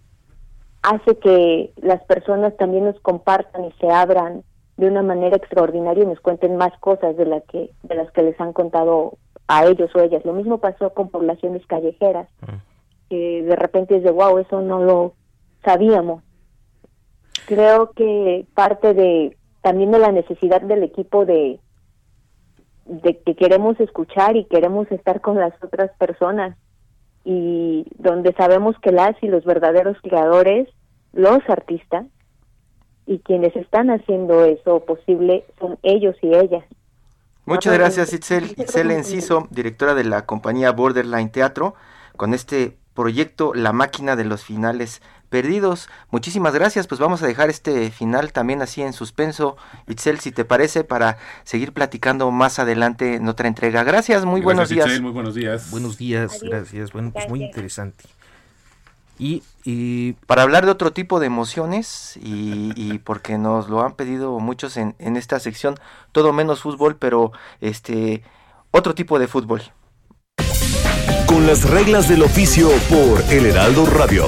hace 0.83 1.17
que 1.19 1.73
las 1.77 2.03
personas 2.05 2.57
también 2.57 2.85
nos 2.85 2.99
compartan 3.01 3.65
y 3.65 3.73
se 3.81 3.91
abran 3.91 4.43
de 4.77 4.87
una 4.87 5.03
manera 5.03 5.37
extraordinaria 5.37 6.05
y 6.05 6.07
nos 6.07 6.21
cuenten 6.21 6.57
más 6.57 6.73
cosas 6.79 7.17
de 7.17 7.27
las 7.27 7.43
que 7.45 7.71
de 7.83 7.95
las 7.95 8.11
que 8.13 8.23
les 8.23 8.41
han 8.41 8.53
contado 8.53 9.19
a 9.49 9.67
ellos 9.67 9.91
o 9.95 10.01
ellas. 10.01 10.25
Lo 10.25 10.33
mismo 10.33 10.59
pasó 10.59 10.95
con 10.95 11.09
poblaciones 11.09 11.67
callejeras, 11.67 12.29
que 13.09 13.43
de 13.43 13.57
repente 13.57 13.97
es 13.97 14.03
de 14.03 14.11
wow, 14.11 14.39
eso 14.39 14.61
no 14.61 14.83
lo 14.83 15.15
sabíamos. 15.65 16.23
Creo 17.47 17.91
que 17.93 18.47
parte 18.55 18.95
de 18.95 19.37
también 19.63 19.91
de 19.91 19.99
la 19.99 20.13
necesidad 20.13 20.61
del 20.61 20.85
equipo 20.85 21.25
de 21.25 21.59
de 22.89 23.19
que 23.19 23.37
queremos 23.37 23.79
escuchar 23.81 24.37
y 24.37 24.45
queremos 24.47 24.91
estar 24.91 25.21
con 25.21 25.39
las 25.39 25.53
otras 25.63 25.91
personas. 25.99 26.57
Y 27.25 27.87
donde 27.99 28.33
sabemos 28.33 28.77
que 28.81 28.91
las 28.91 29.15
y 29.23 29.29
los 29.29 29.45
verdaderos 29.45 29.97
creadores, 30.03 30.69
los 31.13 31.41
artistas 31.49 32.07
y 33.07 33.19
quienes 33.21 33.55
están 33.57 33.91
haciendo 33.91 34.45
eso 34.45 34.85
posible 34.85 35.45
son 35.59 35.79
ellos 35.83 36.17
y 36.23 36.35
ellas. 36.35 36.65
Muchas 37.45 37.73
gracias 37.75 38.13
Itzel, 38.13 38.55
Itzel 38.57 38.91
Enciso, 38.91 39.49
directora 39.51 39.95
de 39.95 40.05
la 40.05 40.27
compañía 40.27 40.73
Borderline 40.73 41.31
Teatro, 41.31 41.75
con 42.17 42.35
este 42.35 42.77
proyecto 42.93 43.55
La 43.55 43.73
máquina 43.73 44.17
de 44.17 44.25
los 44.25 44.45
finales 44.45 45.01
perdidos. 45.29 45.89
Muchísimas 46.11 46.55
gracias, 46.55 46.87
pues 46.87 47.01
vamos 47.01 47.23
a 47.23 47.27
dejar 47.27 47.51
este 47.51 47.91
final 47.91 48.33
también 48.33 48.63
así 48.63 48.83
en 48.83 48.93
suspenso. 48.93 49.57
Itzel, 49.87 50.21
si 50.21 50.33
te 50.33 50.45
parece, 50.45 50.85
para 50.85 51.19
seguir 51.45 51.73
platicando 51.73 52.31
más 52.31 52.59
adelante 52.59 53.15
en 53.15 53.29
otra 53.29 53.49
entrega. 53.49 53.85
Gracias, 53.85 54.25
muy 54.25 54.41
buenos 54.41 54.69
días. 54.69 55.01
muy 55.01 55.13
buenos 55.13 55.35
días. 55.35 55.71
Buenos 55.71 55.99
días, 55.99 56.43
gracias. 56.43 56.93
Bueno, 56.93 57.11
pues 57.13 57.29
muy 57.29 57.43
interesante. 57.43 58.05
Y, 59.21 60.13
para 60.27 60.43
hablar 60.43 60.65
de 60.65 60.71
otro 60.71 60.93
tipo 60.93 61.19
de 61.19 61.27
emociones 61.27 62.19
y, 62.23 62.99
porque 62.99 63.37
nos 63.37 63.69
lo 63.69 63.83
han 63.83 63.95
pedido 63.95 64.39
muchos 64.39 64.77
en, 64.77 64.95
en 64.99 65.17
esta 65.17 65.41
sección, 65.41 65.75
todo 66.13 66.33
menos 66.33 66.63
fútbol, 66.63 66.97
pero 66.97 67.33
este 67.61 68.23
otro 68.71 68.95
tipo 68.95 69.19
de 69.19 69.27
fútbol. 69.27 69.63
Con 71.27 71.47
las 71.47 71.69
reglas 71.69 72.09
del 72.09 72.23
oficio 72.23 72.71
por 72.89 73.23
El 73.33 73.47
Heraldo 73.47 73.87
Radio. 73.87 74.25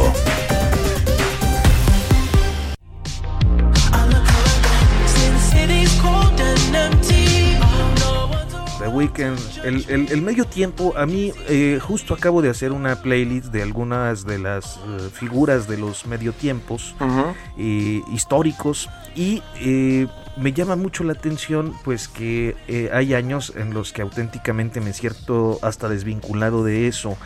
Weekend, 8.90 9.38
el, 9.64 10.08
el, 10.10 10.22
medio 10.22 10.44
tiempo, 10.44 10.94
a 10.96 11.06
mí 11.06 11.32
eh, 11.48 11.78
justo 11.80 12.14
acabo 12.14 12.42
de 12.42 12.50
hacer 12.50 12.72
una 12.72 12.96
playlist 12.96 13.46
de 13.46 13.62
algunas 13.62 14.24
de 14.24 14.38
las 14.38 14.76
eh, 14.76 15.10
figuras 15.12 15.66
de 15.66 15.78
los 15.78 16.06
medio 16.06 16.32
tiempos 16.32 16.94
eh, 17.58 18.02
históricos 18.12 18.88
y 19.14 19.42
me 20.36 20.52
llama 20.52 20.76
mucho 20.76 21.04
la 21.04 21.12
atención 21.12 21.74
pues 21.84 22.08
que 22.08 22.56
hay 22.92 23.14
años 23.14 23.52
en 23.56 23.74
los 23.74 23.92
que 23.92 24.02
auténticamente 24.02 24.80
me 24.80 24.92
siento 24.92 25.58
hasta 25.62 25.88
desvinculado 25.88 26.64
de 26.64 26.86
eso. 26.86 27.16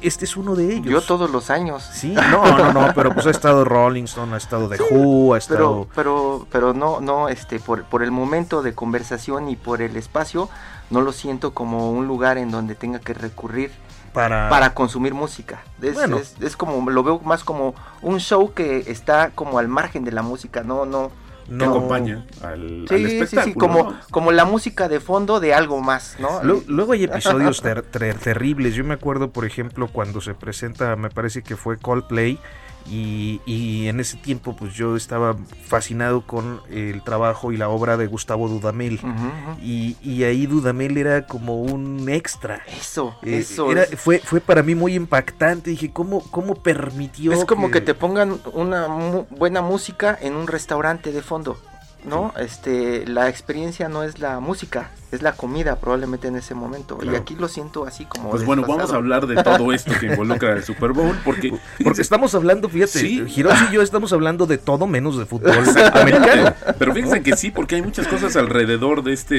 Este 0.00 0.24
es 0.24 0.36
uno 0.36 0.54
de 0.54 0.74
ellos. 0.74 0.86
Yo 0.86 1.00
todos 1.00 1.30
los 1.30 1.50
años. 1.50 1.82
Sí, 1.92 2.14
no, 2.14 2.56
no, 2.56 2.72
no, 2.72 2.92
pero 2.94 3.12
pues 3.12 3.26
ha 3.26 3.30
estado 3.30 3.64
Rolling 3.64 4.04
Stone, 4.04 4.32
ha 4.34 4.36
estado 4.36 4.68
The 4.68 4.78
Who, 4.80 5.34
ha 5.34 5.38
estado... 5.38 5.88
Pero, 5.88 5.88
pero, 5.94 6.46
pero 6.52 6.74
no, 6.74 7.00
no, 7.00 7.28
este, 7.28 7.58
por, 7.58 7.84
por 7.84 8.02
el 8.02 8.12
momento 8.12 8.62
de 8.62 8.74
conversación 8.74 9.48
y 9.48 9.56
por 9.56 9.82
el 9.82 9.96
espacio, 9.96 10.48
no 10.92 11.00
lo 11.00 11.12
siento 11.12 11.52
como 11.54 11.90
un 11.90 12.06
lugar 12.06 12.38
en 12.38 12.50
donde 12.50 12.74
tenga 12.74 13.00
que 13.00 13.14
recurrir 13.14 13.70
para, 14.12 14.48
para 14.48 14.74
consumir 14.74 15.14
música. 15.14 15.62
Es, 15.80 15.94
bueno. 15.94 16.18
es, 16.18 16.56
como, 16.56 16.88
lo 16.90 17.02
veo 17.02 17.18
más 17.20 17.44
como 17.44 17.74
un 18.02 18.20
show 18.20 18.52
que 18.52 18.84
está 18.86 19.30
como 19.30 19.58
al 19.58 19.68
margen 19.68 20.04
de 20.04 20.12
la 20.12 20.22
música, 20.22 20.62
no, 20.62 20.86
no. 20.86 21.10
No 21.48 21.64
acompaña 21.64 22.24
al, 22.40 22.86
sí, 22.88 23.26
Sí, 23.26 23.36
sí, 23.42 23.54
como, 23.54 23.94
como 24.10 24.30
la 24.30 24.44
música 24.44 24.88
de 24.88 25.00
fondo 25.00 25.40
de 25.40 25.52
algo 25.52 25.80
más, 25.80 26.16
¿no? 26.20 26.40
Luego, 26.42 26.92
hay 26.92 27.04
episodios 27.04 27.60
terribles. 28.22 28.74
Yo 28.74 28.84
me 28.84 28.94
acuerdo, 28.94 29.32
por 29.32 29.44
ejemplo, 29.44 29.88
cuando 29.88 30.20
se 30.20 30.34
presenta, 30.34 30.94
me 30.94 31.10
parece 31.10 31.42
que 31.42 31.56
fue 31.56 31.78
Coldplay 31.78 32.38
y, 32.90 33.86
en 33.86 34.00
ese 34.00 34.16
tiempo 34.16 34.54
pues 34.54 34.74
yo 34.74 34.96
estaba 34.96 35.36
fascinado 35.64 36.22
con 36.26 36.60
el 36.70 37.02
trabajo 37.02 37.52
y 37.52 37.56
la 37.56 37.68
obra 37.68 37.96
de 37.96 38.06
Gustavo 38.06 38.48
Dudamel. 38.48 39.00
Y, 39.62 40.22
ahí 40.24 40.46
Dudamel 40.46 40.96
era 40.96 41.26
como 41.26 41.60
un 41.62 42.08
extra. 42.08 42.62
Eso 42.78 43.16
eh, 43.22 43.38
eso 43.38 43.68
fue 43.96 44.18
fue 44.18 44.40
para 44.40 44.62
mí 44.62 44.74
muy 44.74 44.94
impactante. 44.94 45.70
Dije 45.70 45.92
cómo 45.92 46.20
cómo 46.30 46.54
permitió 46.54 47.32
es 47.32 47.44
como 47.44 47.70
que, 47.70 47.80
te 47.80 47.94
pongan 47.94 48.38
una 48.52 48.86
buena 49.30 49.62
música 49.62 50.16
en 50.20 50.34
un 50.34 50.46
restaurante 50.46 51.12
de 51.12 51.22
fondo 51.22 51.58
no 52.04 52.32
este 52.38 53.06
la 53.06 53.28
experiencia 53.28 53.88
no 53.88 54.02
es 54.02 54.18
la 54.18 54.40
música 54.40 54.90
es 55.12 55.20
la 55.20 55.32
comida 55.32 55.76
probablemente 55.76 56.28
en 56.28 56.36
ese 56.36 56.54
momento. 56.54 56.98
Y 57.02 57.14
aquí 57.14 57.36
lo 57.36 57.46
siento 57.46 57.86
así 57.86 58.06
como... 58.06 58.30
Pues 58.30 58.46
bueno, 58.46 58.62
vamos 58.66 58.92
a 58.92 58.96
hablar 58.96 59.26
de 59.26 59.42
todo 59.42 59.72
esto 59.72 59.92
que 60.00 60.06
involucra 60.06 60.54
el 60.54 60.64
Super 60.64 60.92
Bowl, 60.92 61.14
porque... 61.22 61.52
Porque 61.82 62.00
estamos 62.00 62.34
hablando, 62.34 62.68
fíjate, 62.68 63.00
¿Sí? 63.00 63.24
Hiroshi 63.36 63.66
y 63.70 63.74
yo 63.74 63.82
estamos 63.82 64.12
hablando 64.12 64.46
de 64.46 64.56
todo 64.56 64.86
menos 64.86 65.18
de 65.18 65.26
fútbol 65.26 65.52
americano. 65.92 66.54
Pero 66.78 66.94
fíjense 66.94 67.22
que 67.22 67.36
sí, 67.36 67.50
porque 67.50 67.74
hay 67.74 67.82
muchas 67.82 68.06
cosas 68.06 68.36
alrededor 68.36 69.02
de 69.02 69.12
este 69.12 69.34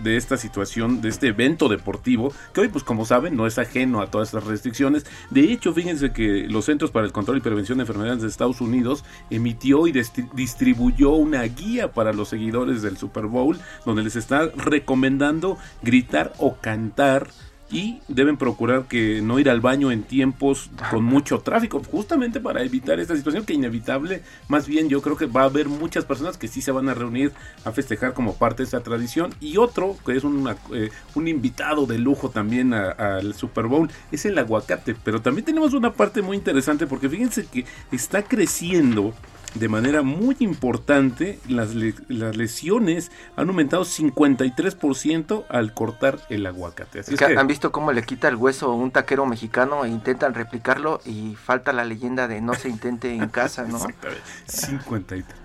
de 0.00 0.16
esta 0.16 0.36
situación, 0.36 1.00
de 1.00 1.08
este 1.08 1.28
evento 1.28 1.68
deportivo, 1.68 2.32
que 2.52 2.62
hoy, 2.62 2.68
pues 2.68 2.84
como 2.84 3.06
saben, 3.06 3.36
no 3.36 3.46
es 3.46 3.58
ajeno 3.58 4.02
a 4.02 4.10
todas 4.10 4.28
estas 4.28 4.44
restricciones. 4.44 5.06
De 5.30 5.52
hecho, 5.52 5.72
fíjense 5.72 6.12
que 6.12 6.46
los 6.48 6.64
Centros 6.64 6.90
para 6.90 7.06
el 7.06 7.12
Control 7.12 7.38
y 7.38 7.40
Prevención 7.40 7.78
de 7.78 7.82
Enfermedades 7.82 8.22
de 8.22 8.28
Estados 8.28 8.60
Unidos 8.60 9.04
emitió 9.30 9.86
y 9.86 9.92
distribuyó 10.32 11.12
una 11.12 11.42
guía 11.42 11.92
para 11.92 12.03
los 12.12 12.28
seguidores 12.28 12.82
del 12.82 12.96
Super 12.96 13.26
Bowl, 13.26 13.58
donde 13.84 14.02
les 14.02 14.16
está 14.16 14.50
recomendando 14.56 15.24
dando 15.24 15.58
gritar 15.82 16.32
o 16.38 16.56
cantar 16.56 17.28
y 17.70 18.00
deben 18.08 18.36
procurar 18.36 18.84
que 18.84 19.20
no 19.22 19.38
ir 19.38 19.48
al 19.48 19.60
baño 19.60 19.90
en 19.90 20.02
tiempos 20.02 20.70
con 20.90 21.02
mucho 21.02 21.40
tráfico, 21.40 21.82
justamente 21.82 22.38
para 22.38 22.62
evitar 22.62 23.00
esta 23.00 23.16
situación 23.16 23.44
que 23.44 23.54
inevitable, 23.54 24.22
más 24.48 24.68
bien 24.68 24.88
yo 24.88 25.00
creo 25.00 25.16
que 25.16 25.26
va 25.26 25.42
a 25.42 25.46
haber 25.46 25.68
muchas 25.68 26.04
personas 26.04 26.36
que 26.36 26.46
sí 26.46 26.60
se 26.60 26.70
van 26.70 26.88
a 26.88 26.94
reunir 26.94 27.32
a 27.64 27.72
festejar 27.72 28.12
como 28.12 28.34
parte 28.34 28.58
de 28.58 28.64
esta 28.64 28.80
tradición. 28.80 29.34
Y 29.40 29.56
otro 29.56 29.96
que 30.06 30.14
es 30.14 30.22
eh, 30.24 30.90
un 31.14 31.26
invitado 31.26 31.86
de 31.86 31.98
lujo 31.98 32.28
también 32.28 32.74
al 32.74 33.34
Super 33.34 33.66
Bowl 33.66 33.90
es 34.12 34.24
el 34.26 34.38
aguacate, 34.38 34.94
pero 35.02 35.22
también 35.22 35.46
tenemos 35.46 35.72
una 35.72 35.94
parte 35.94 36.22
muy 36.22 36.36
interesante 36.36 36.86
porque 36.86 37.08
fíjense 37.08 37.46
que 37.46 37.64
está 37.90 38.22
creciendo 38.22 39.14
de 39.54 39.68
manera 39.68 40.02
muy 40.02 40.36
importante. 40.40 41.38
Las, 41.48 41.74
las 42.08 42.36
lesiones 42.36 43.10
han 43.36 43.48
aumentado 43.48 43.84
53% 43.84 45.44
al 45.48 45.74
cortar 45.74 46.18
el 46.28 46.46
aguacate. 46.46 47.00
Así 47.00 47.16
¿Han 47.24 47.46
visto 47.46 47.72
cómo 47.72 47.92
le 47.92 48.02
quita 48.02 48.28
el 48.28 48.36
hueso 48.36 48.70
a 48.70 48.74
un 48.74 48.90
taquero 48.90 49.26
mexicano 49.26 49.84
e 49.84 49.88
intentan 49.88 50.34
replicarlo 50.34 51.00
y 51.04 51.36
falta 51.36 51.72
la 51.72 51.84
leyenda 51.84 52.28
de 52.28 52.40
no 52.40 52.54
se 52.54 52.68
intente 52.68 53.14
en 53.14 53.28
casa, 53.30 53.64
¿no? 53.64 53.76
Exactamente. 53.76 54.22
53. 54.46 55.43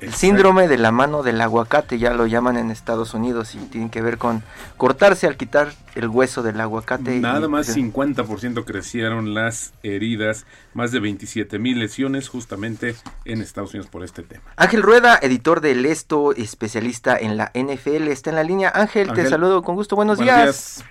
El 0.00 0.14
síndrome 0.14 0.66
de 0.66 0.78
la 0.78 0.92
mano 0.92 1.22
del 1.22 1.40
aguacate, 1.40 1.98
ya 1.98 2.14
lo 2.14 2.26
llaman 2.26 2.56
en 2.56 2.70
Estados 2.70 3.12
Unidos 3.12 3.54
y 3.54 3.58
tiene 3.58 3.90
que 3.90 4.00
ver 4.00 4.16
con 4.16 4.42
cortarse 4.78 5.26
al 5.26 5.36
quitar 5.36 5.72
el 5.94 6.08
hueso 6.08 6.42
del 6.42 6.58
aguacate. 6.60 7.20
Nada 7.20 7.48
más 7.48 7.76
50% 7.76 8.64
crecieron 8.64 9.34
las 9.34 9.74
heridas, 9.82 10.46
más 10.72 10.90
de 10.92 11.00
27 11.00 11.58
mil 11.58 11.78
lesiones 11.78 12.28
justamente 12.30 12.94
en 13.26 13.42
Estados 13.42 13.74
Unidos 13.74 13.90
por 13.90 14.02
este 14.02 14.22
tema. 14.22 14.42
Ángel 14.56 14.82
Rueda, 14.82 15.18
editor 15.20 15.60
del 15.60 15.84
Esto, 15.84 16.32
especialista 16.32 17.18
en 17.18 17.36
la 17.36 17.50
NFL, 17.52 18.08
está 18.08 18.30
en 18.30 18.36
la 18.36 18.44
línea. 18.44 18.72
Ángel, 18.74 19.12
te 19.12 19.26
saludo 19.28 19.62
con 19.62 19.74
gusto, 19.74 19.96
buenos, 19.96 20.18
días. 20.18 20.82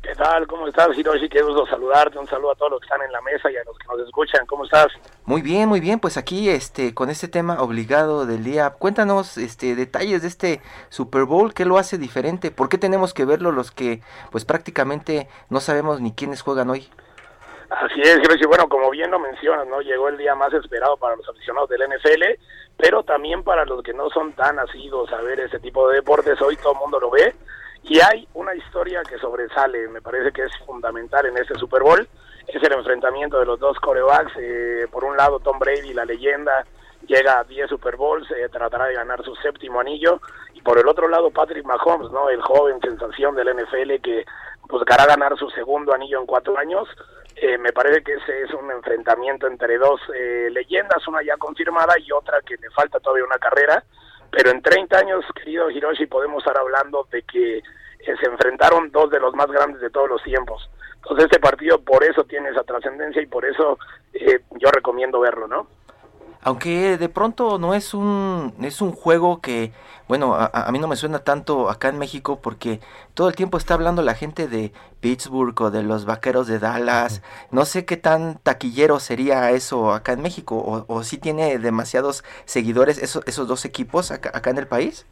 ¿Qué 0.00 0.14
tal? 0.14 0.46
¿Cómo 0.46 0.68
estás, 0.68 0.96
Hiroshi? 0.96 1.28
Qué 1.30 1.42
gusto 1.42 1.66
saludarte. 1.66 2.18
Un 2.18 2.28
saludo 2.28 2.52
a 2.52 2.54
todos 2.54 2.72
los 2.72 2.80
que 2.80 2.84
están 2.84 3.00
en 3.02 3.10
la 3.10 3.22
mesa 3.22 3.50
y 3.50 3.56
a 3.56 3.64
los 3.64 3.76
que 3.78 3.86
nos 3.86 4.06
escuchan. 4.06 4.44
¿Cómo 4.46 4.64
estás? 4.64 4.88
Muy 5.26 5.40
bien, 5.40 5.68
muy 5.70 5.80
bien. 5.80 6.00
Pues 6.00 6.18
aquí, 6.18 6.50
este, 6.50 6.92
con 6.92 7.08
este 7.08 7.28
tema 7.28 7.62
obligado 7.62 8.26
del 8.26 8.44
día, 8.44 8.70
cuéntanos, 8.70 9.38
este, 9.38 9.74
detalles 9.74 10.20
de 10.20 10.28
este 10.28 10.60
Super 10.90 11.24
Bowl. 11.24 11.54
¿Qué 11.54 11.64
lo 11.64 11.78
hace 11.78 11.96
diferente? 11.96 12.50
¿Por 12.50 12.68
qué 12.68 12.76
tenemos 12.76 13.14
que 13.14 13.24
verlo 13.24 13.50
los 13.50 13.70
que, 13.70 14.02
pues, 14.30 14.44
prácticamente 14.44 15.28
no 15.48 15.60
sabemos 15.60 16.02
ni 16.02 16.12
quiénes 16.12 16.42
juegan 16.42 16.68
hoy? 16.68 16.90
Así 17.70 18.02
es, 18.02 18.18
Hiroshi. 18.18 18.44
Bueno, 18.44 18.68
como 18.68 18.90
bien 18.90 19.10
lo 19.10 19.18
mencionas, 19.18 19.66
¿no? 19.66 19.80
Llegó 19.80 20.08
el 20.08 20.18
día 20.18 20.34
más 20.34 20.52
esperado 20.52 20.98
para 20.98 21.16
los 21.16 21.26
aficionados 21.26 21.70
del 21.70 21.88
NFL, 21.88 22.38
pero 22.76 23.02
también 23.02 23.42
para 23.42 23.64
los 23.64 23.82
que 23.82 23.94
no 23.94 24.10
son 24.10 24.34
tan 24.34 24.56
nacidos 24.56 25.10
a 25.10 25.22
ver 25.22 25.40
ese 25.40 25.58
tipo 25.58 25.88
de 25.88 25.96
deportes. 25.96 26.40
Hoy 26.42 26.56
todo 26.58 26.74
el 26.74 26.80
mundo 26.80 27.00
lo 27.00 27.10
ve 27.10 27.34
y 27.82 28.00
hay 28.00 28.28
una 28.34 28.54
historia 28.54 29.02
que 29.02 29.18
sobresale, 29.18 29.88
me 29.88 30.00
parece 30.00 30.32
que 30.32 30.42
es 30.42 30.52
fundamental 30.66 31.26
en 31.26 31.36
este 31.36 31.54
Super 31.58 31.82
Bowl, 31.82 32.06
es 32.46 32.62
el 32.62 32.72
enfrentamiento 32.72 33.38
de 33.38 33.46
los 33.46 33.58
dos 33.58 33.78
corebacks. 33.80 34.32
Eh, 34.38 34.86
por 34.90 35.04
un 35.04 35.16
lado, 35.16 35.40
Tom 35.40 35.58
Brady, 35.58 35.92
la 35.92 36.04
leyenda, 36.04 36.64
llega 37.06 37.40
a 37.40 37.44
10 37.44 37.68
Super 37.68 37.96
Bowls, 37.96 38.30
eh, 38.30 38.48
tratará 38.50 38.86
de 38.86 38.94
ganar 38.94 39.24
su 39.24 39.34
séptimo 39.36 39.80
anillo. 39.80 40.20
Y 40.54 40.62
por 40.62 40.78
el 40.78 40.88
otro 40.88 41.08
lado, 41.08 41.30
Patrick 41.30 41.64
Mahomes, 41.64 42.10
no 42.10 42.28
el 42.28 42.42
joven 42.42 42.80
sensación 42.80 43.34
del 43.34 43.48
NFL 43.48 44.00
que 44.02 44.24
buscará 44.68 45.06
ganar 45.06 45.36
su 45.38 45.50
segundo 45.50 45.92
anillo 45.92 46.20
en 46.20 46.26
cuatro 46.26 46.56
años. 46.58 46.88
Eh, 47.36 47.58
me 47.58 47.72
parece 47.72 48.02
que 48.02 48.14
ese 48.14 48.42
es 48.42 48.54
un 48.54 48.70
enfrentamiento 48.70 49.46
entre 49.46 49.76
dos 49.78 50.00
leyendas, 50.50 51.06
una 51.08 51.22
ya 51.22 51.36
confirmada 51.36 51.98
y 51.98 52.12
otra 52.12 52.40
que 52.42 52.56
le 52.56 52.70
falta 52.70 53.00
todavía 53.00 53.24
una 53.24 53.38
carrera 53.38 53.82
pero 54.34 54.50
en 54.50 54.62
30 54.62 54.98
años, 54.98 55.24
querido 55.34 55.70
Hiroshi, 55.70 56.06
podemos 56.06 56.38
estar 56.38 56.58
hablando 56.58 57.06
de 57.12 57.22
que 57.22 57.58
eh, 57.58 57.62
se 58.20 58.26
enfrentaron 58.26 58.90
dos 58.90 59.08
de 59.10 59.20
los 59.20 59.32
más 59.34 59.46
grandes 59.46 59.80
de 59.80 59.90
todos 59.90 60.08
los 60.08 60.22
tiempos. 60.24 60.68
Entonces 61.04 61.26
este 61.26 61.38
partido 61.38 61.80
por 61.80 62.02
eso 62.02 62.24
tiene 62.24 62.48
esa 62.48 62.62
trascendencia 62.62 63.22
y 63.22 63.26
por 63.26 63.44
eso 63.44 63.78
eh, 64.14 64.40
yo 64.58 64.70
recomiendo 64.70 65.20
verlo, 65.20 65.46
¿no? 65.46 65.66
Aunque 66.46 66.98
de 66.98 67.08
pronto 67.08 67.58
no 67.58 67.74
es 67.74 67.94
un, 67.94 68.52
es 68.60 68.82
un 68.82 68.92
juego 68.92 69.40
que, 69.40 69.72
bueno, 70.08 70.34
a, 70.34 70.70
mí 70.72 70.78
no 70.78 70.88
me 70.88 70.96
suena 70.96 71.20
tanto 71.20 71.70
acá 71.70 71.88
en 71.88 71.96
México 71.96 72.38
porque 72.42 72.80
todo 73.14 73.28
el 73.28 73.34
tiempo 73.34 73.56
está 73.56 73.72
hablando 73.72 74.02
la 74.02 74.14
gente 74.14 74.46
de 74.46 74.70
Pittsburgh 75.00 75.58
o 75.62 75.70
de 75.70 75.82
los 75.82 76.04
Vaqueros 76.04 76.46
de 76.46 76.58
Dallas. 76.58 77.22
No 77.50 77.64
sé 77.64 77.86
qué 77.86 77.96
tan 77.96 78.36
taquillero 78.42 79.00
sería 79.00 79.50
eso 79.52 79.94
acá 79.94 80.12
en 80.12 80.20
México 80.20 80.56
o, 80.56 80.84
o 80.86 81.02
si 81.02 81.16
tiene 81.16 81.58
demasiados 81.58 82.24
seguidores 82.44 82.98
esos, 82.98 83.24
esos 83.26 83.48
dos 83.48 83.64
equipos 83.64 84.10
acá, 84.10 84.30
acá 84.34 84.50
en 84.50 84.58
el 84.58 84.66
país. 84.66 85.06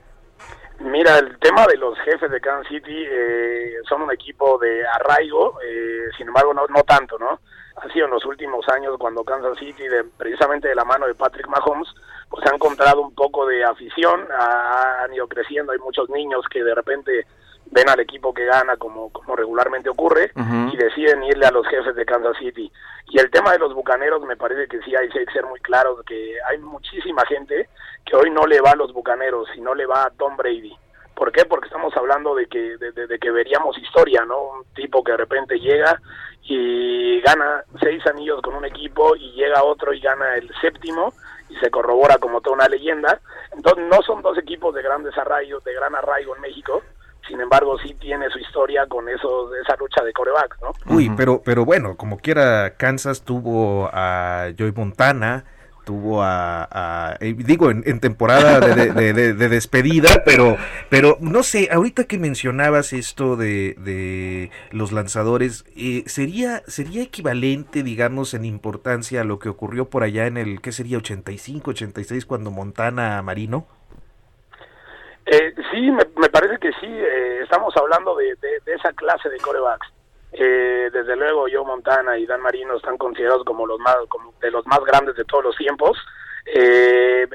Mira, 0.85 1.19
el 1.19 1.39
tema 1.39 1.67
de 1.67 1.77
los 1.77 1.99
jefes 2.01 2.31
de 2.31 2.41
Kansas 2.41 2.69
City 2.69 3.05
eh, 3.09 3.75
son 3.89 4.03
un 4.03 4.13
equipo 4.13 4.59
de 4.59 4.85
arraigo, 4.87 5.59
eh, 5.65 6.09
sin 6.17 6.29
embargo 6.29 6.53
no, 6.53 6.67
no 6.67 6.83
tanto, 6.83 7.19
¿no? 7.19 7.41
ha 7.77 7.93
sido 7.93 8.07
en 8.07 8.13
los 8.13 8.25
últimos 8.25 8.69
años 8.69 8.97
cuando 8.99 9.25
Kansas 9.25 9.59
City, 9.59 9.89
de, 9.89 10.05
precisamente 10.05 10.69
de 10.69 10.75
la 10.75 10.85
mano 10.85 11.07
de 11.07 11.15
Patrick 11.15 11.49
Mahomes, 11.49 11.89
pues 12.29 12.45
ha 12.47 12.55
encontrado 12.55 13.01
un 13.01 13.15
poco 13.15 13.47
de 13.47 13.65
afición, 13.65 14.27
han 14.31 15.13
ido 15.13 15.27
creciendo, 15.27 15.73
hay 15.73 15.79
muchos 15.79 16.09
niños 16.11 16.45
que 16.51 16.63
de 16.63 16.75
repente 16.75 17.27
ven 17.73 17.89
al 17.89 18.01
equipo 18.01 18.33
que 18.33 18.45
gana 18.45 18.77
como, 18.77 19.11
como 19.11 19.35
regularmente 19.35 19.89
ocurre 19.89 20.31
y 20.71 20.77
deciden 20.77 21.25
irle 21.25 21.47
a 21.47 21.51
los 21.51 21.67
jefes 21.67 21.97
de 21.97 22.05
Kansas 22.05 22.37
City. 22.39 22.71
Y 23.09 23.19
el 23.19 23.31
tema 23.31 23.53
de 23.53 23.59
los 23.59 23.75
bucaneros 23.75 24.23
me 24.23 24.37
parece 24.37 24.69
que 24.69 24.81
sí 24.83 24.95
hay, 24.95 25.09
que 25.09 25.25
ser 25.33 25.45
muy 25.47 25.59
claros, 25.61 26.05
que 26.05 26.37
hay 26.49 26.59
muchísima 26.59 27.25
gente 27.27 27.69
que 28.05 28.15
hoy 28.15 28.31
no 28.31 28.47
le 28.47 28.61
va 28.61 28.73
a 28.73 28.77
los 28.77 28.93
bucaneros 28.93 29.49
y 29.57 29.61
no 29.63 29.75
le 29.75 29.87
va 29.87 30.05
a 30.05 30.11
Tom 30.11 30.37
Brady. 30.37 30.77
¿Por 31.15 31.33
qué? 31.33 31.45
Porque 31.47 31.67
estamos 31.67 31.97
hablando 31.97 32.35
de 32.35 32.47
que, 32.47 32.77
de, 32.77 33.19
que 33.19 33.31
veríamos 33.31 33.77
historia, 33.79 34.25
¿no? 34.25 34.39
Un 34.39 34.65
tipo 34.75 35.03
que 35.03 35.13
de 35.13 35.19
repente 35.19 35.59
llega 35.59 36.01
y 36.43 37.21
gana 37.23 37.65
seis 37.81 38.07
anillos 38.07 38.43
con 38.43 38.55
un 38.55 38.65
equipo 38.65 39.17
y 39.17 39.33
llega 39.33 39.63
otro 39.63 39.95
y 39.95 40.01
gana 40.01 40.35
el 40.37 40.51
séptimo 40.61 41.15
y 41.49 41.57
se 41.57 41.71
corrobora 41.71 42.19
como 42.19 42.41
toda 42.41 42.57
una 42.57 42.69
leyenda. 42.69 43.21
Entonces 43.53 43.85
no 43.89 44.03
son 44.03 44.21
dos 44.21 44.37
equipos 44.37 44.75
de 44.75 44.83
gran 44.83 45.03
desarrollo, 45.03 45.61
de 45.61 45.75
gran 45.75 45.95
arraigo 45.95 46.35
en 46.35 46.43
México, 46.43 46.83
sin 47.27 47.41
embargo 47.41 47.79
sí 47.79 47.95
tiene 47.95 48.29
su 48.31 48.39
historia 48.39 48.87
con 48.87 49.09
eso, 49.09 49.55
esa 49.55 49.77
lucha 49.77 50.03
de 50.05 50.13
corebacks, 50.13 50.59
¿no? 50.61 50.73
Uy, 50.95 51.11
pero, 51.17 51.43
pero 51.45 51.65
bueno, 51.65 51.97
como 51.97 52.19
quiera, 52.19 52.75
Kansas 52.77 53.23
tuvo 53.23 53.89
a 53.93 54.49
Joy 54.57 54.73
Montana, 54.73 55.45
tuvo 55.85 56.23
a, 56.23 57.17
eh, 57.21 57.35
digo 57.37 57.71
en, 57.71 58.01
temporada 58.01 58.61
de, 58.61 59.35
despedida 59.35 60.23
pero 60.25 60.57
pero 60.89 61.19
no 61.21 61.43
sé 61.43 61.69
ahorita 61.73 62.05
que 62.05 62.19
mencionabas 62.19 62.93
esto 62.93 63.37
de, 63.37 64.51
los 64.71 64.93
lanzadores 64.93 65.65
eh, 65.77 66.05
sería 66.07 66.63
sería 66.67 67.03
equivalente 67.03 67.83
digamos 67.83 68.35
en 68.35 68.45
importancia 68.45 69.23
a 69.23 69.25
lo 69.25 69.39
que 69.39 69.49
ocurrió 69.49 69.91
por 69.91 70.03
allá 70.03 70.27
en 70.27 70.37
el 70.37 70.61
qué 70.61 70.73
sería 70.73 70.99
85 70.99 71.71
86 71.71 72.27
cuando 72.27 72.51
Montana 72.51 73.21
Marino 73.23 73.67
eh, 75.27 75.55
sí 75.71 75.91
me, 75.91 76.05
parece 76.29 76.59
que 76.59 76.73
sí 76.81 76.89
estamos 77.43 77.77
hablando 77.77 78.17
de, 78.17 78.37
esa 78.67 78.93
clase 78.93 79.29
de 79.29 79.39
corebacks 79.39 79.87
eh, 80.33 80.89
desde 80.93 81.15
luego, 81.15 81.47
Joe 81.53 81.65
Montana 81.65 82.17
y 82.19 82.27
Dan 82.27 82.41
Marino 82.41 82.77
están 82.77 82.97
considerados 82.97 83.45
como 83.45 83.67
los 83.67 83.79
más, 83.79 83.97
como 84.09 84.33
de 84.41 84.51
los 84.51 84.67
más 84.67 84.81
grandes 84.81 85.15
de 85.17 85.25
todos 85.25 85.45
los 85.45 85.57
tiempos. 85.57 85.99
Eh, 86.45 87.29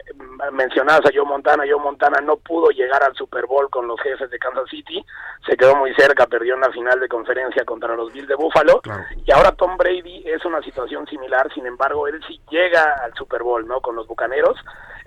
mencionabas 0.52 1.06
a 1.06 1.12
Joe 1.14 1.26
Montana, 1.26 1.64
Joe 1.70 1.80
Montana 1.80 2.20
no 2.20 2.36
pudo 2.38 2.72
llegar 2.72 3.02
al 3.04 3.16
Super 3.16 3.46
Bowl 3.46 3.70
con 3.70 3.88
los 3.88 4.02
jefes 4.02 4.30
de 4.30 4.38
Kansas 4.38 4.70
City, 4.70 5.02
se 5.46 5.56
quedó 5.56 5.78
muy 5.78 5.94
cerca, 5.94 6.28
perdió 6.28 6.56
en 6.56 6.62
la 6.62 6.72
final 6.72 7.00
de 7.00 7.08
conferencia 7.08 7.64
contra 7.64 7.96
los 7.96 8.12
Bills 8.12 8.28
de 8.28 8.36
Buffalo, 8.36 8.82
y 9.26 9.32
ahora 9.32 9.54
Tom 9.54 9.78
Brady 9.78 10.24
es 10.26 10.44
una 10.44 10.62
situación 10.62 11.08
similar, 11.08 11.50
sin 11.54 11.66
embargo, 11.66 12.08
él 12.10 12.20
sí 12.28 12.42
llega 12.50 12.96
al 13.02 13.14
Super 13.14 13.44
Bowl, 13.44 13.66
¿no? 13.66 13.80
Con 13.80 13.96
los 13.96 14.08
Bucaneros, 14.08 14.58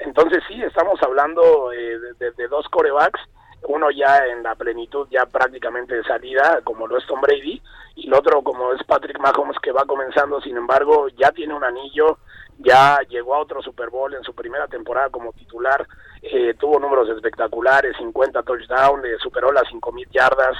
entonces 0.01 0.43
sí, 0.49 0.61
estamos 0.63 1.01
hablando 1.03 1.73
eh, 1.73 1.99
de, 2.19 2.49
dos 2.49 2.69
corebacks 2.69 3.21
uno 3.69 3.91
ya 3.91 4.27
en 4.27 4.43
la 4.43 4.55
plenitud 4.55 5.07
ya 5.11 5.27
prácticamente 5.27 5.95
de 5.95 6.03
salida, 6.05 6.61
como 6.65 6.87
lo 6.87 6.97
es 6.97 7.07
Tom 7.07 7.21
Brady, 7.21 7.61
y 7.95 8.07
el 8.07 8.15
otro 8.15 8.43
como 8.43 8.73
es 8.73 8.83
Patrick 8.85 9.19
Mahomes 9.21 9.59
que 9.63 9.71
va 9.71 9.85
comenzando, 9.85 10.41
sin 10.41 10.57
embargo, 10.57 11.09
ya 11.11 11.31
tiene 11.31 11.53
un 11.53 11.63
anillo, 11.63 12.19
ya 12.59 12.99
llegó 13.09 13.35
a 13.35 13.41
otro 13.41 13.61
Super 13.61 13.91
Bowl 13.91 14.15
en 14.15 14.25
su 14.25 14.35
primera 14.35 14.67
temporada 14.67 15.11
como 15.11 15.35
titular, 15.35 15.87
eh, 16.23 16.55
tuvo 16.59 16.81
números 16.81 17.11
espectaculares, 17.11 17.97
50 17.99 18.43
touchdowns, 18.43 19.07
superó 19.23 19.53
las 19.53 19.65
5.000 19.65 20.09
yardas, 20.11 20.57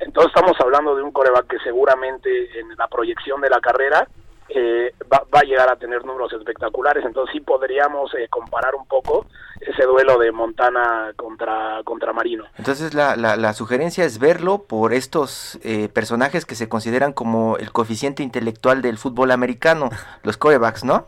entonces 0.00 0.32
estamos 0.34 0.60
hablando 0.60 0.94
de 0.94 1.02
un 1.02 1.12
coreback 1.12 1.46
que 1.46 1.58
seguramente 1.60 2.60
en 2.60 2.68
la 2.76 2.88
proyección 2.88 3.40
de 3.40 3.48
la 3.48 3.60
carrera 3.60 4.06
eh, 4.48 4.92
va, 5.10 5.24
a 5.32 5.42
llegar 5.44 5.70
a 5.70 5.76
tener 5.76 6.04
números 6.04 6.32
espectaculares, 6.32 7.04
entonces 7.04 7.32
sí 7.32 7.40
podríamos 7.40 8.12
eh, 8.14 8.26
comparar 8.28 8.74
un 8.74 8.86
poco 8.86 9.26
ese 9.60 9.84
duelo 9.84 10.18
de 10.18 10.32
Montana 10.32 11.12
contra, 11.16 11.80
contra 11.84 12.12
Marino. 12.12 12.44
Entonces 12.58 12.92
la, 12.94 13.16
la, 13.16 13.52
sugerencia 13.54 14.04
es 14.04 14.18
verlo 14.18 14.64
por 14.64 14.92
estos 14.92 15.58
eh, 15.62 15.88
personajes 15.88 16.44
que 16.44 16.54
se 16.54 16.68
consideran 16.68 17.12
como 17.12 17.56
el 17.56 17.72
coeficiente 17.72 18.22
intelectual 18.22 18.82
del 18.82 18.98
fútbol 18.98 19.30
americano, 19.30 19.90
los 20.22 20.36
corebacks, 20.36 20.84
¿no? 20.84 21.06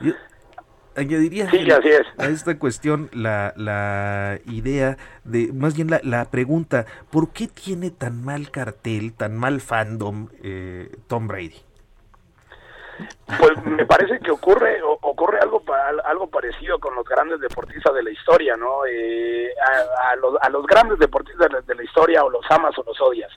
Yo 0.00 0.14
añadiría 0.96 1.48
sí, 1.50 1.70
así 1.70 1.88
es. 1.88 2.06
a 2.18 2.26
esta 2.26 2.58
cuestión 2.58 3.08
la, 3.12 3.52
la 3.56 4.40
idea 4.46 4.96
de, 5.24 5.52
más 5.52 5.74
bien 5.74 5.90
la, 5.90 6.00
la, 6.02 6.24
pregunta, 6.24 6.86
¿por 7.10 7.30
qué 7.30 7.46
tiene 7.46 7.90
tan 7.90 8.24
mal 8.24 8.50
cartel, 8.50 9.12
tan 9.12 9.36
mal 9.36 9.60
fandom 9.60 10.28
Tom 11.06 11.28
Brady? 11.28 11.69
Pues 13.38 13.64
me 13.64 13.86
parece 13.86 14.18
que 14.20 14.30
ocurre 14.30 14.80
ocurre 14.82 15.38
algo 15.40 15.62
algo 16.04 16.26
parecido 16.28 16.78
con 16.78 16.94
los 16.94 17.04
grandes 17.04 17.40
deportistas 17.40 17.94
de 17.94 18.02
la 18.02 18.10
historia, 18.10 18.56
¿no? 18.56 18.84
Eh, 18.86 19.52
a, 20.02 20.16
los, 20.16 20.36
a, 20.40 20.48
los, 20.48 20.66
grandes 20.66 20.98
deportistas 20.98 21.48
de, 21.66 21.74
la 21.74 21.82
historia 21.82 22.24
o 22.24 22.30
los 22.30 22.44
amas 22.50 22.76
o 22.78 22.82
los 22.82 23.00
odias. 23.00 23.30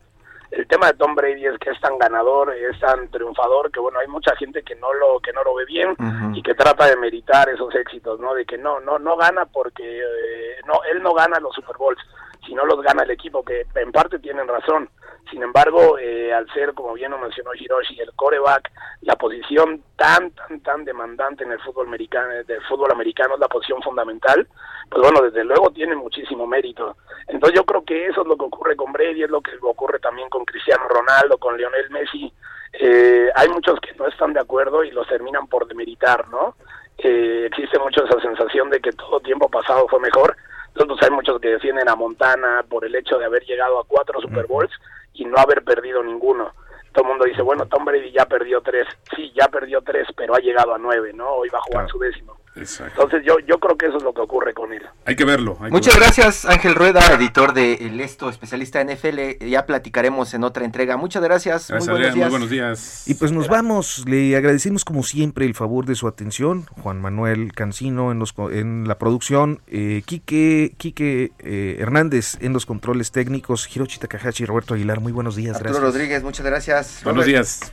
el 0.52 0.68
tema 0.68 0.88
de 0.88 0.94
Tom 0.94 1.16
Brady 1.16 1.46
es 1.46 1.58
que 1.60 1.72
es 1.72 1.80
tan 1.80 1.98
ganador, 1.98 2.54
es 2.54 2.80
tan 2.80 3.10
triunfador 3.10 3.72
que 3.72 3.80
bueno, 3.80 4.00
hay 4.00 4.08
mucha 4.08 4.36
gente 4.36 4.64
que 4.64 4.76
no 4.76 4.94
lo 4.94 5.20
que 5.20 5.34
no 5.34 5.44
lo 5.44 5.56
ve 5.56 5.66
bien 5.66 5.96
y 6.34 6.42
que 6.42 6.56
trata 6.56 6.88
de 6.88 6.98
meritar 6.98 7.50
esos 7.50 7.74
éxitos, 7.76 8.20
¿no? 8.20 8.34
De 8.34 8.46
que 8.46 8.58
no 8.58 8.80
no 8.80 9.00
no 9.00 9.16
gana 9.16 9.46
porque 9.46 10.00
eh, 10.00 10.62
no 10.66 10.84
él 10.92 11.02
no 11.02 11.14
gana 11.14 11.40
los 11.40 11.54
Super 11.56 11.78
Bowls, 11.78 12.02
sino 12.46 12.66
los 12.66 12.82
gana 12.82 13.04
el 13.04 13.12
equipo 13.12 13.44
que 13.44 13.66
en 13.76 13.92
parte 13.92 14.20
tienen 14.20 14.48
razón. 14.48 14.90
Sin 15.30 15.42
embargo, 15.42 15.98
eh, 15.98 16.32
al 16.34 16.52
ser, 16.54 16.74
como 16.74 16.94
bien 16.94 17.12
lo 17.12 17.18
mencionó 17.18 17.52
Hiroshi, 17.54 18.00
el 18.00 18.14
coreback, 18.14 18.72
la 19.02 19.16
posición 19.16 19.84
tan, 19.96 20.32
tan, 20.32 20.60
tan 20.62 20.86
demandante 20.86 21.44
en 21.44 21.52
el 21.52 21.60
fútbol 21.60 21.88
americano, 21.88 22.30
del 22.46 22.62
fútbol 22.64 22.92
americano 22.92 23.34
es 23.34 23.40
la 23.40 23.48
posición 23.48 23.82
fundamental, 23.82 24.48
pues 24.90 25.02
bueno, 25.02 25.22
desde 25.22 25.44
luego 25.44 25.72
tiene 25.72 25.96
muchísimo 25.96 26.46
mérito. 26.46 26.98
Entonces 27.28 27.58
yo 27.58 27.66
creo 27.66 27.84
que 27.84 28.08
eso 28.08 28.22
es 28.22 28.28
lo 28.28 28.38
que 28.38 28.46
ocurre 28.46 28.76
con 28.76 28.92
Brady, 28.92 29.24
es 29.24 29.30
lo 29.30 29.42
que 29.42 29.52
ocurre 29.62 30.00
también 30.00 30.30
con 30.30 30.46
Cristiano 30.46 30.88
Ronaldo, 30.88 31.38
con 31.38 31.58
Lionel 31.58 31.90
Messi. 31.90 32.32
Eh, 32.74 33.30
hay 33.36 33.50
muchos 33.50 33.80
que 33.80 33.94
no 33.94 34.08
están 34.08 34.34
de 34.34 34.40
acuerdo 34.40 34.84
y 34.84 34.92
los 34.92 35.08
terminan 35.08 35.48
por 35.48 35.68
demeritar, 35.68 36.28
¿no? 36.30 36.56
Eh, 36.98 37.46
existe 37.48 37.80
mucho 37.80 38.06
esa 38.06 38.20
sensación 38.22 38.70
de 38.70 38.80
que 38.80 38.92
todo 38.92 39.20
tiempo 39.20 39.50
pasado 39.50 39.88
fue 39.88 40.00
mejor. 40.00 40.36
Entonces 40.76 41.08
hay 41.08 41.16
muchos 41.16 41.40
que 41.40 41.50
defienden 41.50 41.88
a 41.88 41.96
Montana 41.96 42.64
por 42.68 42.84
el 42.84 42.96
hecho 42.96 43.18
de 43.18 43.26
haber 43.26 43.44
llegado 43.46 43.80
a 43.80 43.86
cuatro 43.86 44.20
Super 44.22 44.48
Bowls 44.48 44.72
y 45.14 45.26
no 45.26 45.38
haber 45.38 45.64
perdido 45.64 46.04
ninguno. 46.04 46.54
Todo 46.92 47.06
el 47.06 47.10
mundo 47.10 47.26
dice, 47.26 47.42
bueno, 47.42 47.66
Tom 47.66 47.86
Brady 47.86 48.12
ya 48.12 48.26
perdió 48.26 48.62
tres. 48.62 48.88
Sí, 49.16 49.32
ya 49.36 49.48
perdió 49.48 49.82
tres, 49.82 50.08
pero 50.16 50.36
ha 50.36 50.40
llegado 50.40 50.74
a 50.74 50.78
nueve, 50.78 51.12
¿no? 51.14 51.28
Hoy 51.30 51.50
va 51.50 51.60
a 51.60 51.64
jugar 51.64 51.90
su 51.90 51.98
décimo. 51.98 52.38
Entonces 52.56 53.24
yo, 53.26 53.40
yo 53.48 53.60
creo 53.60 53.76
que 53.78 53.88
eso 53.88 53.98
es 53.98 54.04
lo 54.04 54.14
que 54.14 54.22
ocurre 54.22 54.54
con 54.54 54.72
él. 54.74 54.84
Hay 55.06 55.16
que 55.16 55.26
verlo. 55.26 55.58
Muchas 55.72 55.96
gracias 55.96 56.46
Ángel 56.46 56.76
Rueda, 56.76 57.02
editor 57.14 57.54
de 57.54 57.74
El 57.76 58.00
Esto, 58.00 58.30
especialista 58.30 58.80
en 58.80 58.90
NFL. 58.90 59.44
Ya 59.50 59.66
platicaremos 59.66 60.34
en 60.36 60.44
otra 60.44 60.64
entrega. 60.64 60.96
Muchas 60.96 61.24
gracias. 61.24 61.68
Gracias, 61.70 61.88
muy, 61.88 61.88
buenos 61.88 62.00
Adrián, 62.00 62.14
días. 62.16 62.26
muy 62.26 62.32
buenos 62.32 62.50
días. 62.50 63.08
Y 63.08 63.16
pues 63.16 63.32
nos 63.32 63.48
vamos, 63.48 64.04
le 64.08 64.36
agradecemos 64.38 64.86
como 64.86 65.02
siempre 65.04 65.46
el 65.46 65.56
favor 65.56 65.86
de 65.86 65.96
su 65.96 66.08
atención, 66.08 66.66
Juan 66.84 67.02
Manuel 67.02 67.54
Cancino 67.54 68.12
en, 68.12 68.20
los, 68.20 68.34
co- 68.34 68.52
en 68.52 68.88
la 68.88 68.98
producción, 69.00 69.62
eh, 69.68 70.04
Quique, 70.06 70.76
Quique 70.78 71.32
eh, 71.40 71.78
Hernández 71.80 72.38
en 72.40 72.54
los 72.54 72.66
controles 72.68 73.12
técnicos, 73.12 73.68
Hiroshi 73.76 73.98
Takahashi, 74.00 74.46
Roberto 74.46 74.76
Aguilar, 74.76 75.00
muy 75.00 75.12
buenos 75.12 75.36
días, 75.36 75.56
Arturo 75.56 75.74
gracias. 75.74 75.94
Rodríguez, 75.94 76.24
muchas 76.24 76.46
gracias. 76.46 77.02
Buenos 77.04 77.26
Robert. 77.26 77.28
días. 77.28 77.72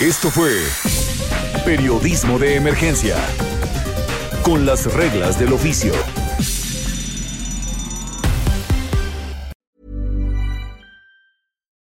Esto 0.00 0.30
fue 0.30 0.62
Periodismo 1.64 2.38
de 2.38 2.56
Emergencia. 2.56 3.16
Con 4.44 4.66
las 4.66 4.84
reglas 4.92 5.38
del 5.38 5.54
oficio. 5.54 5.94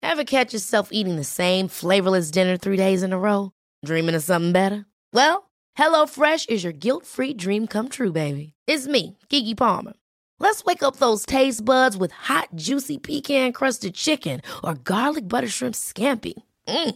Ever 0.02 0.26
catch 0.26 0.52
yourself 0.52 0.90
eating 0.92 1.16
the 1.16 1.24
same 1.24 1.70
flavorless 1.70 2.30
dinner 2.30 2.58
three 2.58 2.76
days 2.76 3.04
in 3.04 3.14
a 3.14 3.18
row? 3.18 3.52
Dreaming 3.86 4.16
of 4.16 4.24
something 4.24 4.52
better? 4.52 4.86
Well, 5.14 5.50
HelloFresh 5.78 6.50
is 6.50 6.62
your 6.62 6.74
guilt 6.74 7.06
free 7.06 7.34
dream 7.34 7.68
come 7.68 7.88
true, 7.88 8.12
baby. 8.12 8.54
It's 8.68 8.86
me, 8.86 9.18
Kiki 9.30 9.56
Palmer. 9.56 9.94
Let's 10.40 10.66
wake 10.66 10.84
up 10.84 10.98
those 10.98 11.26
taste 11.26 11.64
buds 11.64 11.96
with 11.96 12.12
hot, 12.12 12.50
juicy 12.54 12.98
pecan 12.98 13.54
crusted 13.54 13.96
chicken 13.96 14.42
or 14.62 14.74
garlic 14.76 15.30
butter 15.30 15.48
shrimp 15.48 15.74
scampi. 15.74 16.34
Mm. 16.68 16.96